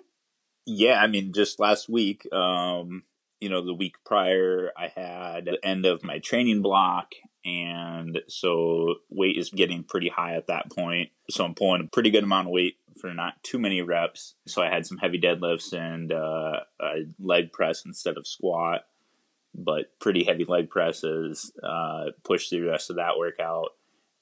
Yeah, 0.65 1.01
I 1.01 1.07
mean, 1.07 1.33
just 1.33 1.59
last 1.59 1.89
week, 1.89 2.31
um, 2.33 3.03
you 3.39 3.49
know, 3.49 3.65
the 3.65 3.73
week 3.73 3.95
prior, 4.05 4.71
I 4.77 4.87
had 4.87 5.45
the 5.45 5.59
end 5.63 5.85
of 5.85 6.03
my 6.03 6.19
training 6.19 6.61
block. 6.61 7.13
And 7.45 8.19
so 8.27 8.95
weight 9.09 9.37
is 9.37 9.49
getting 9.49 9.83
pretty 9.83 10.09
high 10.09 10.35
at 10.35 10.47
that 10.47 10.69
point. 10.69 11.09
So 11.29 11.45
I'm 11.45 11.55
pulling 11.55 11.81
a 11.81 11.87
pretty 11.87 12.09
good 12.09 12.23
amount 12.23 12.47
of 12.47 12.53
weight 12.53 12.75
for 12.99 13.13
not 13.13 13.41
too 13.43 13.57
many 13.57 13.81
reps. 13.81 14.35
So 14.45 14.61
I 14.61 14.69
had 14.69 14.85
some 14.85 14.97
heavy 14.97 15.19
deadlifts 15.19 15.73
and 15.73 16.11
uh, 16.11 16.59
a 16.81 17.05
leg 17.17 17.53
press 17.53 17.85
instead 17.85 18.17
of 18.17 18.27
squat 18.27 18.81
but 19.55 19.99
pretty 19.99 20.23
heavy 20.23 20.45
leg 20.45 20.69
presses, 20.69 21.51
uh, 21.63 22.05
pushed 22.23 22.49
through 22.49 22.65
the 22.65 22.71
rest 22.71 22.89
of 22.89 22.97
that 22.97 23.17
workout. 23.17 23.69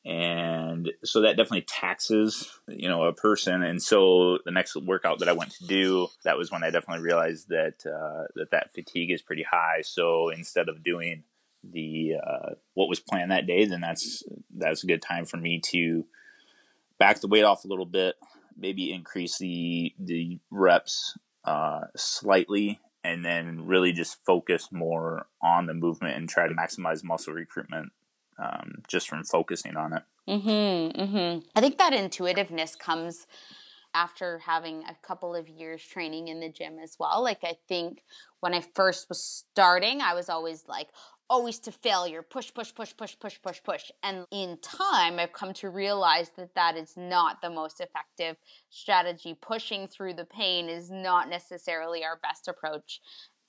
and 0.05 0.91
so 1.03 1.21
that 1.21 1.35
definitely 1.35 1.65
taxes 1.67 2.49
you 2.69 2.87
know 2.87 3.03
a 3.03 3.13
person 3.13 3.61
and 3.61 3.83
so 3.83 4.37
the 4.45 4.51
next 4.51 4.75
workout 4.77 5.19
that 5.19 5.27
i 5.27 5.33
went 5.33 5.51
to 5.51 5.65
do 5.65 6.07
that 6.23 6.37
was 6.37 6.49
when 6.49 6.63
i 6.63 6.69
definitely 6.69 7.03
realized 7.03 7.49
that 7.49 7.85
uh, 7.85 8.23
that 8.35 8.51
that 8.51 8.71
fatigue 8.73 9.11
is 9.11 9.21
pretty 9.21 9.43
high 9.43 9.81
so 9.81 10.29
instead 10.29 10.69
of 10.69 10.81
doing 10.83 11.23
the 11.63 12.13
uh, 12.25 12.51
what 12.73 12.87
was 12.87 12.99
planned 13.01 13.31
that 13.31 13.47
day 13.47 13.65
then 13.65 13.81
that's 13.81 14.23
that's 14.55 14.83
a 14.83 14.87
good 14.87 15.01
time 15.01 15.25
for 15.25 15.37
me 15.37 15.59
to 15.59 16.05
back 16.97 17.19
the 17.19 17.27
weight 17.27 17.43
off 17.43 17.65
a 17.65 17.67
little 17.67 17.85
bit 17.85 18.15
maybe 18.55 18.93
increase 18.93 19.37
the 19.39 19.93
the 19.99 20.39
reps 20.51 21.17
uh, 21.43 21.81
slightly 21.95 22.79
and 23.03 23.23
then 23.23 23.65
really 23.65 23.93
just 23.93 24.23
focus 24.25 24.69
more 24.71 25.27
on 25.41 25.65
the 25.65 25.73
movement 25.73 26.17
and 26.17 26.29
try 26.29 26.47
to 26.47 26.53
maximize 26.53 27.03
muscle 27.03 27.33
recruitment 27.33 27.91
um, 28.39 28.83
just 28.87 29.07
from 29.07 29.23
focusing 29.23 29.75
on 29.75 29.93
it. 29.93 30.03
Mm-hmm, 30.27 31.01
mm-hmm. 31.01 31.39
I 31.55 31.61
think 31.61 31.77
that 31.77 31.93
intuitiveness 31.93 32.75
comes 32.75 33.27
after 33.93 34.39
having 34.39 34.83
a 34.83 34.95
couple 35.01 35.33
of 35.33 35.47
years 35.47 35.81
training 35.81 36.27
in 36.27 36.39
the 36.39 36.49
gym 36.49 36.77
as 36.83 36.97
well. 36.99 37.23
Like, 37.23 37.43
I 37.43 37.57
think 37.67 38.03
when 38.41 38.53
I 38.53 38.61
first 38.75 39.09
was 39.09 39.23
starting, 39.23 40.01
I 40.01 40.13
was 40.13 40.29
always 40.29 40.65
like, 40.67 40.89
always 41.29 41.59
to 41.59 41.71
failure, 41.71 42.21
push, 42.21 42.53
push, 42.53 42.73
push, 42.73 42.95
push, 42.95 43.15
push, 43.19 43.37
push, 43.41 43.61
push. 43.63 43.91
And 44.03 44.25
in 44.31 44.57
time, 44.61 45.19
I've 45.19 45.33
come 45.33 45.53
to 45.55 45.69
realize 45.69 46.31
that 46.37 46.55
that 46.55 46.77
is 46.77 46.95
not 46.95 47.41
the 47.41 47.49
most 47.49 47.81
effective 47.81 48.37
strategy. 48.69 49.37
Pushing 49.41 49.87
through 49.87 50.13
the 50.13 50.25
pain 50.25 50.69
is 50.69 50.89
not 50.89 51.29
necessarily 51.29 52.03
our 52.03 52.19
best 52.21 52.47
approach 52.47 53.01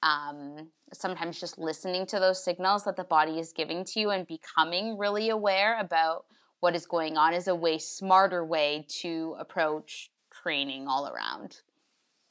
um, 0.03 0.69
sometimes 0.93 1.41
just 1.41 1.59
listening 1.59 2.07
to 2.07 2.21
those 2.21 2.43
signals 2.43 2.85
that 2.85 2.97
the 2.97 3.05
body 3.05 3.39
is 3.39 3.53
giving 3.53 3.85
to 3.85 4.01
you 4.01 4.11
and 4.11 4.27
becoming 4.27 4.97
really 4.97 5.31
aware 5.31 5.79
about 5.81 6.25
what 6.61 6.75
is 6.75 6.87
going 6.87 7.17
on 7.17 7.35
is 7.35 7.49
a 7.49 7.55
way 7.55 7.79
smarter 7.79 8.45
way 8.45 8.87
to 8.89 9.37
approach 9.39 10.11
training 10.43 10.87
all 10.89 11.09
around. 11.09 11.61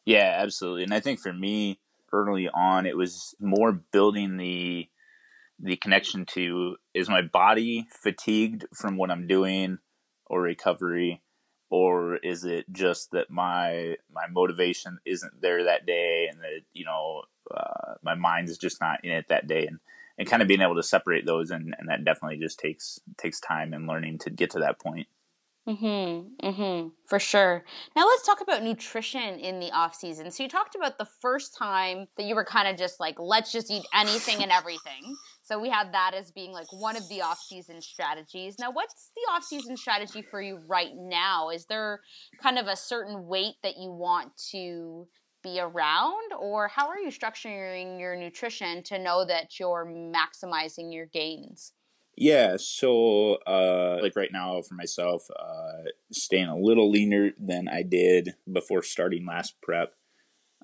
Yeah, 0.05 0.37
absolutely. 0.39 0.83
And 0.83 0.93
I 0.93 0.99
think 0.99 1.19
for 1.19 1.33
me 1.33 1.79
early 2.13 2.49
on 2.49 2.85
it 2.85 2.95
was 2.95 3.35
more 3.39 3.73
building 3.73 4.37
the 4.37 4.87
the 5.59 5.75
connection 5.75 6.25
to 6.25 6.77
is 6.93 7.09
my 7.09 7.21
body 7.21 7.87
fatigued 7.91 8.65
from 8.73 8.97
what 8.97 9.11
I'm 9.11 9.27
doing 9.27 9.79
or 10.25 10.41
recovery 10.41 11.21
or 11.69 12.17
is 12.17 12.45
it 12.45 12.65
just 12.71 13.11
that 13.11 13.29
my 13.29 13.95
my 14.11 14.27
motivation 14.29 14.99
isn't 15.05 15.41
there 15.41 15.65
that 15.65 15.85
day 15.85 16.27
and 16.31 16.39
that 16.41 16.61
you 16.73 16.85
know 16.85 17.23
uh, 17.53 17.95
my 18.03 18.15
mind 18.15 18.49
is 18.49 18.57
just 18.57 18.79
not 18.81 19.03
in 19.03 19.11
it 19.11 19.25
that 19.29 19.47
day 19.47 19.65
and 19.65 19.79
and 20.17 20.27
kind 20.27 20.41
of 20.41 20.47
being 20.47 20.61
able 20.61 20.75
to 20.75 20.83
separate 20.83 21.25
those 21.25 21.51
and, 21.51 21.75
and 21.77 21.89
that 21.89 22.03
definitely 22.03 22.37
just 22.37 22.59
takes 22.59 22.99
takes 23.17 23.39
time 23.39 23.73
and 23.73 23.87
learning 23.87 24.17
to 24.17 24.29
get 24.29 24.49
to 24.51 24.59
that 24.59 24.79
point 24.79 25.07
Mm-hmm. 25.67 26.47
Mm-hmm. 26.47 26.87
For 27.07 27.19
sure. 27.19 27.65
Now 27.93 28.05
let's 28.05 28.25
talk 28.25 28.39
about 28.39 28.63
nutrition 28.63 29.37
in 29.37 29.59
the 29.59 29.69
off 29.71 29.95
season. 29.95 30.31
So 30.31 30.43
you 30.43 30.49
talked 30.49 30.75
about 30.75 30.97
the 30.97 31.07
first 31.21 31.57
time 31.57 32.07
that 32.15 32.25
you 32.25 32.35
were 32.35 32.45
kind 32.45 32.69
of 32.69 32.77
just 32.77 33.01
like, 33.01 33.19
let's 33.19 33.51
just 33.51 33.69
eat 33.69 33.83
anything 33.93 34.41
and 34.41 34.51
everything. 34.51 35.17
So 35.47 35.57
we 35.57 35.69
have 35.69 35.93
that 35.93 36.11
as 36.13 36.29
being 36.29 36.51
like 36.51 36.67
one 36.73 36.97
of 36.97 37.07
the 37.07 37.21
off 37.21 37.39
season 37.39 37.81
strategies. 37.81 38.59
Now, 38.59 38.69
what's 38.69 39.11
the 39.15 39.21
off 39.31 39.45
season 39.45 39.77
strategy 39.77 40.21
for 40.21 40.41
you 40.41 40.59
right 40.67 40.91
now? 40.93 41.51
Is 41.51 41.67
there 41.67 42.01
kind 42.43 42.59
of 42.59 42.67
a 42.67 42.75
certain 42.75 43.27
weight 43.27 43.55
that 43.63 43.77
you 43.77 43.89
want 43.89 44.35
to 44.51 45.07
be 45.43 45.61
around, 45.61 46.33
or 46.37 46.67
how 46.67 46.89
are 46.89 46.99
you 46.99 47.09
structuring 47.09 47.97
your 47.97 48.17
nutrition 48.17 48.83
to 48.83 48.99
know 48.99 49.23
that 49.23 49.57
you're 49.57 49.85
maximizing 49.87 50.93
your 50.93 51.05
gains? 51.05 51.71
Yeah, 52.17 52.57
so 52.59 53.35
uh, 53.47 53.99
like 54.01 54.17
right 54.17 54.33
now 54.33 54.61
for 54.63 54.75
myself, 54.75 55.27
uh, 55.39 55.91
staying 56.11 56.47
a 56.47 56.57
little 56.57 56.91
leaner 56.91 57.31
than 57.39 57.69
I 57.69 57.83
did 57.83 58.33
before 58.51 58.83
starting 58.83 59.25
last 59.25 59.61
prep. 59.61 59.93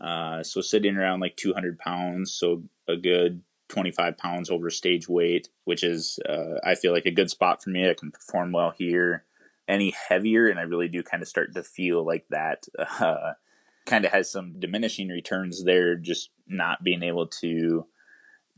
Uh, 0.01 0.43
so 0.43 0.59
sitting 0.59 0.97
around 0.97 1.21
like 1.21 1.37
200 1.37 1.79
pounds, 1.79 2.33
so 2.33 2.63
a 2.89 2.97
good 2.97 3.43
25 3.73 4.17
pounds 4.17 4.51
over 4.51 4.69
stage 4.69 5.09
weight, 5.09 5.49
which 5.65 5.83
is 5.83 6.19
uh, 6.29 6.59
I 6.63 6.75
feel 6.75 6.93
like 6.93 7.07
a 7.07 7.11
good 7.11 7.29
spot 7.29 7.63
for 7.63 7.71
me. 7.71 7.89
I 7.89 7.95
can 7.95 8.11
perform 8.11 8.51
well 8.51 8.73
here. 8.77 9.25
Any 9.67 9.93
heavier, 10.09 10.47
and 10.47 10.59
I 10.59 10.63
really 10.63 10.89
do 10.89 11.01
kind 11.01 11.23
of 11.23 11.29
start 11.29 11.53
to 11.55 11.63
feel 11.63 12.05
like 12.05 12.25
that. 12.29 12.67
Uh, 12.99 13.33
kind 13.85 14.05
of 14.05 14.11
has 14.11 14.31
some 14.31 14.59
diminishing 14.59 15.09
returns 15.09 15.63
there, 15.63 15.95
just 15.95 16.29
not 16.47 16.83
being 16.83 17.03
able 17.03 17.27
to 17.27 17.85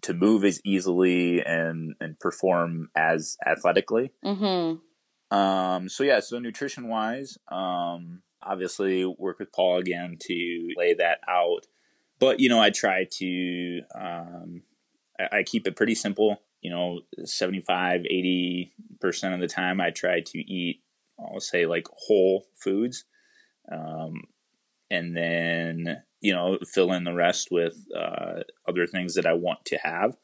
to 0.01 0.13
move 0.13 0.43
as 0.43 0.59
easily 0.65 1.41
and 1.41 1.95
and 1.99 2.19
perform 2.19 2.89
as 2.95 3.37
athletically. 3.45 4.11
Mm-hmm. 4.23 5.35
Um, 5.35 5.89
so 5.89 6.03
yeah, 6.03 6.19
so 6.19 6.39
nutrition 6.39 6.89
wise, 6.89 7.37
um, 7.49 8.21
obviously 8.43 9.05
work 9.05 9.39
with 9.39 9.51
Paul 9.51 9.79
again 9.79 10.17
to 10.21 10.69
lay 10.75 10.93
that 10.95 11.19
out. 11.27 11.67
But 12.19 12.39
you 12.39 12.49
know, 12.49 12.59
I 12.59 12.69
try 12.69 13.05
to 13.19 13.81
um, 13.95 14.61
I, 15.19 15.39
I 15.39 15.43
keep 15.43 15.67
it 15.67 15.75
pretty 15.75 15.95
simple. 15.95 16.41
You 16.61 16.71
know, 16.71 17.01
75, 17.23 18.05
80 18.05 18.73
percent 18.99 19.33
of 19.33 19.39
the 19.39 19.47
time, 19.47 19.79
I 19.79 19.91
try 19.91 20.21
to 20.21 20.39
eat. 20.39 20.81
I'll 21.19 21.39
say 21.39 21.65
like 21.65 21.87
whole 21.91 22.45
foods. 22.55 23.05
Um, 23.71 24.23
and 24.91 25.15
then 25.15 26.03
you 26.21 26.33
know 26.33 26.57
fill 26.65 26.91
in 26.91 27.03
the 27.03 27.13
rest 27.13 27.49
with 27.51 27.85
uh, 27.95 28.41
other 28.67 28.87
things 28.87 29.15
that 29.15 29.25
I 29.25 29.33
want 29.33 29.65
to 29.65 29.77
have, 29.77 30.17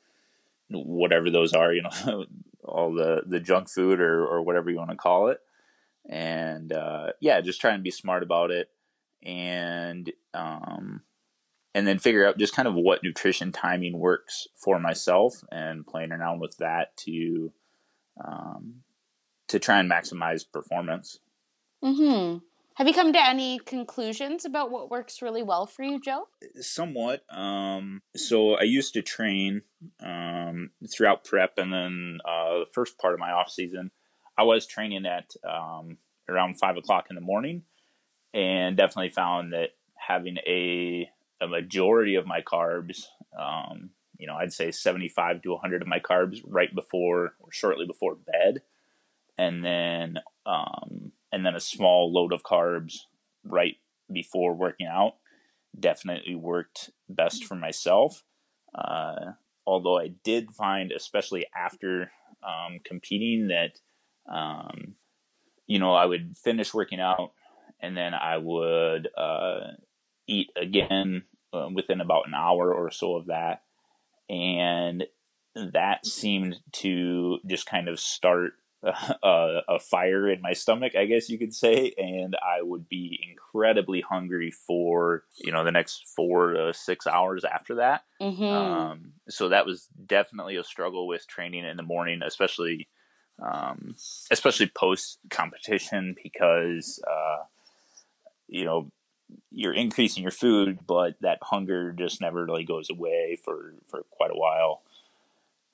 whatever 0.70 1.30
those 1.30 1.54
are. 1.54 1.74
You 1.74 1.84
know, 1.84 2.26
all 2.64 2.94
the 2.94 3.24
the 3.26 3.40
junk 3.40 3.70
food 3.70 4.00
or 4.00 4.26
or 4.26 4.42
whatever 4.42 4.70
you 4.70 4.78
want 4.78 4.92
to 4.92 4.96
call 4.96 5.30
it, 5.30 5.40
and 6.08 6.72
uh, 6.72 7.08
yeah, 7.20 7.42
just 7.42 7.62
try 7.62 7.74
and 7.74 7.84
be 7.84 7.92
smart 7.92 8.24
about 8.24 8.52
it, 8.52 8.70
and 9.24 10.12
um, 10.34 11.02
and 11.74 11.88
then 11.88 12.00
figure 12.00 12.28
out 12.28 12.38
just 12.38 12.56
kind 12.56 12.68
of 12.68 12.76
what 12.76 13.04
nutrition 13.04 13.52
timing 13.52 13.98
works 13.98 14.48
for 14.56 14.80
myself, 14.80 15.44
and 15.52 15.86
playing 15.88 16.12
around 16.12 16.40
with 16.40 16.58
that 16.58 16.96
to 16.98 17.52
um, 18.24 18.84
to 19.48 19.60
try 19.60 19.80
and 19.80 19.90
maximize 19.92 20.44
performance. 20.50 21.20
Hmm. 21.84 22.38
Have 22.76 22.88
you 22.88 22.94
come 22.94 23.12
to 23.12 23.28
any 23.28 23.60
conclusions 23.60 24.46
about 24.46 24.72
what 24.72 24.90
works 24.90 25.22
really 25.22 25.44
well 25.44 25.66
for 25.66 25.84
you, 25.84 26.00
Joe? 26.00 26.28
Somewhat. 26.60 27.24
Um, 27.30 28.02
so 28.16 28.56
I 28.56 28.64
used 28.64 28.94
to 28.94 29.02
train 29.02 29.64
um, 30.00 30.72
throughout 30.90 31.26
prep, 31.26 31.58
and 31.58 31.72
then 31.74 32.20
uh, 32.26 32.60
the 32.60 32.66
first 32.74 32.98
part 32.98 33.14
of 33.14 33.20
my 33.20 33.32
off 33.32 33.50
season, 33.50 33.92
I 34.38 34.44
was 34.44 34.66
training 34.66 35.06
at 35.06 35.34
um, 35.48 35.98
around 36.30 36.60
five 36.60 36.78
o'clock 36.78 37.08
in 37.10 37.16
the 37.16 37.22
morning, 37.22 37.64
and 38.34 38.78
definitely 38.78 39.10
found 39.10 39.52
that 39.52 39.72
having 39.96 40.38
a 40.48 41.10
a 41.42 41.48
majority 41.48 42.16
of 42.16 42.28
my 42.28 42.42
carbs, 42.42 43.06
um, 43.38 43.92
you 44.18 44.28
know, 44.28 44.36
I'd 44.36 44.54
say 44.54 44.72
seventy 44.72 45.10
five 45.10 45.42
to 45.42 45.58
hundred 45.58 45.82
of 45.82 45.88
my 45.88 46.00
carbs 46.00 46.42
right 46.46 46.74
before 46.74 47.34
or 47.40 47.52
shortly 47.52 47.86
before 47.86 48.16
bed, 48.16 48.62
and 49.38 49.66
then 49.66 50.20
um, 50.46 51.12
and 51.32 51.46
then 51.46 51.56
a 51.56 51.60
small 51.60 52.14
load 52.14 52.32
of 52.32 52.44
carbs 52.44 53.00
right 53.44 53.78
before 54.12 54.54
working 54.54 54.88
out 54.88 55.16
definitely 55.78 56.36
worked 56.36 56.92
best 57.10 57.46
for 57.46 57.56
myself. 57.56 58.24
Uh, 58.76 59.32
although 59.66 59.98
I 59.98 60.10
did 60.24 60.52
find, 60.52 60.92
especially 60.92 61.46
after 61.56 62.12
um, 62.44 62.80
competing, 62.84 63.48
that 63.48 63.80
um, 64.32 64.96
you 65.66 65.80
know 65.80 65.94
I 65.94 66.06
would 66.06 66.38
finish 66.38 66.74
working 66.74 67.00
out 67.00 67.32
and 67.82 67.98
then 67.98 68.14
I 68.14 68.38
would 68.38 69.10
uh, 69.18 69.72
eat 70.28 70.50
again 70.56 71.24
uh, 71.54 71.70
within 71.74 72.02
about 72.02 72.28
an 72.28 72.34
hour 72.34 72.74
or 72.74 72.92
so 72.92 73.16
of 73.16 73.28
that, 73.28 73.64
and 74.30 75.06
that 75.56 76.06
seemed 76.06 76.58
to 76.72 77.40
just 77.46 77.66
kind 77.66 77.88
of 77.88 78.00
start 78.00 78.54
a, 79.24 79.60
a, 79.70 79.80
fire 79.80 80.28
in 80.28 80.42
my 80.42 80.54
stomach, 80.54 80.96
I 80.96 81.06
guess 81.06 81.30
you 81.30 81.38
could 81.38 81.54
say, 81.54 81.94
and 81.98 82.36
I 82.36 82.64
would 82.64 82.90
be 82.90 83.20
incredibly 83.30 84.02
hungry 84.02 84.50
for 84.50 85.24
you 85.38 85.52
know 85.52 85.64
the 85.64 85.72
next 85.72 86.08
four 86.16 86.54
to 86.54 86.74
six 86.74 87.06
hours 87.06 87.44
after 87.44 87.76
that. 87.76 88.04
Mm-hmm. 88.20 88.44
Um, 88.44 89.14
so 89.30 89.50
that 89.50 89.68
was 89.68 89.88
definitely 90.04 90.56
a 90.56 90.64
struggle 90.64 91.06
with 91.08 91.28
training 91.28 91.66
in 91.66 91.78
the 91.78 91.84
morning, 91.84 92.22
especially 92.26 92.88
um, 93.40 93.96
especially 94.32 94.68
post 94.68 95.20
competition, 95.30 96.16
because 96.22 97.00
uh, 97.08 97.44
you 98.48 98.66
know 98.66 98.92
you're 99.52 99.74
increasing 99.74 100.24
your 100.24 100.32
food, 100.32 100.80
but 100.88 101.16
that 101.22 101.40
hunger 101.42 101.92
just 101.92 102.22
never 102.22 102.46
really 102.46 102.64
goes 102.64 102.90
away 102.90 103.38
for 103.44 103.74
for 103.88 104.04
quite 104.12 104.32
a 104.32 104.38
while. 104.38 104.82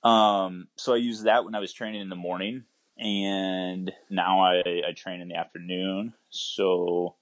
Um, 0.04 0.68
so 0.76 0.94
I 0.94 0.98
used 0.98 1.26
that 1.26 1.44
when 1.44 1.56
I 1.56 1.60
was 1.60 1.74
training 1.74 2.02
in 2.02 2.10
the 2.10 2.16
morning 2.16 2.64
and 2.98 3.92
now 4.10 4.42
I, 4.42 4.84
I 4.88 4.92
train 4.96 5.22
in 5.22 5.28
the 5.28 5.36
afternoon. 5.36 6.14
So, 6.30 7.16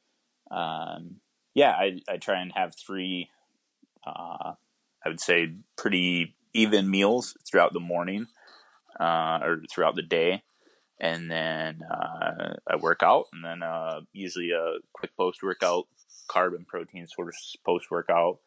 um, 0.51 1.15
yeah, 1.53 1.71
I, 1.71 2.01
I 2.07 2.17
try 2.17 2.41
and 2.41 2.51
have 2.53 2.75
three, 2.75 3.29
uh, 4.05 4.53
I 5.03 5.09
would 5.09 5.19
say, 5.19 5.53
pretty 5.77 6.35
even 6.53 6.89
meals 6.89 7.37
throughout 7.45 7.73
the 7.73 7.79
morning 7.79 8.27
uh, 8.99 9.39
or 9.41 9.61
throughout 9.69 9.95
the 9.95 10.01
day. 10.01 10.43
And 10.99 11.29
then 11.29 11.81
uh, 11.91 12.53
I 12.69 12.75
work 12.77 13.01
out, 13.03 13.25
and 13.33 13.43
then 13.43 13.63
uh, 13.63 14.01
usually 14.13 14.51
a 14.51 14.79
quick 14.93 15.15
post 15.17 15.43
workout, 15.43 15.87
carb 16.29 16.55
and 16.55 16.67
protein 16.67 17.07
sort 17.07 17.29
of 17.29 17.35
post 17.65 17.91
workout, 17.91 18.39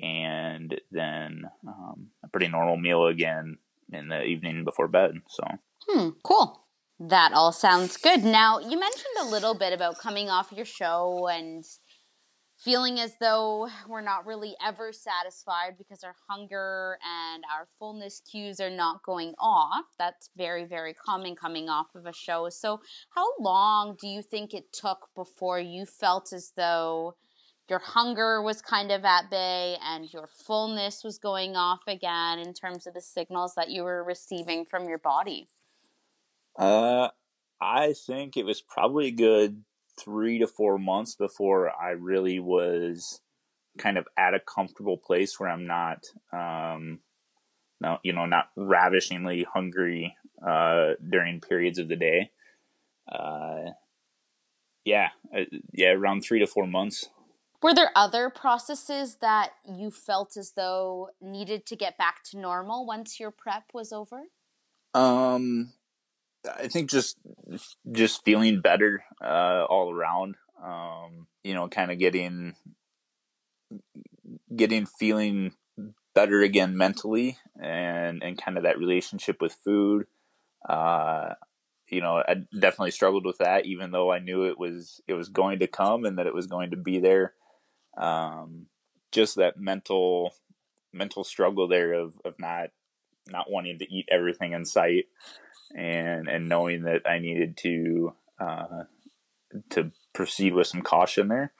and 0.00 0.80
then 0.90 1.44
um, 1.66 2.08
a 2.24 2.28
pretty 2.28 2.48
normal 2.48 2.76
meal 2.76 3.06
again 3.06 3.58
in 3.92 4.08
the 4.08 4.22
evening 4.22 4.64
before 4.64 4.88
bed. 4.88 5.20
So, 5.28 5.44
hmm, 5.86 6.08
cool. 6.22 6.60
That 7.00 7.32
all 7.32 7.52
sounds 7.52 7.96
good. 7.96 8.24
Now, 8.24 8.60
you 8.60 8.78
mentioned 8.78 9.16
a 9.20 9.28
little 9.28 9.54
bit 9.54 9.72
about 9.72 9.98
coming 9.98 10.30
off 10.30 10.52
your 10.52 10.64
show 10.64 11.28
and 11.28 11.64
feeling 12.64 12.98
as 12.98 13.16
though 13.20 13.68
we're 13.86 14.00
not 14.00 14.24
really 14.24 14.56
ever 14.64 14.90
satisfied 14.90 15.76
because 15.76 16.02
our 16.02 16.16
hunger 16.28 16.98
and 17.04 17.44
our 17.54 17.68
fullness 17.78 18.22
cues 18.30 18.58
are 18.58 18.70
not 18.70 19.02
going 19.02 19.34
off. 19.38 19.84
That's 19.98 20.30
very, 20.34 20.64
very 20.64 20.94
common 20.94 21.36
coming 21.36 21.68
off 21.68 21.94
of 21.94 22.06
a 22.06 22.12
show. 22.12 22.48
So, 22.48 22.80
how 23.10 23.26
long 23.38 23.96
do 24.00 24.08
you 24.08 24.22
think 24.22 24.54
it 24.54 24.72
took 24.72 25.10
before 25.14 25.60
you 25.60 25.84
felt 25.84 26.32
as 26.32 26.52
though 26.56 27.16
your 27.68 27.80
hunger 27.80 28.42
was 28.42 28.62
kind 28.62 28.90
of 28.90 29.04
at 29.04 29.30
bay 29.30 29.76
and 29.82 30.10
your 30.12 30.26
fullness 30.26 31.04
was 31.04 31.18
going 31.18 31.56
off 31.56 31.82
again 31.86 32.38
in 32.38 32.54
terms 32.54 32.86
of 32.86 32.94
the 32.94 33.00
signals 33.02 33.54
that 33.56 33.70
you 33.70 33.82
were 33.82 34.02
receiving 34.02 34.64
from 34.64 34.88
your 34.88 34.98
body? 34.98 35.48
Uh, 36.58 37.08
I 37.60 37.92
think 37.92 38.36
it 38.36 38.44
was 38.44 38.62
probably 38.62 39.10
good 39.10 39.64
three 39.98 40.38
to 40.38 40.46
four 40.46 40.78
months 40.78 41.14
before 41.14 41.70
I 41.70 41.90
really 41.90 42.38
was 42.40 43.20
kind 43.78 43.98
of 43.98 44.06
at 44.16 44.34
a 44.34 44.40
comfortable 44.40 44.96
place 44.96 45.38
where 45.38 45.48
I'm 45.48 45.66
not, 45.66 46.04
um, 46.32 47.00
no, 47.80 47.98
you 48.02 48.12
know, 48.12 48.26
not 48.26 48.46
ravishingly 48.56 49.44
hungry 49.52 50.16
uh, 50.46 50.92
during 51.08 51.40
periods 51.40 51.78
of 51.78 51.88
the 51.88 51.96
day. 51.96 52.30
Uh, 53.10 53.70
yeah, 54.84 55.08
uh, 55.36 55.44
yeah, 55.72 55.90
around 55.90 56.22
three 56.22 56.38
to 56.40 56.46
four 56.46 56.66
months. 56.66 57.08
Were 57.62 57.74
there 57.74 57.90
other 57.96 58.28
processes 58.28 59.16
that 59.22 59.52
you 59.66 59.90
felt 59.90 60.36
as 60.36 60.52
though 60.52 61.08
needed 61.20 61.64
to 61.66 61.76
get 61.76 61.96
back 61.96 62.22
to 62.30 62.38
normal 62.38 62.86
once 62.86 63.18
your 63.18 63.30
prep 63.30 63.64
was 63.72 63.92
over? 63.92 64.24
Um, 64.92 65.72
I 66.46 66.68
think 66.68 66.90
just 66.90 67.16
just 67.90 68.24
feeling 68.24 68.60
better 68.60 69.04
uh, 69.22 69.64
all 69.68 69.92
around. 69.92 70.36
Um, 70.62 71.26
you 71.42 71.54
know, 71.54 71.68
kind 71.68 71.90
of 71.90 71.98
getting 71.98 72.54
getting 74.54 74.86
feeling 74.86 75.54
better 76.14 76.40
again 76.42 76.76
mentally, 76.76 77.38
and 77.60 78.22
and 78.22 78.40
kind 78.40 78.56
of 78.56 78.64
that 78.64 78.78
relationship 78.78 79.40
with 79.40 79.56
food. 79.64 80.06
Uh, 80.68 81.34
you 81.88 82.00
know, 82.00 82.22
I 82.26 82.36
definitely 82.58 82.90
struggled 82.92 83.26
with 83.26 83.38
that, 83.38 83.66
even 83.66 83.90
though 83.90 84.10
I 84.10 84.18
knew 84.18 84.44
it 84.44 84.58
was 84.58 85.00
it 85.06 85.14
was 85.14 85.28
going 85.28 85.58
to 85.60 85.66
come 85.66 86.04
and 86.04 86.18
that 86.18 86.26
it 86.26 86.34
was 86.34 86.46
going 86.46 86.70
to 86.70 86.76
be 86.76 86.98
there. 86.98 87.34
Um, 87.96 88.66
just 89.12 89.36
that 89.36 89.58
mental 89.58 90.34
mental 90.92 91.24
struggle 91.24 91.68
there 91.68 91.92
of 91.92 92.14
of 92.24 92.34
not 92.38 92.70
not 93.28 93.50
wanting 93.50 93.78
to 93.78 93.92
eat 93.92 94.08
everything 94.10 94.52
in 94.52 94.64
sight 94.64 95.06
and 95.74 96.28
and 96.28 96.48
knowing 96.48 96.82
that 96.82 97.02
I 97.06 97.18
needed 97.18 97.56
to 97.58 98.14
uh, 98.40 98.84
to 99.70 99.92
proceed 100.12 100.54
with 100.54 100.66
some 100.66 100.82
caution 100.82 101.28
there. 101.28 101.52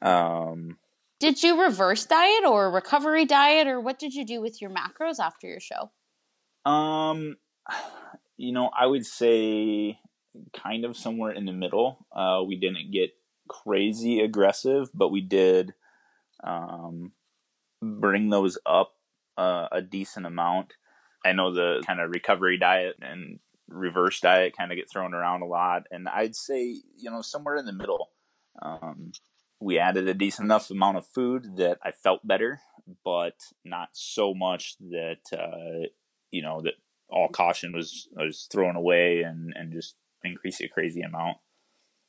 Um, 0.00 0.78
did 1.20 1.42
you 1.42 1.62
reverse 1.62 2.04
diet 2.04 2.44
or 2.44 2.70
recovery 2.70 3.24
diet, 3.24 3.68
or 3.68 3.80
what 3.80 3.98
did 3.98 4.14
you 4.14 4.24
do 4.24 4.40
with 4.40 4.60
your 4.60 4.70
macros 4.70 5.20
after 5.20 5.46
your 5.46 5.60
show? 5.60 5.90
Um, 6.70 7.36
you 8.36 8.52
know, 8.52 8.70
I 8.76 8.86
would 8.86 9.06
say 9.06 9.98
kind 10.52 10.84
of 10.84 10.96
somewhere 10.96 11.32
in 11.32 11.44
the 11.44 11.52
middle. 11.52 12.06
Uh, 12.14 12.42
we 12.46 12.56
didn't 12.56 12.90
get 12.90 13.10
crazy 13.48 14.20
aggressive, 14.20 14.90
but 14.94 15.10
we 15.10 15.20
did 15.20 15.74
um, 16.42 17.12
bring 17.80 18.30
those 18.30 18.58
up 18.66 18.94
uh, 19.36 19.68
a 19.70 19.82
decent 19.82 20.26
amount. 20.26 20.74
I 21.24 21.32
know 21.32 21.52
the 21.52 21.82
kind 21.86 22.00
of 22.00 22.10
recovery 22.10 22.58
diet 22.58 22.96
and 23.00 23.38
reverse 23.68 24.20
diet 24.20 24.56
kind 24.56 24.72
of 24.72 24.76
get 24.76 24.90
thrown 24.90 25.14
around 25.14 25.42
a 25.42 25.46
lot, 25.46 25.84
and 25.90 26.08
I'd 26.08 26.36
say 26.36 26.76
you 26.96 27.10
know 27.10 27.22
somewhere 27.22 27.56
in 27.56 27.66
the 27.66 27.72
middle. 27.72 28.10
Um, 28.60 29.12
we 29.60 29.78
added 29.78 30.08
a 30.08 30.14
decent 30.14 30.46
enough 30.46 30.70
amount 30.70 30.98
of 30.98 31.06
food 31.06 31.56
that 31.56 31.78
I 31.82 31.92
felt 31.92 32.26
better, 32.26 32.60
but 33.04 33.36
not 33.64 33.90
so 33.92 34.34
much 34.34 34.76
that 34.90 35.22
uh, 35.32 35.88
you 36.30 36.42
know 36.42 36.60
that 36.62 36.74
all 37.08 37.28
caution 37.28 37.72
was 37.72 38.08
was 38.12 38.48
thrown 38.50 38.76
away 38.76 39.22
and 39.22 39.52
and 39.56 39.72
just 39.72 39.96
increase 40.24 40.60
a 40.60 40.68
crazy 40.68 41.02
amount. 41.02 41.38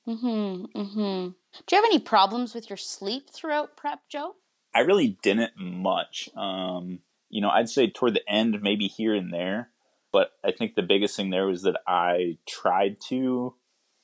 Mm-hmm, 0.07 0.65
mm-hmm. 0.77 1.29
Do 1.65 1.75
you 1.75 1.81
have 1.81 1.85
any 1.85 1.99
problems 1.99 2.53
with 2.53 2.69
your 2.69 2.77
sleep 2.77 3.29
throughout 3.29 3.77
prep, 3.77 4.01
Joe? 4.09 4.35
I 4.75 4.79
really 4.79 5.17
didn't 5.21 5.53
much. 5.57 6.29
Um, 6.35 6.99
you 7.33 7.41
know, 7.41 7.49
I'd 7.49 7.67
say 7.67 7.89
toward 7.89 8.13
the 8.13 8.29
end, 8.29 8.61
maybe 8.61 8.87
here 8.87 9.15
and 9.15 9.33
there. 9.33 9.69
But 10.11 10.33
I 10.45 10.51
think 10.51 10.75
the 10.75 10.83
biggest 10.83 11.15
thing 11.15 11.31
there 11.31 11.47
was 11.47 11.63
that 11.63 11.81
I 11.87 12.37
tried 12.47 13.01
to 13.09 13.55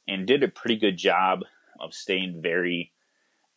and 0.07 0.25
did 0.25 0.41
a 0.41 0.47
pretty 0.47 0.77
good 0.77 0.97
job 0.97 1.41
of 1.79 1.93
staying 1.93 2.41
very 2.41 2.91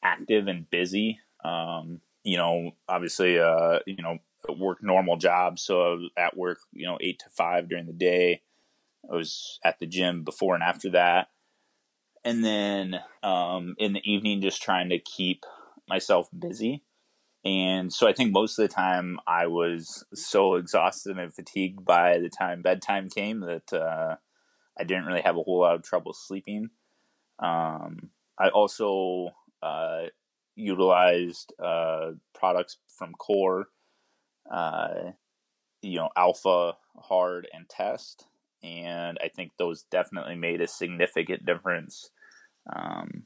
active 0.05 0.47
and 0.47 0.69
busy. 0.69 1.21
Um, 1.43 2.03
you 2.23 2.37
know, 2.37 2.73
obviously, 2.87 3.39
uh, 3.39 3.79
you 3.87 4.03
know, 4.03 4.19
work 4.59 4.83
normal 4.83 5.17
job. 5.17 5.59
So 5.59 6.01
at 6.19 6.37
work, 6.37 6.59
you 6.75 6.87
know, 6.87 6.99
eight 7.01 7.21
to 7.21 7.31
five 7.31 7.71
during 7.71 7.87
the 7.87 7.95
day. 7.95 8.43
I 9.11 9.17
was 9.17 9.59
at 9.65 9.79
the 9.79 9.87
gym 9.87 10.23
before 10.23 10.55
and 10.55 10.63
after 10.63 10.91
that. 10.91 11.29
And 12.27 12.45
then 12.45 13.01
um, 13.23 13.75
in 13.79 13.95
the 13.95 14.03
evening, 14.05 14.43
just 14.43 14.63
trying 14.63 14.91
to 14.91 14.99
keep 14.99 15.47
myself 15.89 16.29
busy. 16.39 16.85
And 17.45 17.93
so 17.93 18.07
I 18.07 18.13
think 18.13 18.33
most 18.33 18.59
of 18.59 18.69
the 18.69 18.75
time 18.75 19.19
I 19.27 19.47
was 19.49 20.05
so 20.15 20.55
exhausted 20.55 21.19
and 21.19 21.35
fatigued 21.35 21.85
by 21.85 22.19
the 22.19 22.29
time 22.29 22.63
bedtime 22.63 23.09
came 23.09 23.41
that 23.41 23.73
uh, 23.73 24.17
I 24.79 24.85
didn't 24.85 25.07
really 25.07 25.23
have 25.23 25.37
a 25.37 25.43
whole 25.43 25.61
lot 25.61 25.75
of 25.75 25.83
trouble 25.83 26.13
sleeping. 26.13 26.71
Um, 27.41 28.11
I 28.39 28.49
also 28.49 29.31
uh, 29.61 30.05
utilized 30.55 31.53
uh, 31.63 32.13
products 32.33 32.79
from 32.97 33.13
Core, 33.15 33.67
uh, 34.51 35.13
you 35.83 35.97
know, 35.97 36.11
Alpha, 36.17 36.77
Hard, 36.97 37.49
and 37.53 37.69
Test. 37.69 38.27
And 38.63 39.19
I 39.23 39.29
think 39.29 39.53
those 39.59 39.83
definitely 39.91 40.37
made 40.37 40.61
a 40.61 40.69
significant 40.69 41.45
difference. 41.45 42.11
Um, 42.73 43.25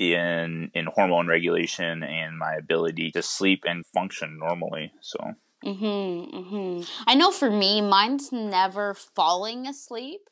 in 0.00 0.70
in 0.74 0.86
hormone 0.94 1.28
regulation 1.28 2.02
and 2.02 2.38
my 2.38 2.54
ability 2.54 3.10
to 3.12 3.22
sleep 3.22 3.64
and 3.66 3.86
function 3.86 4.38
normally. 4.38 4.92
So. 5.00 5.18
Mhm. 5.64 6.32
Mhm. 6.32 6.90
I 7.06 7.14
know 7.14 7.30
for 7.30 7.50
me, 7.50 7.82
mine's 7.82 8.32
never 8.32 8.94
falling 8.94 9.66
asleep, 9.66 10.22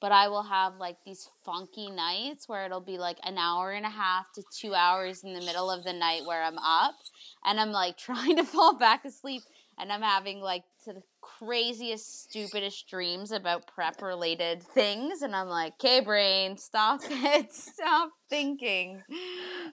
but 0.00 0.12
I 0.12 0.28
will 0.28 0.44
have 0.44 0.76
like 0.76 0.96
these 1.04 1.28
funky 1.44 1.90
nights 1.90 2.48
where 2.48 2.64
it'll 2.64 2.80
be 2.80 2.96
like 2.96 3.18
an 3.22 3.36
hour 3.36 3.70
and 3.72 3.84
a 3.84 3.90
half 3.90 4.32
to 4.32 4.42
2 4.60 4.74
hours 4.74 5.24
in 5.24 5.34
the 5.34 5.40
middle 5.42 5.70
of 5.70 5.84
the 5.84 5.92
night 5.92 6.24
where 6.24 6.42
I'm 6.42 6.58
up 6.58 6.94
and 7.44 7.60
I'm 7.60 7.72
like 7.72 7.98
trying 8.08 8.36
to 8.36 8.44
fall 8.44 8.78
back 8.78 9.04
asleep 9.04 9.42
and 9.78 9.92
I'm 9.92 10.02
having 10.02 10.40
like 10.40 10.64
the 10.86 11.02
craziest, 11.20 12.24
stupidest 12.24 12.88
dreams 12.88 13.30
about 13.32 13.66
prep 13.66 14.02
related 14.02 14.62
things. 14.62 15.22
And 15.22 15.34
I'm 15.34 15.48
like, 15.48 15.74
okay, 15.74 16.00
brain, 16.00 16.56
stop 16.56 17.00
it. 17.08 17.52
Stop 17.52 18.10
thinking. 18.28 19.02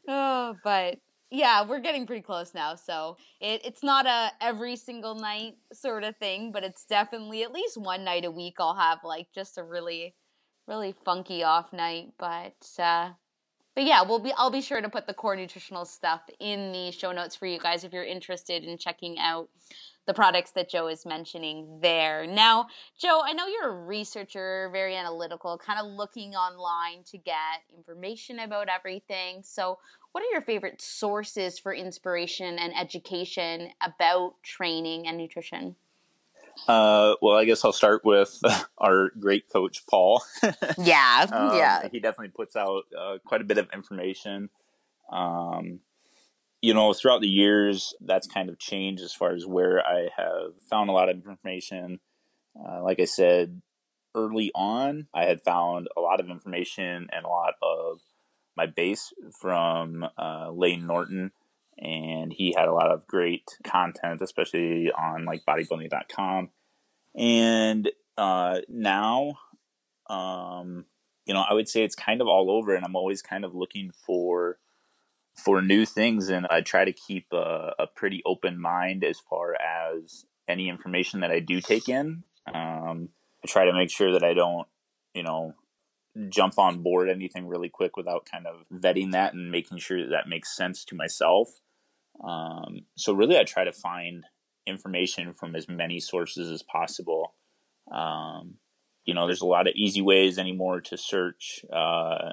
Oh, 0.08 0.56
but 0.64 0.98
yeah, 1.32 1.66
we're 1.68 1.80
getting 1.80 2.06
pretty 2.06 2.22
close 2.22 2.54
now. 2.54 2.76
So 2.76 3.18
it, 3.42 3.62
it's 3.66 3.84
not 3.84 4.06
a 4.06 4.32
every 4.42 4.76
single 4.76 5.16
night 5.16 5.54
sort 5.74 6.04
of 6.04 6.16
thing, 6.18 6.52
but 6.52 6.64
it's 6.64 6.86
definitely 6.86 7.44
at 7.44 7.52
least 7.52 7.78
one 7.78 8.04
night 8.04 8.26
a 8.26 8.32
week 8.32 8.56
I'll 8.60 8.76
have 8.76 9.00
like 9.04 9.28
just 9.34 9.58
a 9.58 9.64
really, 9.64 10.16
really 10.68 10.94
funky 11.04 11.44
off 11.44 11.74
night. 11.74 12.10
But, 12.20 12.56
uh, 12.78 13.12
but 13.76 13.84
yeah, 13.84 14.04
we'll 14.04 14.20
be 14.20 14.32
I'll 14.38 14.52
be 14.52 14.62
sure 14.62 14.82
to 14.82 14.90
put 14.90 15.06
the 15.06 15.14
core 15.14 15.36
nutritional 15.36 15.86
stuff 15.86 16.22
in 16.40 16.72
the 16.72 16.92
show 16.92 17.12
notes 17.12 17.36
for 17.36 17.46
you 17.46 17.60
guys 17.60 17.84
if 17.84 17.92
you're 17.92 18.06
interested 18.06 18.64
in 18.64 18.78
checking 18.78 19.20
out 19.20 19.50
the 20.06 20.14
products 20.14 20.52
that 20.52 20.70
Joe 20.70 20.88
is 20.88 21.06
mentioning 21.06 21.80
there. 21.82 22.28
Now, 22.28 22.68
Joe, 23.00 23.22
I 23.24 23.34
know 23.34 23.48
you're 23.48 23.70
a 23.70 23.86
researcher, 23.86 24.70
very 24.72 24.96
analytical, 24.96 25.58
kind 25.58 25.80
of 25.80 25.88
looking 25.88 26.36
online 26.36 27.04
to 27.06 27.18
get 27.18 27.64
information 27.76 28.40
about 28.40 28.68
everything. 28.70 29.42
So, 29.44 29.80
what 30.12 30.24
are 30.24 30.32
your 30.32 30.42
favorite 30.42 30.82
sources 30.82 31.60
for 31.60 31.74
inspiration 31.74 32.58
and 32.58 32.74
education 32.78 33.72
about 33.82 34.36
training 34.44 35.08
and 35.08 35.18
nutrition? 35.18 35.76
Uh, 36.68 37.16
well, 37.22 37.36
I 37.36 37.44
guess 37.44 37.66
I'll 37.66 37.74
start 37.74 38.06
with 38.06 38.40
our 38.78 39.10
great 39.20 39.50
coach, 39.52 39.86
Paul. 39.88 40.24
yeah, 40.78 41.26
um, 41.34 41.58
yeah. 41.58 41.90
He 41.92 42.00
definitely 42.00 42.32
puts 42.34 42.56
out 42.56 42.84
uh, 42.98 43.18
quite 43.26 43.42
a 43.42 43.44
bit 43.44 43.58
of 43.58 43.68
information. 43.74 44.50
Um, 45.12 45.80
you 46.66 46.74
know, 46.74 46.94
throughout 46.94 47.22
the 47.22 47.28
years, 47.28 47.94
that's 48.02 48.26
kind 48.26 48.50
of 48.50 48.58
changed 48.58 49.04
as 49.04 49.14
far 49.14 49.36
as 49.36 49.46
where 49.46 49.86
I 49.86 50.10
have 50.18 50.54
found 50.68 50.90
a 50.90 50.94
lot 50.94 51.10
of 51.10 51.16
information. 51.16 52.00
Uh, 52.60 52.82
like 52.82 53.00
I 53.00 53.06
said, 53.06 53.62
early 54.16 54.50
on, 54.56 55.06
I 55.14 55.26
had 55.26 55.44
found 55.44 55.90
a 55.96 56.02
lot 56.02 56.20
of 56.20 56.32
information 56.32 57.08
and 57.14 57.24
a 57.24 57.28
lot 57.28 57.54
of 57.62 58.00
my 58.58 58.66
base 58.66 59.14
from 59.40 60.08
uh, 60.18 60.50
Layne 60.50 60.88
Norton, 60.88 61.34
and 61.78 62.34
he 62.34 62.56
had 62.58 62.68
a 62.68 62.74
lot 62.74 62.90
of 62.90 63.06
great 63.06 63.44
content, 63.64 64.24
especially 64.24 64.92
on 64.92 65.24
like 65.26 65.46
bodybuilding.com. 65.46 66.50
And 67.14 67.92
uh, 68.18 68.62
now, 68.68 69.38
um, 70.10 70.86
you 71.28 71.36
know, 71.36 71.46
I 71.48 71.54
would 71.54 71.70
say 71.70 71.84
it's 71.84 71.96
kind 71.96 72.22
of 72.22 72.28
all 72.28 72.50
over, 72.50 72.74
and 72.74 72.84
I'm 72.84 72.96
always 72.96 73.22
kind 73.22 73.46
of 73.46 73.54
looking 73.54 73.92
for 73.92 74.58
for 75.36 75.62
new 75.62 75.86
things, 75.86 76.30
and 76.30 76.48
I 76.50 76.62
try 76.62 76.86
to 76.86 76.94
keep 76.94 77.28
a, 77.32 77.74
a 77.78 77.88
pretty 77.88 78.22
open 78.26 78.60
mind 78.60 79.04
as 79.04 79.20
far 79.20 79.56
as 79.56 80.26
any 80.48 80.70
information 80.70 81.20
that 81.22 81.32
I 81.32 81.40
do 81.40 81.62
take 81.62 81.90
in. 81.90 82.24
Um, 82.48 83.10
I 83.44 83.48
try 83.48 83.66
to 83.66 83.74
make 83.74 83.90
sure 83.90 84.14
that 84.14 84.24
I 84.24 84.34
don't, 84.34 84.68
you 85.14 85.24
know, 85.24 85.54
jump 86.30 86.58
on 86.58 86.82
board 86.82 87.10
anything 87.10 87.48
really 87.48 87.70
quick 87.70 87.98
without 87.98 88.28
kind 88.30 88.48
of 88.48 88.66
vetting 88.74 89.12
that 89.12 89.34
and 89.34 89.52
making 89.52 89.80
sure 89.80 90.02
that 90.02 90.12
that 90.12 90.30
makes 90.30 90.56
sense 90.56 90.86
to 90.86 90.96
myself. 90.96 91.60
Um, 92.24 92.86
so 92.96 93.14
really, 93.14 93.38
I 93.38 93.44
try 93.44 93.66
to 93.66 93.74
find 93.74 94.26
information 94.66 95.34
from 95.34 95.56
as 95.56 95.68
many 95.68 96.00
sources 96.00 96.50
as 96.50 96.64
possible. 96.64 97.34
Um, 97.92 98.56
you 99.04 99.14
know, 99.14 99.28
there's 99.28 99.42
a 99.42 99.46
lot 99.46 99.68
of 99.68 99.74
easy 99.76 100.02
ways 100.02 100.40
anymore 100.40 100.82
to 100.82 100.98
search 100.98 101.64
uh, 101.72 102.32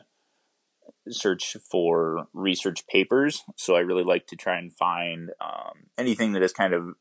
search 1.08 1.56
for 1.70 2.28
research 2.32 2.86
papers. 2.86 3.42
So 3.56 3.74
I 3.74 3.80
really 3.80 4.04
like 4.04 4.26
to 4.28 4.36
try 4.36 4.58
and 4.58 4.72
find 4.72 5.30
um, 5.40 5.86
anything 5.98 6.32
that 6.32 6.42
is 6.42 6.52
kind 6.52 6.74
of 6.74 6.94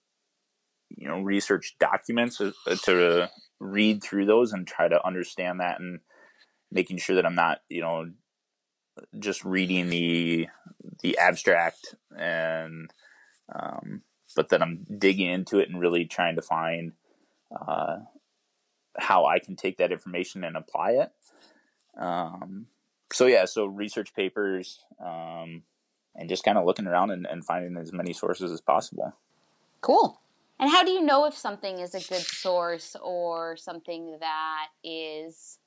you 0.89 1.07
know 1.07 1.21
research 1.21 1.75
documents 1.79 2.41
uh, 2.41 2.51
to 2.83 3.29
read 3.59 4.03
through 4.03 4.25
those 4.25 4.51
and 4.51 4.67
try 4.67 4.87
to 4.87 5.05
understand 5.05 5.59
that 5.59 5.79
and 5.79 5.99
making 6.71 6.97
sure 6.97 7.15
that 7.15 7.25
I'm 7.25 7.35
not 7.35 7.59
you 7.69 7.81
know 7.81 8.11
just 9.19 9.45
reading 9.45 9.89
the 9.89 10.47
the 11.01 11.17
abstract 11.17 11.95
and 12.17 12.91
um, 13.53 14.01
but 14.35 14.49
that 14.49 14.61
I'm 14.61 14.85
digging 14.97 15.29
into 15.29 15.59
it 15.59 15.69
and 15.69 15.79
really 15.79 16.05
trying 16.05 16.35
to 16.35 16.41
find 16.41 16.93
uh, 17.51 17.97
how 18.97 19.25
I 19.25 19.39
can 19.39 19.55
take 19.55 19.77
that 19.77 19.91
information 19.91 20.43
and 20.43 20.55
apply 20.55 20.91
it. 20.91 21.11
Um, 21.97 22.67
so 23.13 23.25
yeah, 23.27 23.45
so 23.45 23.65
research 23.65 24.13
papers 24.13 24.83
um, 25.03 25.63
and 26.15 26.29
just 26.29 26.43
kind 26.43 26.57
of 26.57 26.65
looking 26.65 26.87
around 26.87 27.11
and, 27.11 27.25
and 27.25 27.45
finding 27.45 27.77
as 27.77 27.93
many 27.93 28.13
sources 28.13 28.51
as 28.51 28.61
possible. 28.61 29.13
Cool. 29.81 30.19
And 30.59 30.69
how 30.69 30.83
do 30.83 30.91
you 30.91 31.01
know 31.01 31.25
if 31.25 31.35
something 31.35 31.79
is 31.79 31.95
a 31.95 31.99
good 31.99 32.21
source 32.21 32.95
or 33.01 33.57
something 33.57 34.17
that 34.19 34.67
is 34.83 35.57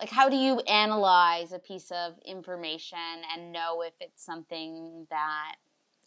like 0.00 0.10
how 0.10 0.28
do 0.28 0.36
you 0.36 0.60
analyze 0.60 1.52
a 1.52 1.58
piece 1.58 1.90
of 1.90 2.18
information 2.24 2.98
and 3.34 3.52
know 3.52 3.82
if 3.82 3.94
it's 4.00 4.24
something 4.24 5.06
that 5.10 5.56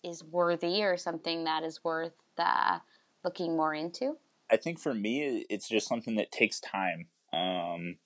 is 0.03 0.23
worthy 0.23 0.83
or 0.83 0.97
something 0.97 1.45
that 1.45 1.63
is 1.63 1.83
worth 1.83 2.13
uh, 2.37 2.79
looking 3.23 3.55
more 3.55 3.73
into? 3.73 4.17
I 4.51 4.57
think 4.57 4.79
for 4.79 4.93
me, 4.93 5.45
it's 5.49 5.67
just 5.67 5.87
something 5.87 6.15
that 6.15 6.31
takes 6.31 6.59
time. 6.59 7.07
Um, 7.33 7.97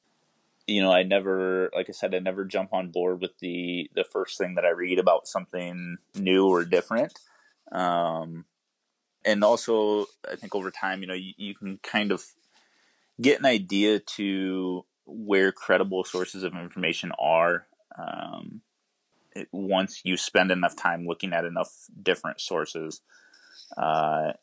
you 0.69 0.81
know, 0.81 0.91
I 0.91 1.03
never, 1.03 1.69
like 1.73 1.89
I 1.89 1.93
said, 1.93 2.13
I 2.13 2.19
never 2.19 2.45
jump 2.45 2.73
on 2.73 2.91
board 2.91 3.21
with 3.21 3.37
the 3.39 3.89
the 3.95 4.03
first 4.03 4.37
thing 4.37 4.55
that 4.55 4.65
I 4.65 4.69
read 4.69 4.99
about 4.99 5.27
something 5.27 5.97
new 6.15 6.47
or 6.47 6.65
different. 6.65 7.19
Um, 7.71 8.45
and 9.25 9.43
also, 9.43 10.05
I 10.29 10.35
think 10.35 10.55
over 10.55 10.71
time, 10.71 11.01
you 11.01 11.07
know, 11.07 11.13
you, 11.13 11.33
you 11.37 11.55
can 11.55 11.79
kind 11.83 12.11
of 12.11 12.23
get 13.21 13.39
an 13.39 13.45
idea 13.45 13.99
to 13.99 14.85
where 15.05 15.51
credible 15.51 16.03
sources 16.03 16.43
of 16.43 16.53
information 16.53 17.11
are 17.19 17.65
um, 17.97 18.61
it, 19.35 19.47
once 19.51 20.01
you 20.03 20.17
spend 20.17 20.51
enough 20.51 20.75
time 20.75 21.05
looking 21.05 21.33
at 21.33 21.45
enough 21.45 21.87
different 22.01 22.39
sources. 22.39 23.01
Uh, 23.77 24.33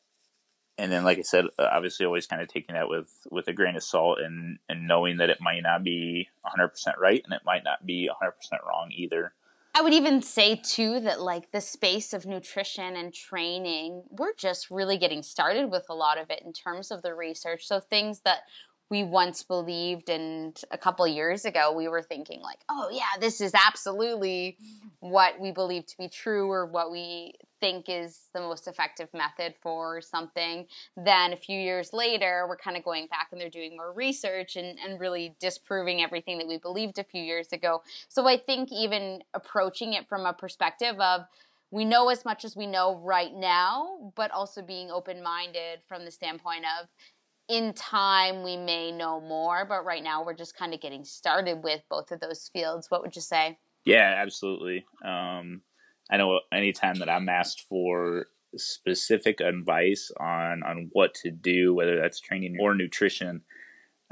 and 0.78 0.92
then, 0.92 1.04
like 1.04 1.18
I 1.18 1.22
said, 1.22 1.46
uh, 1.58 1.68
obviously, 1.72 2.04
always 2.04 2.26
kind 2.26 2.42
of 2.42 2.48
taking 2.48 2.74
that 2.74 2.88
with 2.88 3.26
with 3.30 3.48
a 3.48 3.52
grain 3.52 3.76
of 3.76 3.82
salt, 3.82 4.18
and 4.20 4.58
and 4.68 4.86
knowing 4.86 5.18
that 5.18 5.30
it 5.30 5.40
might 5.40 5.62
not 5.62 5.82
be 5.82 6.28
100 6.42 6.68
percent 6.68 6.96
right, 6.98 7.22
and 7.24 7.32
it 7.32 7.42
might 7.44 7.64
not 7.64 7.86
be 7.86 8.08
100 8.08 8.32
percent 8.32 8.62
wrong 8.66 8.90
either. 8.94 9.32
I 9.74 9.82
would 9.82 9.92
even 9.92 10.22
say 10.22 10.56
too 10.56 11.00
that 11.00 11.20
like 11.20 11.52
the 11.52 11.60
space 11.60 12.14
of 12.14 12.24
nutrition 12.24 12.96
and 12.96 13.12
training, 13.12 14.04
we're 14.08 14.32
just 14.32 14.70
really 14.70 14.96
getting 14.96 15.22
started 15.22 15.70
with 15.70 15.84
a 15.90 15.94
lot 15.94 16.16
of 16.16 16.30
it 16.30 16.42
in 16.46 16.54
terms 16.54 16.90
of 16.90 17.02
the 17.02 17.14
research. 17.14 17.66
So 17.66 17.80
things 17.80 18.20
that 18.20 18.40
we 18.90 19.02
once 19.02 19.42
believed 19.42 20.08
and 20.08 20.60
a 20.70 20.78
couple 20.78 21.06
years 21.06 21.44
ago 21.44 21.72
we 21.72 21.88
were 21.88 22.02
thinking 22.02 22.40
like 22.40 22.58
oh 22.68 22.88
yeah 22.92 23.18
this 23.20 23.40
is 23.40 23.52
absolutely 23.54 24.56
what 25.00 25.38
we 25.40 25.52
believe 25.52 25.86
to 25.86 25.96
be 25.98 26.08
true 26.08 26.50
or 26.50 26.66
what 26.66 26.90
we 26.90 27.34
think 27.60 27.86
is 27.88 28.28
the 28.34 28.40
most 28.40 28.68
effective 28.68 29.08
method 29.14 29.54
for 29.60 30.00
something. 30.00 30.66
Then 30.96 31.32
a 31.32 31.36
few 31.36 31.58
years 31.58 31.92
later 31.92 32.46
we're 32.48 32.56
kind 32.56 32.76
of 32.76 32.84
going 32.84 33.06
back 33.06 33.28
and 33.32 33.40
they're 33.40 33.48
doing 33.48 33.76
more 33.76 33.92
research 33.92 34.56
and, 34.56 34.78
and 34.78 35.00
really 35.00 35.34
disproving 35.40 36.02
everything 36.02 36.38
that 36.38 36.46
we 36.46 36.58
believed 36.58 36.98
a 36.98 37.04
few 37.04 37.22
years 37.22 37.52
ago. 37.52 37.82
So 38.08 38.26
i 38.26 38.36
think 38.36 38.70
even 38.72 39.22
approaching 39.34 39.92
it 39.94 40.08
from 40.08 40.26
a 40.26 40.32
perspective 40.32 40.98
of 41.00 41.22
we 41.70 41.84
know 41.84 42.08
as 42.08 42.24
much 42.24 42.44
as 42.44 42.56
we 42.56 42.66
know 42.66 43.00
right 43.02 43.34
now 43.34 44.12
but 44.14 44.30
also 44.30 44.62
being 44.62 44.90
open-minded 44.90 45.80
from 45.88 46.04
the 46.04 46.10
standpoint 46.10 46.64
of 46.80 46.88
in 47.48 47.72
time 47.74 48.42
we 48.42 48.56
may 48.56 48.90
know 48.90 49.20
more, 49.20 49.64
but 49.64 49.84
right 49.84 50.02
now 50.02 50.24
we're 50.24 50.34
just 50.34 50.56
kind 50.56 50.74
of 50.74 50.80
getting 50.80 51.04
started 51.04 51.62
with 51.62 51.82
both 51.88 52.10
of 52.10 52.20
those 52.20 52.50
fields. 52.52 52.90
What 52.90 53.02
would 53.02 53.14
you 53.14 53.22
say? 53.22 53.58
Yeah, 53.84 54.14
absolutely. 54.18 54.84
Um, 55.04 55.62
I 56.10 56.16
know 56.16 56.40
anytime 56.52 56.96
that 56.96 57.08
I'm 57.08 57.28
asked 57.28 57.62
for 57.68 58.26
specific 58.56 59.40
advice 59.40 60.10
on 60.18 60.62
on 60.62 60.88
what 60.92 61.14
to 61.14 61.30
do, 61.30 61.74
whether 61.74 62.00
that's 62.00 62.20
training 62.20 62.56
or 62.60 62.74
nutrition, 62.74 63.42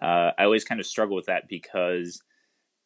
uh, 0.01 0.31
I 0.39 0.45
always 0.45 0.65
kind 0.65 0.81
of 0.81 0.87
struggle 0.87 1.17
with 1.17 1.27
that 1.27 1.49
because 1.49 2.23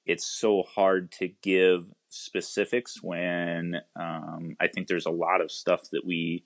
it's 0.07 0.25
so 0.25 0.63
hard 0.63 1.13
to 1.13 1.29
give 1.43 1.93
specifics 2.09 3.03
when 3.03 3.77
um, 3.97 4.57
I 4.59 4.69
think 4.69 4.89
there's 4.89 5.07
a 5.07 5.11
lot 5.11 5.43
of 5.43 5.53
stuff 5.53 5.91
that 5.93 6.07
we 6.07 6.45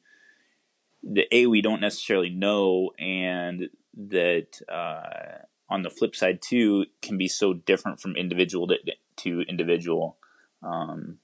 the 1.05 1.27
a 1.33 1.47
we 1.47 1.63
don't 1.63 1.81
necessarily 1.81 2.31
know 2.31 2.91
and 2.99 3.69
that 3.97 4.61
uh, 4.69 5.45
on 5.69 5.83
the 5.83 5.91
flip 5.91 6.15
side 6.15 6.41
too 6.43 6.87
can 7.01 7.19
be 7.19 7.29
so 7.29 7.53
different 7.53 8.01
from 8.01 8.17
individual 8.17 8.69
to, 8.69 8.77
to 9.17 9.41
individual. 9.49 10.17
Um, 10.63 11.19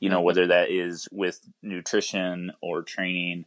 you 0.00 0.08
know, 0.08 0.20
whether 0.20 0.48
that 0.48 0.70
is 0.70 1.08
with 1.12 1.48
nutrition 1.62 2.52
or 2.60 2.82
training. 2.82 3.44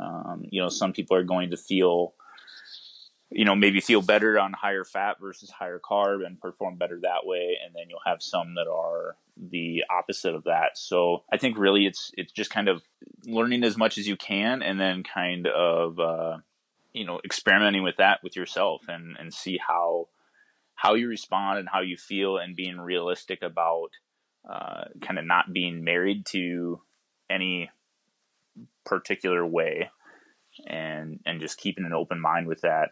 Um, 0.00 0.44
you 0.48 0.62
know, 0.62 0.70
some 0.70 0.92
people 0.94 1.16
are 1.16 1.24
going 1.24 1.50
to 1.50 1.58
feel, 1.58 2.14
you 3.28 3.44
know, 3.44 3.54
maybe 3.54 3.80
feel 3.80 4.00
better 4.00 4.40
on 4.40 4.54
higher 4.54 4.84
fat 4.84 5.18
versus 5.20 5.50
higher 5.50 5.78
carb 5.78 6.24
and 6.24 6.40
perform 6.40 6.76
better 6.76 6.98
that 7.02 7.26
way. 7.26 7.58
And 7.62 7.74
then 7.74 7.90
you'll 7.90 8.00
have 8.06 8.22
some 8.22 8.54
that 8.54 8.66
are 8.66 9.16
the 9.36 9.84
opposite 9.90 10.34
of 10.34 10.44
that. 10.44 10.78
So 10.78 11.24
I 11.30 11.36
think 11.36 11.58
really 11.58 11.86
it's 11.86 12.12
it's 12.16 12.32
just 12.32 12.50
kind 12.50 12.68
of 12.68 12.82
learning 13.26 13.62
as 13.62 13.76
much 13.76 13.98
as 13.98 14.08
you 14.08 14.16
can, 14.16 14.62
and 14.62 14.80
then 14.80 15.02
kind 15.02 15.46
of 15.46 16.00
uh, 16.00 16.38
you 16.92 17.06
know 17.06 17.20
experimenting 17.24 17.82
with 17.82 17.96
that 17.98 18.20
with 18.22 18.36
yourself 18.36 18.82
and 18.88 19.16
and 19.18 19.32
see 19.32 19.58
how 19.66 20.08
how 20.74 20.94
you 20.94 21.08
respond 21.08 21.58
and 21.58 21.68
how 21.70 21.80
you 21.80 21.96
feel 21.96 22.38
and 22.38 22.56
being 22.56 22.80
realistic 22.80 23.42
about 23.42 23.90
uh, 24.50 24.84
kind 25.02 25.18
of 25.18 25.26
not 25.26 25.52
being 25.52 25.84
married 25.84 26.24
to 26.24 26.80
any 27.28 27.70
particular 28.84 29.46
way 29.46 29.90
and 30.66 31.20
and 31.26 31.40
just 31.40 31.58
keeping 31.58 31.84
an 31.84 31.92
open 31.92 32.20
mind 32.20 32.46
with 32.46 32.62
that. 32.62 32.90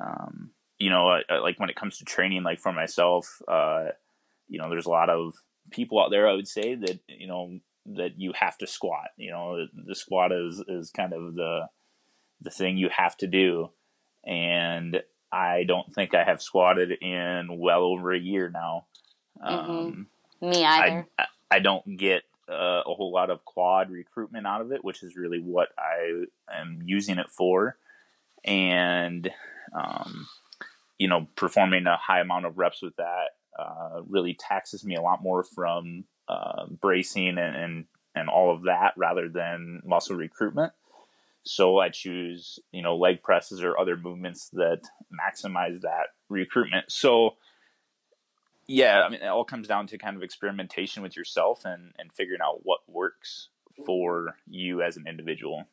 Um, 0.00 0.50
you 0.78 0.90
know 0.90 1.08
uh, 1.08 1.40
like 1.40 1.58
when 1.58 1.70
it 1.70 1.76
comes 1.76 1.98
to 1.98 2.04
training 2.04 2.42
like 2.42 2.60
for 2.60 2.72
myself 2.72 3.40
uh, 3.48 3.86
you 4.48 4.58
know 4.58 4.68
there's 4.68 4.86
a 4.86 4.90
lot 4.90 5.10
of 5.10 5.34
people 5.70 6.00
out 6.00 6.10
there 6.10 6.28
i 6.28 6.34
would 6.34 6.48
say 6.48 6.74
that 6.74 6.98
you 7.08 7.26
know 7.26 7.58
that 7.86 8.12
you 8.18 8.32
have 8.34 8.56
to 8.58 8.66
squat 8.66 9.08
you 9.16 9.30
know 9.30 9.66
the 9.86 9.94
squat 9.94 10.30
is 10.32 10.62
is 10.68 10.90
kind 10.90 11.12
of 11.12 11.34
the 11.34 11.62
the 12.44 12.50
thing 12.50 12.76
you 12.76 12.88
have 12.96 13.16
to 13.16 13.26
do. 13.26 13.70
And 14.24 15.02
I 15.32 15.64
don't 15.64 15.92
think 15.92 16.14
I 16.14 16.22
have 16.22 16.40
squatted 16.40 16.92
in 17.02 17.58
well 17.58 17.82
over 17.82 18.12
a 18.12 18.18
year 18.18 18.48
now. 18.48 18.86
Um, 19.42 20.06
Me 20.40 20.64
either. 20.64 21.06
I, 21.18 21.24
I 21.50 21.58
don't 21.58 21.96
get 21.96 22.22
uh, 22.48 22.82
a 22.86 22.94
whole 22.94 23.12
lot 23.12 23.30
of 23.30 23.44
quad 23.44 23.90
recruitment 23.90 24.46
out 24.46 24.60
of 24.60 24.70
it, 24.70 24.84
which 24.84 25.02
is 25.02 25.16
really 25.16 25.40
what 25.40 25.68
I 25.78 26.24
am 26.52 26.82
using 26.84 27.18
it 27.18 27.30
for. 27.30 27.76
And, 28.44 29.30
um, 29.72 30.28
you 30.98 31.08
know, 31.08 31.26
performing 31.34 31.86
a 31.86 31.96
high 31.96 32.20
amount 32.20 32.46
of 32.46 32.58
reps 32.58 32.82
with 32.82 32.96
that 32.96 33.30
uh, 33.58 34.02
really 34.08 34.34
taxes 34.34 34.84
me 34.84 34.94
a 34.94 35.02
lot 35.02 35.22
more 35.22 35.42
from 35.42 36.04
uh, 36.28 36.66
bracing 36.66 37.38
and, 37.38 37.56
and, 37.56 37.84
and 38.14 38.28
all 38.28 38.54
of 38.54 38.64
that 38.64 38.92
rather 38.96 39.28
than 39.28 39.82
muscle 39.84 40.16
recruitment. 40.16 40.72
So 41.44 41.78
I 41.78 41.90
choose, 41.90 42.58
you 42.72 42.82
know, 42.82 42.96
leg 42.96 43.22
presses 43.22 43.62
or 43.62 43.78
other 43.78 43.96
movements 43.96 44.48
that 44.54 44.82
maximize 45.12 45.82
that 45.82 46.08
recruitment. 46.28 46.90
So, 46.90 47.36
yeah, 48.66 49.02
I 49.02 49.10
mean, 49.10 49.20
it 49.20 49.26
all 49.26 49.44
comes 49.44 49.68
down 49.68 49.86
to 49.88 49.98
kind 49.98 50.16
of 50.16 50.22
experimentation 50.22 51.02
with 51.02 51.16
yourself 51.16 51.64
and, 51.64 51.92
and 51.98 52.12
figuring 52.12 52.40
out 52.42 52.60
what 52.62 52.80
works 52.88 53.48
for 53.84 54.36
you 54.46 54.82
as 54.82 54.96
an 54.96 55.04
individual. 55.06 55.64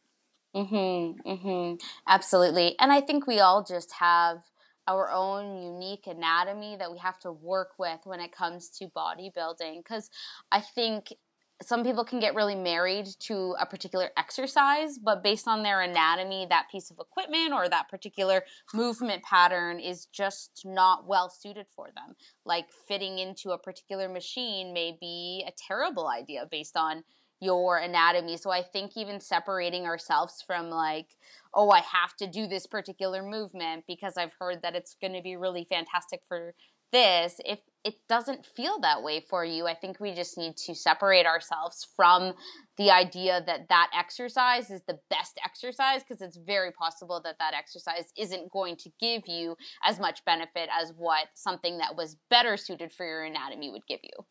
Mm-hmm. 0.56 1.30
Mm-hmm. 1.30 1.76
Absolutely. 2.08 2.76
And 2.80 2.92
I 2.92 3.00
think 3.00 3.26
we 3.26 3.40
all 3.40 3.64
just 3.64 3.94
have 3.94 4.40
our 4.88 5.10
own 5.12 5.62
unique 5.62 6.08
anatomy 6.08 6.76
that 6.78 6.92
we 6.92 6.98
have 6.98 7.20
to 7.20 7.32
work 7.32 7.70
with 7.78 8.00
when 8.04 8.20
it 8.20 8.36
comes 8.36 8.70
to 8.70 8.88
bodybuilding. 8.88 9.78
Because 9.78 10.10
I 10.52 10.60
think 10.60 11.14
some 11.62 11.84
people 11.84 12.04
can 12.04 12.20
get 12.20 12.36
really 12.36 12.56
married 12.56 13.08
to 13.20 13.56
a 13.60 13.66
particular 13.66 14.10
exercise, 14.18 14.98
but 14.98 15.24
based 15.24 15.48
on 15.48 15.64
their 15.64 15.82
anatomy, 15.82 16.48
that 16.50 16.68
piece 16.72 16.90
of 16.90 16.98
equipment 17.00 17.54
or 17.54 17.70
that 17.70 17.90
particular 17.90 18.44
movement 18.74 19.24
pattern 19.24 19.80
is 19.80 20.06
just 20.08 20.64
not 20.66 21.08
well 21.08 21.30
suited 21.30 21.68
for 21.76 21.88
them. 21.96 22.16
Like 22.46 22.66
fitting 22.88 23.20
into 23.20 23.52
a 23.52 23.58
particular 23.58 24.10
machine 24.10 24.74
may 24.74 24.98
be 25.00 25.46
a 25.48 25.52
terrible 25.52 26.08
idea 26.08 26.48
based 26.50 26.76
on 26.76 27.04
your 27.40 27.78
anatomy. 27.78 28.38
So 28.38 28.52
I 28.52 28.62
think 28.62 28.92
even 28.96 29.20
separating 29.20 29.86
ourselves 29.86 30.44
from 30.46 30.70
like, 30.70 31.18
oh, 31.54 31.72
I 31.72 31.80
have 31.80 32.16
to 32.18 32.28
do 32.28 32.48
this 32.48 32.68
particular 32.68 33.24
movement 33.24 33.86
because 33.88 34.16
I've 34.16 34.34
heard 34.40 34.62
that 34.62 34.76
it's 34.76 34.96
going 35.02 35.14
to 35.14 35.22
be 35.22 35.36
really 35.36 35.66
fantastic 35.70 36.22
for 36.28 36.54
this, 36.92 37.40
if 37.46 37.60
it 37.84 37.96
doesn't 38.08 38.46
feel 38.46 38.80
that 38.82 39.02
way 39.02 39.26
for 39.28 39.44
you, 39.44 39.68
I 39.68 39.74
think 39.74 40.00
we 40.00 40.14
just 40.14 40.38
need 40.38 40.56
to 40.58 40.76
separate 40.76 41.26
ourselves 41.26 41.88
from 41.96 42.34
the 42.78 42.92
idea 42.92 43.44
that 43.46 43.70
that 43.70 43.90
exercise 43.98 44.70
is 44.70 44.82
the 44.88 45.00
best 45.10 45.40
exercise 45.44 46.04
because 46.04 46.22
it's 46.22 46.38
very 46.38 46.72
possible 46.72 47.22
that 47.24 47.38
that 47.40 47.54
exercise 47.54 48.12
isn't 48.18 48.52
going 48.52 48.76
to 48.78 48.92
give 49.00 49.24
you 49.28 49.56
as 49.86 50.00
much 50.00 50.24
benefit 50.26 50.70
as 50.80 50.94
what 50.96 51.28
something 51.34 51.80
that 51.80 51.96
was 51.96 52.18
better 52.30 52.56
suited 52.56 52.92
for 52.92 53.06
your 53.06 53.24
anatomy 53.24 53.72
would 53.72 53.88
give 53.88 54.00
you. 54.04 54.26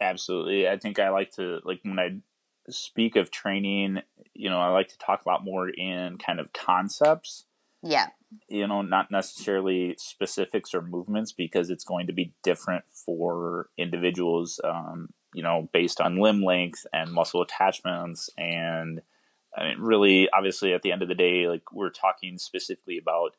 Absolutely. 0.00 0.68
I 0.68 0.78
think 0.78 0.98
I 0.98 1.10
like 1.10 1.32
to 1.32 1.60
like 1.64 1.80
when 1.82 1.98
I 1.98 2.16
speak 2.68 3.16
of 3.16 3.30
training, 3.30 4.02
you 4.34 4.50
know, 4.50 4.58
I 4.58 4.68
like 4.68 4.88
to 4.88 4.98
talk 4.98 5.24
a 5.24 5.28
lot 5.28 5.44
more 5.44 5.68
in 5.68 6.18
kind 6.18 6.40
of 6.40 6.52
concepts. 6.52 7.44
Yeah 7.84 8.08
you 8.48 8.66
know, 8.66 8.82
not 8.82 9.10
necessarily 9.10 9.94
specifics 9.98 10.74
or 10.74 10.82
movements 10.82 11.32
because 11.32 11.70
it's 11.70 11.84
going 11.84 12.06
to 12.06 12.12
be 12.12 12.32
different 12.42 12.84
for 12.90 13.68
individuals, 13.78 14.60
um, 14.64 15.08
you 15.32 15.42
know, 15.42 15.68
based 15.72 16.00
on 16.00 16.20
limb 16.20 16.42
length 16.42 16.86
and 16.92 17.12
muscle 17.12 17.42
attachments. 17.42 18.30
And 18.36 19.02
I 19.56 19.64
mean, 19.64 19.78
really, 19.78 20.28
obviously, 20.30 20.72
at 20.72 20.82
the 20.82 20.92
end 20.92 21.02
of 21.02 21.08
the 21.08 21.14
day, 21.14 21.48
like 21.48 21.72
we're 21.72 21.90
talking 21.90 22.38
specifically 22.38 22.98
about 22.98 23.36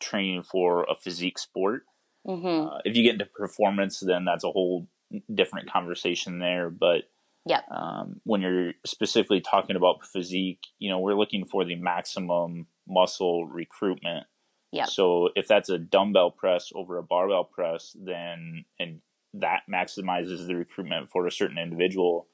training 0.00 0.42
for 0.42 0.84
a 0.84 0.94
physique 0.94 1.38
sport. 1.38 1.84
Mm-hmm. 2.26 2.68
Uh, 2.68 2.78
if 2.84 2.96
you 2.96 3.02
get 3.02 3.14
into 3.14 3.26
performance, 3.26 4.00
then 4.00 4.24
that's 4.24 4.44
a 4.44 4.50
whole 4.50 4.88
different 5.32 5.70
conversation 5.70 6.38
there. 6.38 6.70
But 6.70 7.02
yeah, 7.44 7.60
um, 7.70 8.20
when 8.24 8.40
you're 8.40 8.72
specifically 8.84 9.40
talking 9.40 9.76
about 9.76 10.06
physique, 10.06 10.60
you 10.78 10.90
know, 10.90 11.00
we're 11.00 11.14
looking 11.14 11.44
for 11.44 11.64
the 11.64 11.76
maximum 11.76 12.66
muscle 12.88 13.46
recruitment 13.46 14.26
yeah. 14.70 14.84
So 14.84 15.30
if 15.34 15.48
that's 15.48 15.70
a 15.70 15.78
dumbbell 15.78 16.30
press 16.30 16.72
over 16.74 16.98
a 16.98 17.02
barbell 17.02 17.44
press, 17.44 17.96
then 17.98 18.64
and 18.78 19.00
that 19.34 19.62
maximizes 19.70 20.46
the 20.46 20.56
recruitment 20.56 21.10
for 21.10 21.26
a 21.26 21.32
certain 21.32 21.58
individual, 21.58 22.26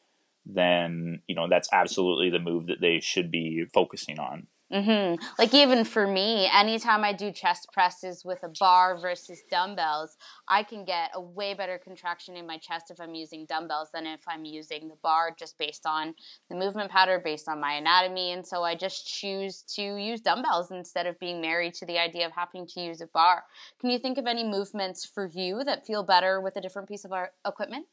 then 0.44 1.22
you 1.28 1.34
know 1.34 1.48
that's 1.48 1.68
absolutely 1.72 2.30
the 2.30 2.38
move 2.38 2.66
that 2.66 2.80
they 2.80 3.00
should 3.00 3.30
be 3.30 3.64
focusing 3.72 4.18
on. 4.18 4.48
Mm-hmm. 4.74 5.22
Like 5.38 5.54
even 5.54 5.84
for 5.84 6.04
me, 6.04 6.50
anytime 6.52 7.04
I 7.04 7.12
do 7.12 7.30
chest 7.30 7.68
presses 7.72 8.24
with 8.24 8.42
a 8.42 8.48
bar 8.58 8.98
versus 8.98 9.40
dumbbells, 9.48 10.16
I 10.48 10.64
can 10.64 10.84
get 10.84 11.10
a 11.14 11.20
way 11.20 11.54
better 11.54 11.78
contraction 11.78 12.36
in 12.36 12.44
my 12.44 12.58
chest 12.58 12.90
if 12.90 13.00
I'm 13.00 13.14
using 13.14 13.46
dumbbells 13.46 13.90
than 13.94 14.04
if 14.04 14.22
I'm 14.26 14.44
using 14.44 14.88
the 14.88 14.96
bar, 15.00 15.32
just 15.38 15.58
based 15.58 15.86
on 15.86 16.14
the 16.50 16.56
movement 16.56 16.90
pattern, 16.90 17.20
based 17.22 17.48
on 17.48 17.60
my 17.60 17.74
anatomy. 17.74 18.32
And 18.32 18.44
so 18.44 18.64
I 18.64 18.74
just 18.74 19.06
choose 19.06 19.62
to 19.76 19.82
use 19.82 20.20
dumbbells 20.20 20.72
instead 20.72 21.06
of 21.06 21.20
being 21.20 21.40
married 21.40 21.74
to 21.74 21.86
the 21.86 22.00
idea 22.00 22.26
of 22.26 22.32
having 22.32 22.66
to 22.66 22.80
use 22.80 23.00
a 23.00 23.06
bar. 23.06 23.44
Can 23.80 23.90
you 23.90 24.00
think 24.00 24.18
of 24.18 24.26
any 24.26 24.42
movements 24.42 25.06
for 25.06 25.30
you 25.32 25.62
that 25.62 25.86
feel 25.86 26.02
better 26.02 26.40
with 26.40 26.56
a 26.56 26.60
different 26.60 26.88
piece 26.88 27.04
of 27.04 27.12
our 27.12 27.30
equipment? 27.46 27.86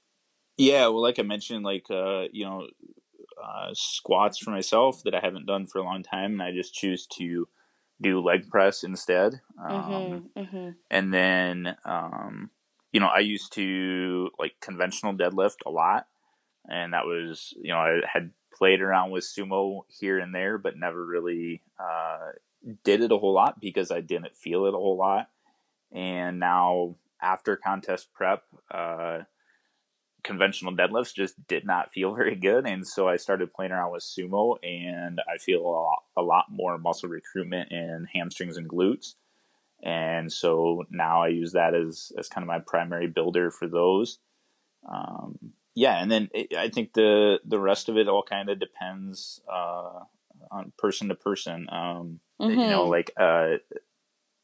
Yeah, 0.57 0.87
well, 0.87 1.01
like 1.01 1.19
I 1.19 1.23
mentioned, 1.23 1.63
like 1.63 1.85
uh, 1.91 2.25
you 2.31 2.45
know, 2.45 2.67
uh, 3.43 3.69
squats 3.73 4.37
for 4.37 4.51
myself 4.51 5.01
that 5.03 5.15
I 5.15 5.19
haven't 5.21 5.45
done 5.45 5.67
for 5.67 5.79
a 5.79 5.83
long 5.83 6.03
time, 6.03 6.33
and 6.33 6.41
I 6.41 6.51
just 6.51 6.73
choose 6.73 7.07
to 7.17 7.47
do 8.01 8.19
leg 8.19 8.49
press 8.49 8.83
instead. 8.83 9.41
Um, 9.63 9.81
mm-hmm, 9.81 10.39
mm-hmm. 10.39 10.69
And 10.89 11.13
then, 11.13 11.75
um, 11.85 12.49
you 12.91 12.99
know, 12.99 13.07
I 13.07 13.19
used 13.19 13.53
to 13.53 14.29
like 14.39 14.53
conventional 14.59 15.13
deadlift 15.13 15.57
a 15.65 15.69
lot, 15.69 16.07
and 16.67 16.93
that 16.93 17.05
was, 17.05 17.53
you 17.61 17.71
know, 17.71 17.79
I 17.79 17.99
had 18.11 18.31
played 18.53 18.81
around 18.81 19.11
with 19.11 19.23
sumo 19.23 19.81
here 19.87 20.19
and 20.19 20.33
there, 20.33 20.57
but 20.57 20.77
never 20.77 21.03
really 21.03 21.61
uh, 21.79 22.31
did 22.83 23.01
it 23.01 23.11
a 23.11 23.17
whole 23.17 23.33
lot 23.33 23.59
because 23.59 23.91
I 23.91 24.01
didn't 24.01 24.35
feel 24.35 24.65
it 24.65 24.73
a 24.73 24.77
whole 24.77 24.97
lot. 24.97 25.29
And 25.91 26.39
now, 26.39 26.95
after 27.21 27.55
contest 27.55 28.13
prep, 28.13 28.43
uh, 28.69 29.19
conventional 30.23 30.75
deadlifts 30.75 31.13
just 31.13 31.35
did 31.47 31.65
not 31.65 31.91
feel 31.91 32.13
very 32.15 32.35
good. 32.35 32.67
And 32.67 32.85
so 32.85 33.07
I 33.07 33.17
started 33.17 33.53
playing 33.53 33.71
around 33.71 33.91
with 33.91 34.03
sumo 34.03 34.57
and 34.63 35.21
I 35.31 35.37
feel 35.37 35.61
a 35.61 35.67
lot, 35.67 36.03
a 36.17 36.21
lot 36.21 36.45
more 36.49 36.77
muscle 36.77 37.09
recruitment 37.09 37.71
in 37.71 38.07
hamstrings 38.13 38.57
and 38.57 38.69
glutes. 38.69 39.15
And 39.83 40.31
so 40.31 40.85
now 40.91 41.23
I 41.23 41.29
use 41.29 41.53
that 41.53 41.73
as, 41.73 42.11
as 42.17 42.29
kind 42.29 42.43
of 42.43 42.47
my 42.47 42.59
primary 42.59 43.07
builder 43.07 43.49
for 43.49 43.67
those. 43.67 44.19
Um, 44.87 45.37
yeah. 45.73 46.01
And 46.01 46.11
then 46.11 46.29
it, 46.33 46.55
I 46.55 46.69
think 46.69 46.93
the, 46.93 47.39
the 47.45 47.59
rest 47.59 47.89
of 47.89 47.97
it 47.97 48.07
all 48.07 48.23
kind 48.23 48.49
of 48.49 48.59
depends, 48.59 49.41
uh, 49.51 50.01
on 50.51 50.73
person 50.77 51.07
to 51.09 51.15
person. 51.15 51.67
Um, 51.71 52.19
mm-hmm. 52.39 52.49
you 52.49 52.67
know, 52.67 52.81
mm-hmm. 52.81 52.91
like, 52.91 53.11
uh, 53.17 53.57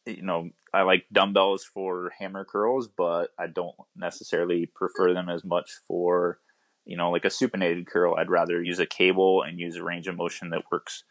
you 0.05 0.23
know, 0.23 0.49
I 0.73 0.83
like 0.83 1.05
dumbbells 1.11 1.63
for 1.63 2.11
hammer 2.19 2.45
curls, 2.45 2.87
but 2.87 3.29
I 3.39 3.47
don't 3.47 3.75
necessarily 3.95 4.65
prefer 4.65 5.13
them 5.13 5.29
as 5.29 5.43
much 5.43 5.71
for, 5.87 6.39
you 6.85 6.97
know, 6.97 7.11
like 7.11 7.25
a 7.25 7.29
supinated 7.29 7.87
curl. 7.87 8.15
I'd 8.15 8.29
rather 8.29 8.61
use 8.61 8.79
a 8.79 8.85
cable 8.85 9.43
and 9.43 9.59
use 9.59 9.75
a 9.75 9.83
range 9.83 10.07
of 10.07 10.15
motion 10.15 10.49
that 10.51 10.63
works 10.71 11.03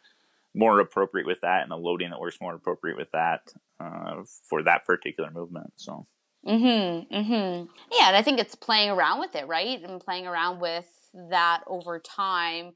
more 0.55 0.81
appropriate 0.81 1.27
with 1.27 1.41
that 1.43 1.63
and 1.63 1.73
a 1.73 1.77
loading 1.77 2.11
that 2.11 2.21
works 2.21 2.39
more 2.41 2.55
appropriate 2.55 2.97
with 2.97 3.11
that 3.13 3.53
uh, 3.79 4.23
for 4.49 4.63
that 4.63 4.85
particular 4.85 5.31
movement. 5.31 5.73
So. 5.77 6.07
Mhm. 6.47 7.09
Mhm. 7.11 7.69
Yeah, 7.93 8.09
and 8.09 8.17
I 8.17 8.23
think 8.23 8.39
it's 8.39 8.55
playing 8.55 8.91
around 8.91 9.21
with 9.21 9.35
it, 9.35 9.47
right? 9.49 9.83
And 9.83 10.01
playing 10.01 10.27
around 10.27 10.61
with 10.61 10.87
that 11.31 11.63
over 11.67 11.99
time 11.99 12.75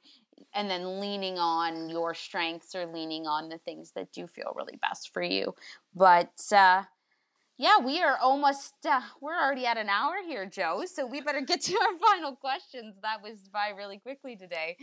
and 0.55 0.71
then 0.71 1.01
leaning 1.01 1.39
on 1.39 1.89
your 1.89 2.15
strengths 2.15 2.75
or 2.75 2.87
leaning 2.87 3.27
on 3.27 3.49
the 3.49 3.59
things 3.59 3.93
that 3.93 4.13
do 4.13 4.27
feel 4.27 4.53
really 4.55 4.79
best 4.81 5.13
for 5.13 5.23
you. 5.23 5.55
But 5.95 6.33
uh, 6.53 6.85
yeah, 7.61 7.79
we 7.85 8.01
are 8.01 8.17
almost, 8.17 8.73
uh, 8.89 9.03
we're 9.21 9.39
already 9.39 9.67
at 9.67 9.77
an 9.77 9.91
hour 9.91 10.15
here, 10.27 10.47
Joe. 10.47 10.85
So 10.87 11.05
we 11.07 11.21
better 11.21 11.43
get 11.43 11.61
to 11.61 11.75
our 11.75 11.99
final 12.11 12.35
questions. 12.35 12.97
That 13.03 13.23
was 13.23 13.51
by 13.53 13.75
really 13.77 13.99
quickly 13.99 14.35
today. 14.35 14.79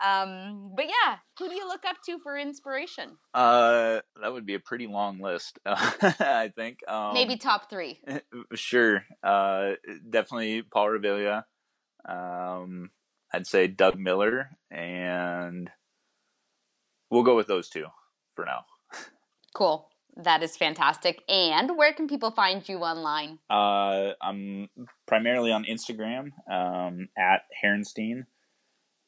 Um, 0.00 0.72
but 0.76 0.84
yeah, 0.84 1.16
who 1.36 1.48
do 1.48 1.56
you 1.56 1.66
look 1.66 1.84
up 1.84 1.96
to 2.06 2.20
for 2.20 2.38
inspiration? 2.38 3.16
Uh, 3.34 4.02
that 4.20 4.32
would 4.32 4.46
be 4.46 4.54
a 4.54 4.60
pretty 4.60 4.86
long 4.86 5.18
list, 5.18 5.58
I 5.66 6.52
think. 6.54 6.78
Um, 6.86 7.12
Maybe 7.14 7.36
top 7.36 7.68
three. 7.68 7.98
Sure. 8.54 9.04
Uh, 9.24 9.72
definitely 10.08 10.62
Paul 10.62 10.90
Revelia. 10.90 11.44
Um, 12.08 12.90
I'd 13.32 13.48
say 13.48 13.66
Doug 13.66 13.98
Miller, 13.98 14.50
and 14.70 15.70
we'll 17.10 17.24
go 17.24 17.34
with 17.34 17.48
those 17.48 17.68
two 17.68 17.86
for 18.36 18.44
now. 18.44 18.64
Cool. 19.54 19.88
That 20.16 20.42
is 20.42 20.56
fantastic. 20.56 21.22
And 21.28 21.76
where 21.76 21.92
can 21.92 22.06
people 22.06 22.30
find 22.30 22.66
you 22.68 22.78
online? 22.78 23.38
Uh, 23.48 24.12
I'm 24.20 24.68
primarily 25.06 25.52
on 25.52 25.64
Instagram 25.64 26.32
um, 26.50 27.08
at 27.16 27.42
Herenstein, 27.64 28.26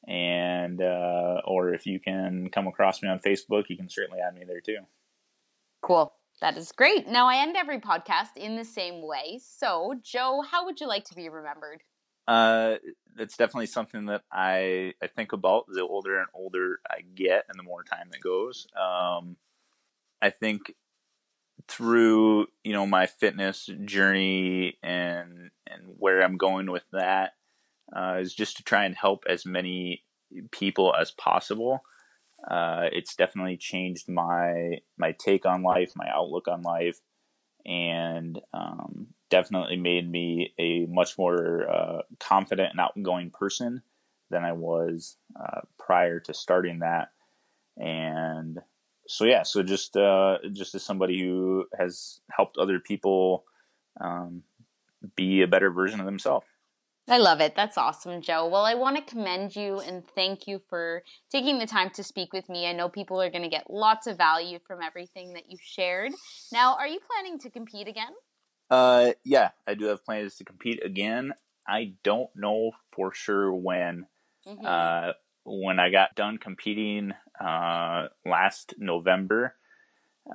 and 0.09 0.81
uh, 0.81 1.43
or 1.45 1.75
if 1.75 1.87
you 1.87 2.01
can 2.01 2.49
come 2.51 2.67
across 2.67 3.03
me 3.03 3.09
on 3.09 3.19
Facebook, 3.19 3.65
you 3.69 3.77
can 3.77 3.91
certainly 3.91 4.21
add 4.27 4.35
me 4.35 4.45
there 4.47 4.61
too. 4.61 4.79
Cool. 5.83 6.13
That 6.41 6.57
is 6.57 6.73
great. 6.73 7.07
Now 7.07 7.29
I 7.29 7.37
end 7.37 7.57
every 7.57 7.81
podcast 7.81 8.37
in 8.37 8.57
the 8.57 8.65
same 8.65 9.07
way. 9.07 9.41
So, 9.43 9.95
Joe, 10.03 10.43
how 10.51 10.65
would 10.65 10.81
you 10.81 10.89
like 10.89 11.05
to 11.07 11.15
be 11.15 11.29
remembered? 11.29 11.83
Uh, 12.27 12.77
that's 13.15 13.37
definitely 13.37 13.67
something 13.67 14.07
that 14.07 14.23
I 14.33 14.95
I 15.03 15.09
think 15.09 15.33
about 15.33 15.67
the 15.69 15.83
older 15.83 16.19
and 16.19 16.29
older 16.35 16.81
I 16.91 17.01
get, 17.15 17.45
and 17.49 17.59
the 17.59 17.63
more 17.63 17.83
time 17.85 18.09
that 18.11 18.23
goes. 18.23 18.67
Um, 18.75 19.37
I 20.23 20.31
think 20.31 20.75
through 21.69 22.47
you 22.63 22.73
know 22.73 22.87
my 22.87 23.07
fitness 23.07 23.69
journey 23.85 24.79
and 24.83 25.51
and 25.67 25.83
where 25.99 26.23
I'm 26.23 26.37
going 26.37 26.71
with 26.71 26.85
that 26.93 27.33
uh, 27.95 28.19
is 28.21 28.35
just 28.35 28.57
to 28.59 28.63
try 28.63 28.85
and 28.85 28.95
help 28.95 29.25
as 29.29 29.47
many 29.47 30.03
people 30.51 30.95
as 30.95 31.11
possible. 31.11 31.83
Uh, 32.49 32.89
it's 32.93 33.17
definitely 33.17 33.57
changed 33.57 34.09
my 34.09 34.81
my 34.99 35.13
take 35.13 35.47
on 35.47 35.63
life, 35.63 35.93
my 35.97 36.09
outlook 36.13 36.49
on 36.49 36.63
life, 36.63 37.01
and 37.65 38.41
um, 38.53 39.09
definitely 39.31 39.77
made 39.77 40.11
me 40.11 40.53
a 40.59 40.87
much 40.87 41.17
more 41.19 41.69
uh, 41.71 42.03
confident 42.21 42.71
and 42.73 42.81
outgoing 42.81 43.31
person 43.31 43.83
than 44.31 44.45
I 44.45 44.53
was 44.53 45.17
uh, 45.39 45.61
prior 45.79 46.21
to 46.21 46.35
starting 46.35 46.81
that. 46.81 47.09
And 47.77 48.59
so 49.07 49.25
yeah, 49.25 49.43
so 49.43 49.63
just 49.63 49.97
uh, 49.97 50.39
just 50.53 50.75
as 50.75 50.83
somebody 50.83 51.21
who 51.21 51.67
has 51.79 52.21
helped 52.31 52.59
other 52.59 52.81
people 52.81 53.45
um, 54.01 54.43
be 55.17 55.43
a 55.43 55.49
better 55.49 55.71
version 55.71 56.01
of 56.01 56.07
themselves. 56.07 56.47
I 57.07 57.19
love 57.19 57.41
it. 57.41 57.55
That's 57.55 57.77
awesome, 57.77 58.23
Joe. 58.23 58.49
Well, 58.49 58.65
I 58.65 58.75
want 58.75 58.97
to 58.97 59.03
commend 59.03 59.55
you 59.55 59.81
and 59.81 60.03
thank 60.15 60.47
you 60.47 60.63
for 60.71 61.03
taking 61.31 61.59
the 61.59 61.67
time 61.67 61.91
to 61.91 62.03
speak 62.03 62.33
with 62.33 62.49
me. 62.49 62.67
I 62.67 62.73
know 62.73 62.89
people 62.89 63.21
are 63.21 63.29
going 63.31 63.43
to 63.43 63.51
get 63.51 63.69
lots 63.69 64.07
of 64.07 64.17
value 64.17 64.59
from 64.67 64.81
everything 64.81 65.35
that 65.35 65.51
you 65.51 65.59
shared. 65.61 66.13
Now, 66.51 66.77
are 66.77 66.87
you 66.87 67.01
planning 67.13 67.39
to 67.41 67.51
compete 67.51 67.89
again? 67.89 68.13
Uh, 68.71 69.13
yeah, 69.23 69.51
I 69.67 69.75
do 69.75 69.85
have 69.87 70.05
plans 70.05 70.37
to 70.37 70.45
compete 70.45 70.83
again. 70.83 71.35
I 71.69 71.93
don't 72.05 72.31
know 72.35 72.73
for 72.93 73.13
sure 73.13 73.53
when. 73.53 74.07
Mm-hmm. 74.47 74.65
Uh, 74.65 75.13
when 75.45 75.79
I 75.79 75.91
got 75.91 76.15
done 76.15 76.39
competing 76.39 77.13
uh, 77.41 78.09
last 78.25 78.75
November 78.79 79.55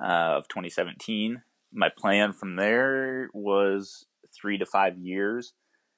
uh, 0.00 0.38
of 0.38 0.48
2017, 0.48 1.42
my 1.72 1.88
plan 1.88 2.32
from 2.32 2.56
there 2.56 3.28
was 3.32 4.06
three 4.32 4.58
to 4.58 4.66
five 4.66 4.96
years 4.98 5.52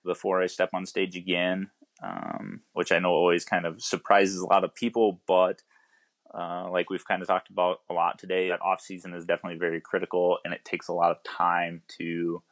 before 0.04 0.42
I 0.42 0.46
step 0.46 0.70
on 0.72 0.86
stage 0.86 1.16
again, 1.16 1.70
um, 2.02 2.60
which 2.72 2.90
I 2.92 2.98
know 2.98 3.10
always 3.10 3.44
kind 3.44 3.66
of 3.66 3.82
surprises 3.82 4.40
a 4.40 4.46
lot 4.46 4.64
of 4.64 4.74
people. 4.74 5.20
But 5.26 5.62
uh, 6.34 6.68
like 6.70 6.90
we've 6.90 7.06
kind 7.06 7.22
of 7.22 7.28
talked 7.28 7.50
about 7.50 7.80
a 7.90 7.94
lot 7.94 8.18
today, 8.18 8.48
that 8.48 8.62
off 8.62 8.80
season 8.80 9.14
is 9.14 9.26
definitely 9.26 9.58
very 9.58 9.80
critical, 9.80 10.38
and 10.44 10.54
it 10.54 10.64
takes 10.64 10.88
a 10.88 10.94
lot 10.94 11.10
of 11.10 11.22
time 11.22 11.82
to 11.98 12.42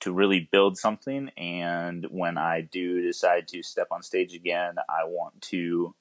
to 0.00 0.12
really 0.12 0.48
build 0.50 0.76
something. 0.76 1.30
And 1.36 2.06
when 2.10 2.38
I 2.38 2.60
do 2.60 3.02
decide 3.02 3.48
to 3.48 3.62
step 3.62 3.88
on 3.90 4.02
stage 4.02 4.34
again, 4.34 4.74
I 4.88 5.04
want 5.04 5.40
to 5.42 5.94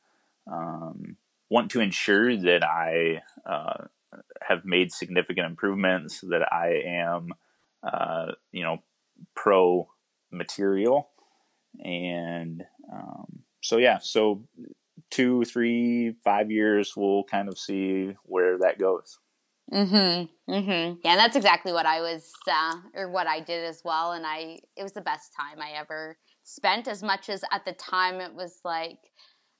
um, 0.47 1.17
want 1.49 1.71
to 1.71 1.79
ensure 1.79 2.35
that 2.35 2.63
I 2.63 3.21
uh, 3.45 3.85
have 4.41 4.65
made 4.65 4.91
significant 4.91 5.47
improvements, 5.47 6.21
that 6.21 6.51
I 6.51 6.81
am, 6.85 7.33
uh, 7.83 8.33
you 8.51 8.63
know, 8.63 8.83
pro 9.35 9.87
material. 10.31 11.09
And 11.83 12.63
um, 12.91 13.39
so, 13.61 13.77
yeah, 13.77 13.99
so 13.99 14.43
two, 15.09 15.43
three, 15.45 16.15
five 16.23 16.51
years, 16.51 16.93
we'll 16.95 17.23
kind 17.23 17.47
of 17.49 17.57
see 17.57 18.15
where 18.23 18.57
that 18.59 18.79
goes. 18.79 19.19
Mm-hmm. 19.73 20.51
Mm-hmm. 20.53 20.99
Yeah, 21.03 21.15
that's 21.15 21.35
exactly 21.35 21.73
what 21.73 21.85
I 21.85 22.01
was, 22.01 22.31
uh, 22.47 22.75
or 22.93 23.09
what 23.09 23.27
I 23.27 23.39
did 23.39 23.63
as 23.65 23.81
well. 23.83 24.11
And 24.11 24.25
I, 24.25 24.59
it 24.77 24.83
was 24.83 24.93
the 24.93 25.01
best 25.01 25.33
time 25.35 25.59
I 25.59 25.71
ever 25.71 26.17
spent. 26.43 26.87
As 26.87 27.01
much 27.01 27.29
as 27.29 27.43
at 27.51 27.65
the 27.65 27.73
time 27.73 28.21
it 28.21 28.33
was 28.33 28.59
like, 28.63 28.99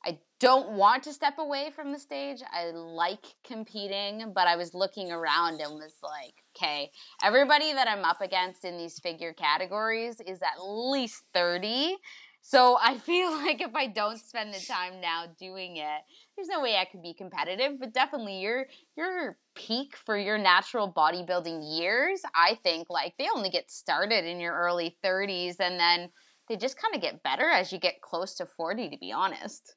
I 0.05 0.19
don't 0.39 0.73
want 0.73 1.01
to 1.03 1.13
step 1.13 1.39
away 1.39 1.71
from 1.75 1.91
the 1.91 1.97
stage. 1.97 2.41
I 2.53 2.65
like 2.69 3.25
competing, 3.43 4.31
but 4.35 4.47
I 4.47 4.55
was 4.55 4.75
looking 4.75 5.11
around 5.11 5.59
and 5.59 5.73
was 5.73 5.95
like, 6.03 6.35
okay, 6.55 6.91
everybody 7.23 7.73
that 7.73 7.87
I'm 7.87 8.05
up 8.05 8.21
against 8.21 8.63
in 8.63 8.77
these 8.77 8.99
figure 8.99 9.33
categories 9.33 10.21
is 10.27 10.43
at 10.43 10.63
least 10.63 11.23
30. 11.33 11.97
So 12.41 12.77
I 12.79 12.97
feel 12.99 13.31
like 13.31 13.61
if 13.61 13.73
I 13.73 13.87
don't 13.87 14.19
spend 14.19 14.53
the 14.53 14.59
time 14.59 15.01
now 15.01 15.25
doing 15.39 15.77
it, 15.77 16.01
there's 16.35 16.47
no 16.47 16.61
way 16.61 16.75
I 16.75 16.85
could 16.85 17.01
be 17.01 17.13
competitive. 17.13 17.79
But 17.79 17.93
definitely 17.93 18.39
your 18.39 18.67
your 18.95 19.37
peak 19.55 19.95
for 19.95 20.17
your 20.17 20.37
natural 20.37 20.91
bodybuilding 20.91 21.79
years, 21.79 22.21
I 22.35 22.55
think 22.63 22.89
like 22.89 23.15
they 23.17 23.27
only 23.33 23.49
get 23.49 23.71
started 23.71 24.25
in 24.25 24.39
your 24.39 24.53
early 24.53 24.97
30s 25.03 25.55
and 25.59 25.79
then 25.79 26.09
they 26.47 26.57
just 26.57 26.79
kind 26.79 26.95
of 26.95 27.01
get 27.01 27.23
better 27.23 27.49
as 27.49 27.71
you 27.71 27.79
get 27.79 28.01
close 28.01 28.35
to 28.35 28.45
40 28.45 28.89
to 28.89 28.97
be 28.97 29.11
honest. 29.11 29.75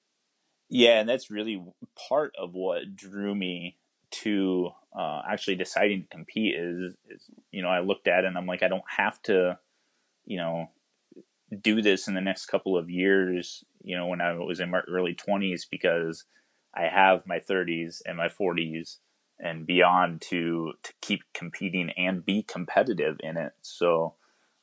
Yeah, 0.68 1.00
and 1.00 1.08
that's 1.08 1.30
really 1.30 1.62
part 2.08 2.34
of 2.38 2.52
what 2.52 2.94
drew 2.94 3.34
me 3.34 3.78
to 4.10 4.70
uh, 4.98 5.22
actually 5.28 5.56
deciding 5.56 6.02
to 6.02 6.08
compete 6.08 6.54
is, 6.54 6.94
is, 7.08 7.30
you 7.50 7.62
know, 7.62 7.68
I 7.68 7.80
looked 7.80 8.06
at 8.06 8.24
it 8.24 8.26
and 8.26 8.36
I'm 8.36 8.46
like, 8.46 8.62
I 8.62 8.68
don't 8.68 8.84
have 8.96 9.20
to, 9.22 9.58
you 10.26 10.36
know, 10.36 10.70
do 11.62 11.80
this 11.80 12.08
in 12.08 12.14
the 12.14 12.20
next 12.20 12.46
couple 12.46 12.76
of 12.76 12.90
years, 12.90 13.64
you 13.82 13.96
know, 13.96 14.06
when 14.06 14.20
I 14.20 14.34
was 14.34 14.60
in 14.60 14.70
my 14.70 14.80
early 14.80 15.14
20s, 15.14 15.62
because 15.70 16.24
I 16.78 16.88
have 16.88 17.26
my 17.26 17.40
30s 17.40 18.02
and 18.06 18.16
my 18.16 18.28
40s 18.28 18.98
and 19.40 19.66
beyond 19.66 20.20
to 20.22 20.72
to 20.82 20.92
keep 21.00 21.22
competing 21.34 21.90
and 21.96 22.24
be 22.24 22.42
competitive 22.42 23.16
in 23.20 23.36
it. 23.36 23.52
So, 23.62 24.14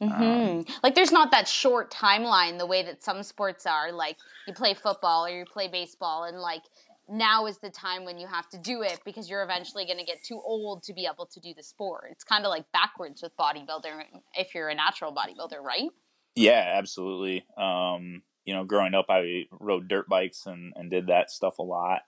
Mm-hmm. 0.01 0.23
Um, 0.23 0.65
like 0.83 0.93
there's 0.93 1.13
not 1.13 1.31
that 1.31 1.47
short 1.47 1.89
timeline 1.89 2.57
the 2.57 2.65
way 2.65 2.83
that 2.83 3.01
some 3.01 3.23
sports 3.23 3.65
are. 3.65 3.93
Like 3.93 4.17
you 4.45 4.53
play 4.53 4.73
football 4.73 5.25
or 5.25 5.29
you 5.29 5.45
play 5.45 5.69
baseball, 5.69 6.25
and 6.25 6.39
like 6.39 6.63
now 7.07 7.45
is 7.45 7.59
the 7.59 7.69
time 7.69 8.03
when 8.03 8.17
you 8.17 8.27
have 8.27 8.49
to 8.49 8.57
do 8.57 8.81
it 8.81 8.99
because 9.05 9.29
you're 9.29 9.43
eventually 9.43 9.85
going 9.85 9.99
to 9.99 10.03
get 10.03 10.21
too 10.23 10.41
old 10.43 10.83
to 10.83 10.93
be 10.93 11.07
able 11.11 11.25
to 11.27 11.39
do 11.39 11.53
the 11.53 11.63
sport. 11.63 12.07
It's 12.11 12.23
kind 12.23 12.45
of 12.45 12.49
like 12.49 12.69
backwards 12.73 13.21
with 13.21 13.35
bodybuilder 13.37 14.03
if 14.37 14.53
you're 14.53 14.69
a 14.69 14.75
natural 14.75 15.13
bodybuilder, 15.13 15.61
right? 15.61 15.89
Yeah, 16.35 16.73
absolutely. 16.75 17.45
Um, 17.57 18.23
you 18.45 18.53
know, 18.53 18.63
growing 18.63 18.93
up, 18.93 19.07
I 19.09 19.45
rode 19.51 19.87
dirt 19.87 20.07
bikes 20.07 20.45
and, 20.45 20.73
and 20.75 20.89
did 20.89 21.07
that 21.07 21.31
stuff 21.31 21.59
a 21.59 21.63
lot. 21.63 22.01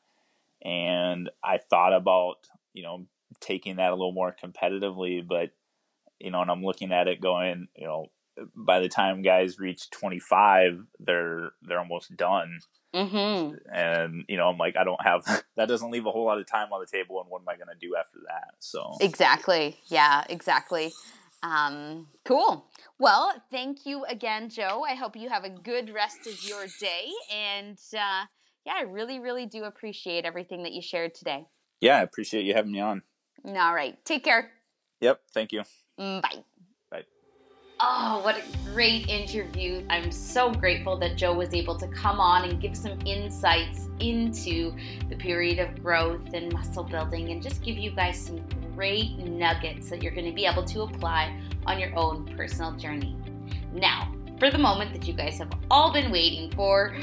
And 0.63 1.29
I 1.43 1.57
thought 1.57 1.93
about, 1.93 2.47
you 2.73 2.83
know, 2.83 3.07
taking 3.39 3.77
that 3.77 3.89
a 3.89 3.95
little 3.95 4.13
more 4.13 4.35
competitively, 4.43 5.25
but 5.27 5.51
you 6.19 6.31
know, 6.31 6.41
and 6.41 6.49
I'm 6.49 6.63
looking 6.63 6.91
at 6.91 7.07
it 7.07 7.21
going, 7.21 7.67
you 7.75 7.85
know, 7.85 8.07
by 8.55 8.79
the 8.79 8.89
time 8.89 9.21
guys 9.21 9.59
reach 9.59 9.89
25, 9.89 10.83
they're 10.99 11.51
they're 11.61 11.79
almost 11.79 12.15
done. 12.15 12.59
Mm-hmm. 12.93 13.55
And 13.71 14.25
you 14.27 14.37
know, 14.37 14.47
I'm 14.47 14.57
like, 14.57 14.75
I 14.77 14.83
don't 14.83 15.01
have 15.03 15.25
that. 15.55 15.67
Doesn't 15.67 15.91
leave 15.91 16.05
a 16.05 16.11
whole 16.11 16.25
lot 16.25 16.39
of 16.39 16.47
time 16.47 16.71
on 16.71 16.79
the 16.79 16.87
table. 16.87 17.19
And 17.19 17.29
what 17.29 17.41
am 17.41 17.49
I 17.49 17.55
going 17.55 17.67
to 17.67 17.87
do 17.87 17.95
after 17.95 18.19
that? 18.27 18.55
So 18.59 18.97
exactly, 18.99 19.77
yeah, 19.87 20.23
exactly. 20.29 20.93
Um, 21.43 22.07
cool. 22.25 22.65
Well, 22.99 23.33
thank 23.51 23.85
you 23.85 24.05
again, 24.05 24.49
Joe. 24.49 24.83
I 24.87 24.95
hope 24.95 25.15
you 25.15 25.29
have 25.29 25.43
a 25.43 25.49
good 25.49 25.93
rest 25.93 26.27
of 26.27 26.43
your 26.43 26.65
day. 26.79 27.09
And 27.33 27.77
uh, 27.93 28.25
yeah, 28.65 28.73
I 28.75 28.81
really, 28.87 29.19
really 29.19 29.45
do 29.45 29.63
appreciate 29.63 30.25
everything 30.25 30.63
that 30.63 30.73
you 30.73 30.81
shared 30.81 31.15
today. 31.15 31.45
Yeah, 31.79 31.97
I 31.97 32.01
appreciate 32.01 32.45
you 32.45 32.53
having 32.53 32.71
me 32.71 32.79
on. 32.79 33.03
All 33.45 33.73
right. 33.73 34.03
Take 34.03 34.23
care. 34.23 34.51
Yep. 35.01 35.21
Thank 35.33 35.51
you. 35.51 35.61
Mm, 35.99 36.21
bye. 36.21 36.43
Bye. 36.89 37.03
Oh, 37.79 38.21
what 38.23 38.35
a 38.35 38.43
great 38.73 39.07
interview. 39.07 39.85
I'm 39.89 40.11
so 40.11 40.51
grateful 40.51 40.97
that 40.97 41.17
Joe 41.17 41.33
was 41.33 41.53
able 41.53 41.77
to 41.77 41.87
come 41.87 42.19
on 42.19 42.49
and 42.49 42.59
give 42.59 42.75
some 42.75 42.99
insights 43.05 43.87
into 43.99 44.75
the 45.09 45.15
period 45.15 45.59
of 45.59 45.83
growth 45.83 46.33
and 46.33 46.51
muscle 46.51 46.83
building 46.83 47.29
and 47.29 47.41
just 47.41 47.61
give 47.61 47.77
you 47.77 47.91
guys 47.91 48.19
some 48.19 48.43
great 48.77 49.17
nuggets 49.17 49.89
that 49.89 50.03
you're 50.03 50.13
going 50.13 50.27
to 50.27 50.31
be 50.31 50.45
able 50.45 50.63
to 50.63 50.83
apply 50.83 51.35
on 51.65 51.79
your 51.79 51.89
own 51.97 52.23
personal 52.37 52.71
journey. 52.73 53.17
Now, 53.73 54.13
for 54.37 54.51
the 54.51 54.59
moment 54.59 54.93
that 54.93 55.07
you 55.07 55.15
guys 55.15 55.39
have 55.39 55.51
all 55.71 55.91
been 55.91 56.11
waiting 56.11 56.51
for, 56.51 56.95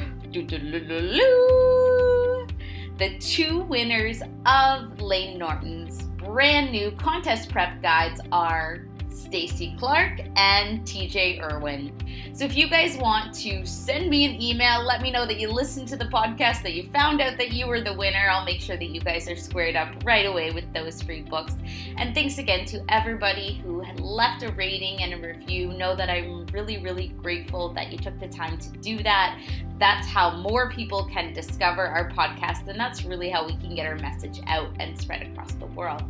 the 2.97 3.18
two 3.18 3.62
winners 3.62 4.22
of 4.47 5.01
Layne 5.01 5.37
Norton's 5.37 6.05
brand 6.05 6.70
new 6.70 6.93
contest 6.93 7.51
prep 7.51 7.83
guides 7.83 8.20
are 8.31 8.87
Stacy 9.15 9.75
Clark 9.79 10.21
and 10.37 10.81
TJ 10.83 11.41
Irwin. 11.41 11.93
So 12.33 12.45
if 12.45 12.57
you 12.57 12.69
guys 12.69 12.97
want 12.99 13.33
to 13.37 13.65
send 13.65 14.11
me 14.11 14.25
an 14.25 14.43
email, 14.43 14.83
let 14.83 15.03
me 15.03 15.11
know 15.11 15.25
that 15.25 15.39
you 15.39 15.49
listened 15.49 15.87
to 15.89 15.97
the 15.97 16.07
podcast, 16.07 16.62
that 16.65 16.73
you 16.73 16.89
found 16.91 17.21
out 17.21 17.39
that 17.39 17.53
you 17.53 17.69
were 17.69 17.81
the 17.81 17.95
winner. 17.95 18.29
I'll 18.29 18.45
make 18.45 18.61
sure 18.61 18.77
that 18.77 18.89
you 18.89 19.01
guys 19.01 19.29
are 19.29 19.37
squared 19.37 19.77
up 19.77 20.05
right 20.05 20.27
away 20.27 20.51
with 20.51 20.65
those 20.75 21.01
free 21.01 21.23
books. 21.23 21.55
And 21.97 22.12
thanks 22.12 22.39
again 22.39 22.65
to 22.67 22.85
everybody 22.89 23.61
who 23.65 23.81
had 23.81 24.01
left 24.01 24.43
a 24.43 24.51
rating 24.53 25.01
and 25.03 25.15
a 25.15 25.29
review. 25.29 25.69
Know 25.69 25.95
that 25.95 26.11
I'm 26.11 26.47
really, 26.47 26.79
really 26.79 27.09
grateful 27.09 27.73
that 27.75 27.93
you 27.93 27.99
took 27.99 28.19
the 28.19 28.29
time 28.29 28.59
to 28.59 28.71
do 28.79 29.01
that. 29.05 29.41
That's 29.79 30.07
how 30.07 30.37
more 30.39 30.71
people 30.71 31.09
can 31.12 31.33
discover 31.33 31.87
our 31.87 32.11
podcast, 32.11 32.69
and 32.69 32.79
that's 32.79 33.05
really 33.05 33.31
how 33.31 33.47
we 33.47 33.57
can 33.57 33.75
get 33.75 33.87
our 33.87 33.97
message 33.97 34.41
out 34.47 34.71
and 34.81 35.01
spread 35.01 35.23
across 35.23 35.53
the 35.53 35.67
world. 35.67 36.03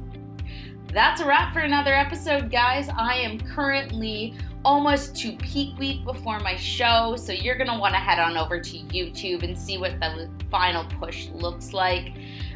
That's 0.95 1.21
a 1.21 1.27
wrap 1.27 1.53
for 1.53 1.59
another 1.59 1.93
episode, 1.93 2.53
guys. 2.53 2.89
I 2.89 3.17
am 3.17 3.41
currently 3.41 4.33
almost 4.65 5.17
to 5.17 5.33
peak 5.39 5.77
week 5.77 6.05
before 6.05 6.39
my 6.39 6.55
show, 6.55 7.17
so 7.17 7.33
you're 7.33 7.57
gonna 7.57 7.81
want 7.81 7.95
to 7.95 7.99
head 7.99 8.21
on 8.21 8.37
over 8.37 8.61
to 8.61 8.79
YouTube 8.79 9.43
and 9.43 9.59
see 9.59 9.77
what 9.77 9.99
the 9.99 10.31
final 10.53 10.85
push 11.01 11.31
looks 11.31 11.73
like. 11.73 12.13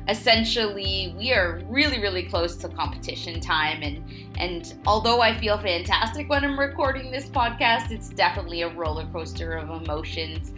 Essentially, 0.06 1.16
we 1.18 1.32
are 1.32 1.60
really, 1.66 2.00
really 2.00 2.22
close 2.22 2.54
to 2.58 2.68
competition 2.68 3.40
time, 3.40 3.82
and 3.82 4.04
and 4.38 4.74
although 4.86 5.20
I 5.20 5.36
feel 5.36 5.58
fantastic 5.58 6.28
when 6.28 6.44
I'm 6.44 6.60
recording 6.60 7.10
this 7.10 7.28
podcast, 7.28 7.90
it's 7.90 8.10
definitely 8.10 8.62
a 8.62 8.68
roller 8.68 9.06
coaster 9.06 9.54
of 9.54 9.82
emotions 9.82 10.52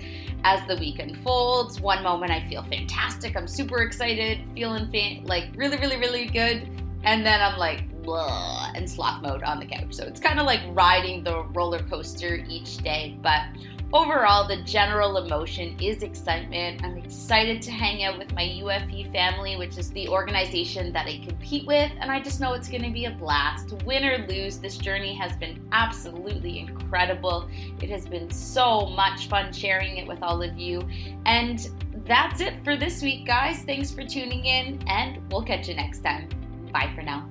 as 0.44 0.60
the 0.68 0.76
week 0.76 0.98
unfolds. 0.98 1.80
One 1.80 2.02
moment 2.02 2.30
I 2.30 2.46
feel 2.46 2.62
fantastic, 2.62 3.38
I'm 3.38 3.48
super 3.48 3.80
excited, 3.80 4.40
feeling 4.54 4.92
fan- 4.92 5.24
like 5.24 5.46
really, 5.56 5.78
really, 5.78 5.96
really 5.96 6.26
good, 6.26 6.68
and 7.04 7.24
then 7.24 7.40
I'm 7.40 7.58
like, 7.58 8.02
blah, 8.02 8.72
and 8.74 8.88
sloth 8.88 9.22
mode 9.22 9.42
on 9.42 9.60
the 9.60 9.66
couch. 9.66 9.92
So 9.94 10.04
it's 10.04 10.20
kind 10.20 10.40
of 10.40 10.46
like 10.46 10.60
riding 10.68 11.22
the 11.24 11.44
roller 11.44 11.82
coaster 11.82 12.44
each 12.48 12.78
day, 12.78 13.18
but 13.22 13.42
Overall, 13.92 14.46
the 14.46 14.58
general 14.58 15.16
emotion 15.16 15.76
is 15.80 16.04
excitement. 16.04 16.84
I'm 16.84 16.96
excited 16.96 17.60
to 17.62 17.72
hang 17.72 18.04
out 18.04 18.18
with 18.18 18.32
my 18.34 18.42
UFE 18.42 19.10
family, 19.10 19.56
which 19.56 19.78
is 19.78 19.90
the 19.90 20.08
organization 20.08 20.92
that 20.92 21.06
I 21.06 21.20
compete 21.26 21.66
with, 21.66 21.90
and 21.98 22.08
I 22.08 22.20
just 22.20 22.40
know 22.40 22.52
it's 22.52 22.68
going 22.68 22.84
to 22.84 22.90
be 22.90 23.06
a 23.06 23.10
blast. 23.10 23.72
Win 23.84 24.04
or 24.04 24.18
lose, 24.28 24.58
this 24.58 24.78
journey 24.78 25.12
has 25.14 25.36
been 25.38 25.60
absolutely 25.72 26.60
incredible. 26.60 27.50
It 27.82 27.90
has 27.90 28.06
been 28.06 28.30
so 28.30 28.86
much 28.86 29.26
fun 29.26 29.52
sharing 29.52 29.96
it 29.96 30.06
with 30.06 30.22
all 30.22 30.40
of 30.40 30.56
you. 30.56 30.88
And 31.26 31.68
that's 32.04 32.40
it 32.40 32.62
for 32.62 32.76
this 32.76 33.02
week, 33.02 33.26
guys. 33.26 33.64
Thanks 33.64 33.90
for 33.90 34.04
tuning 34.04 34.44
in, 34.44 34.80
and 34.86 35.20
we'll 35.32 35.42
catch 35.42 35.68
you 35.68 35.74
next 35.74 36.04
time. 36.04 36.28
Bye 36.72 36.90
for 36.94 37.02
now. 37.02 37.28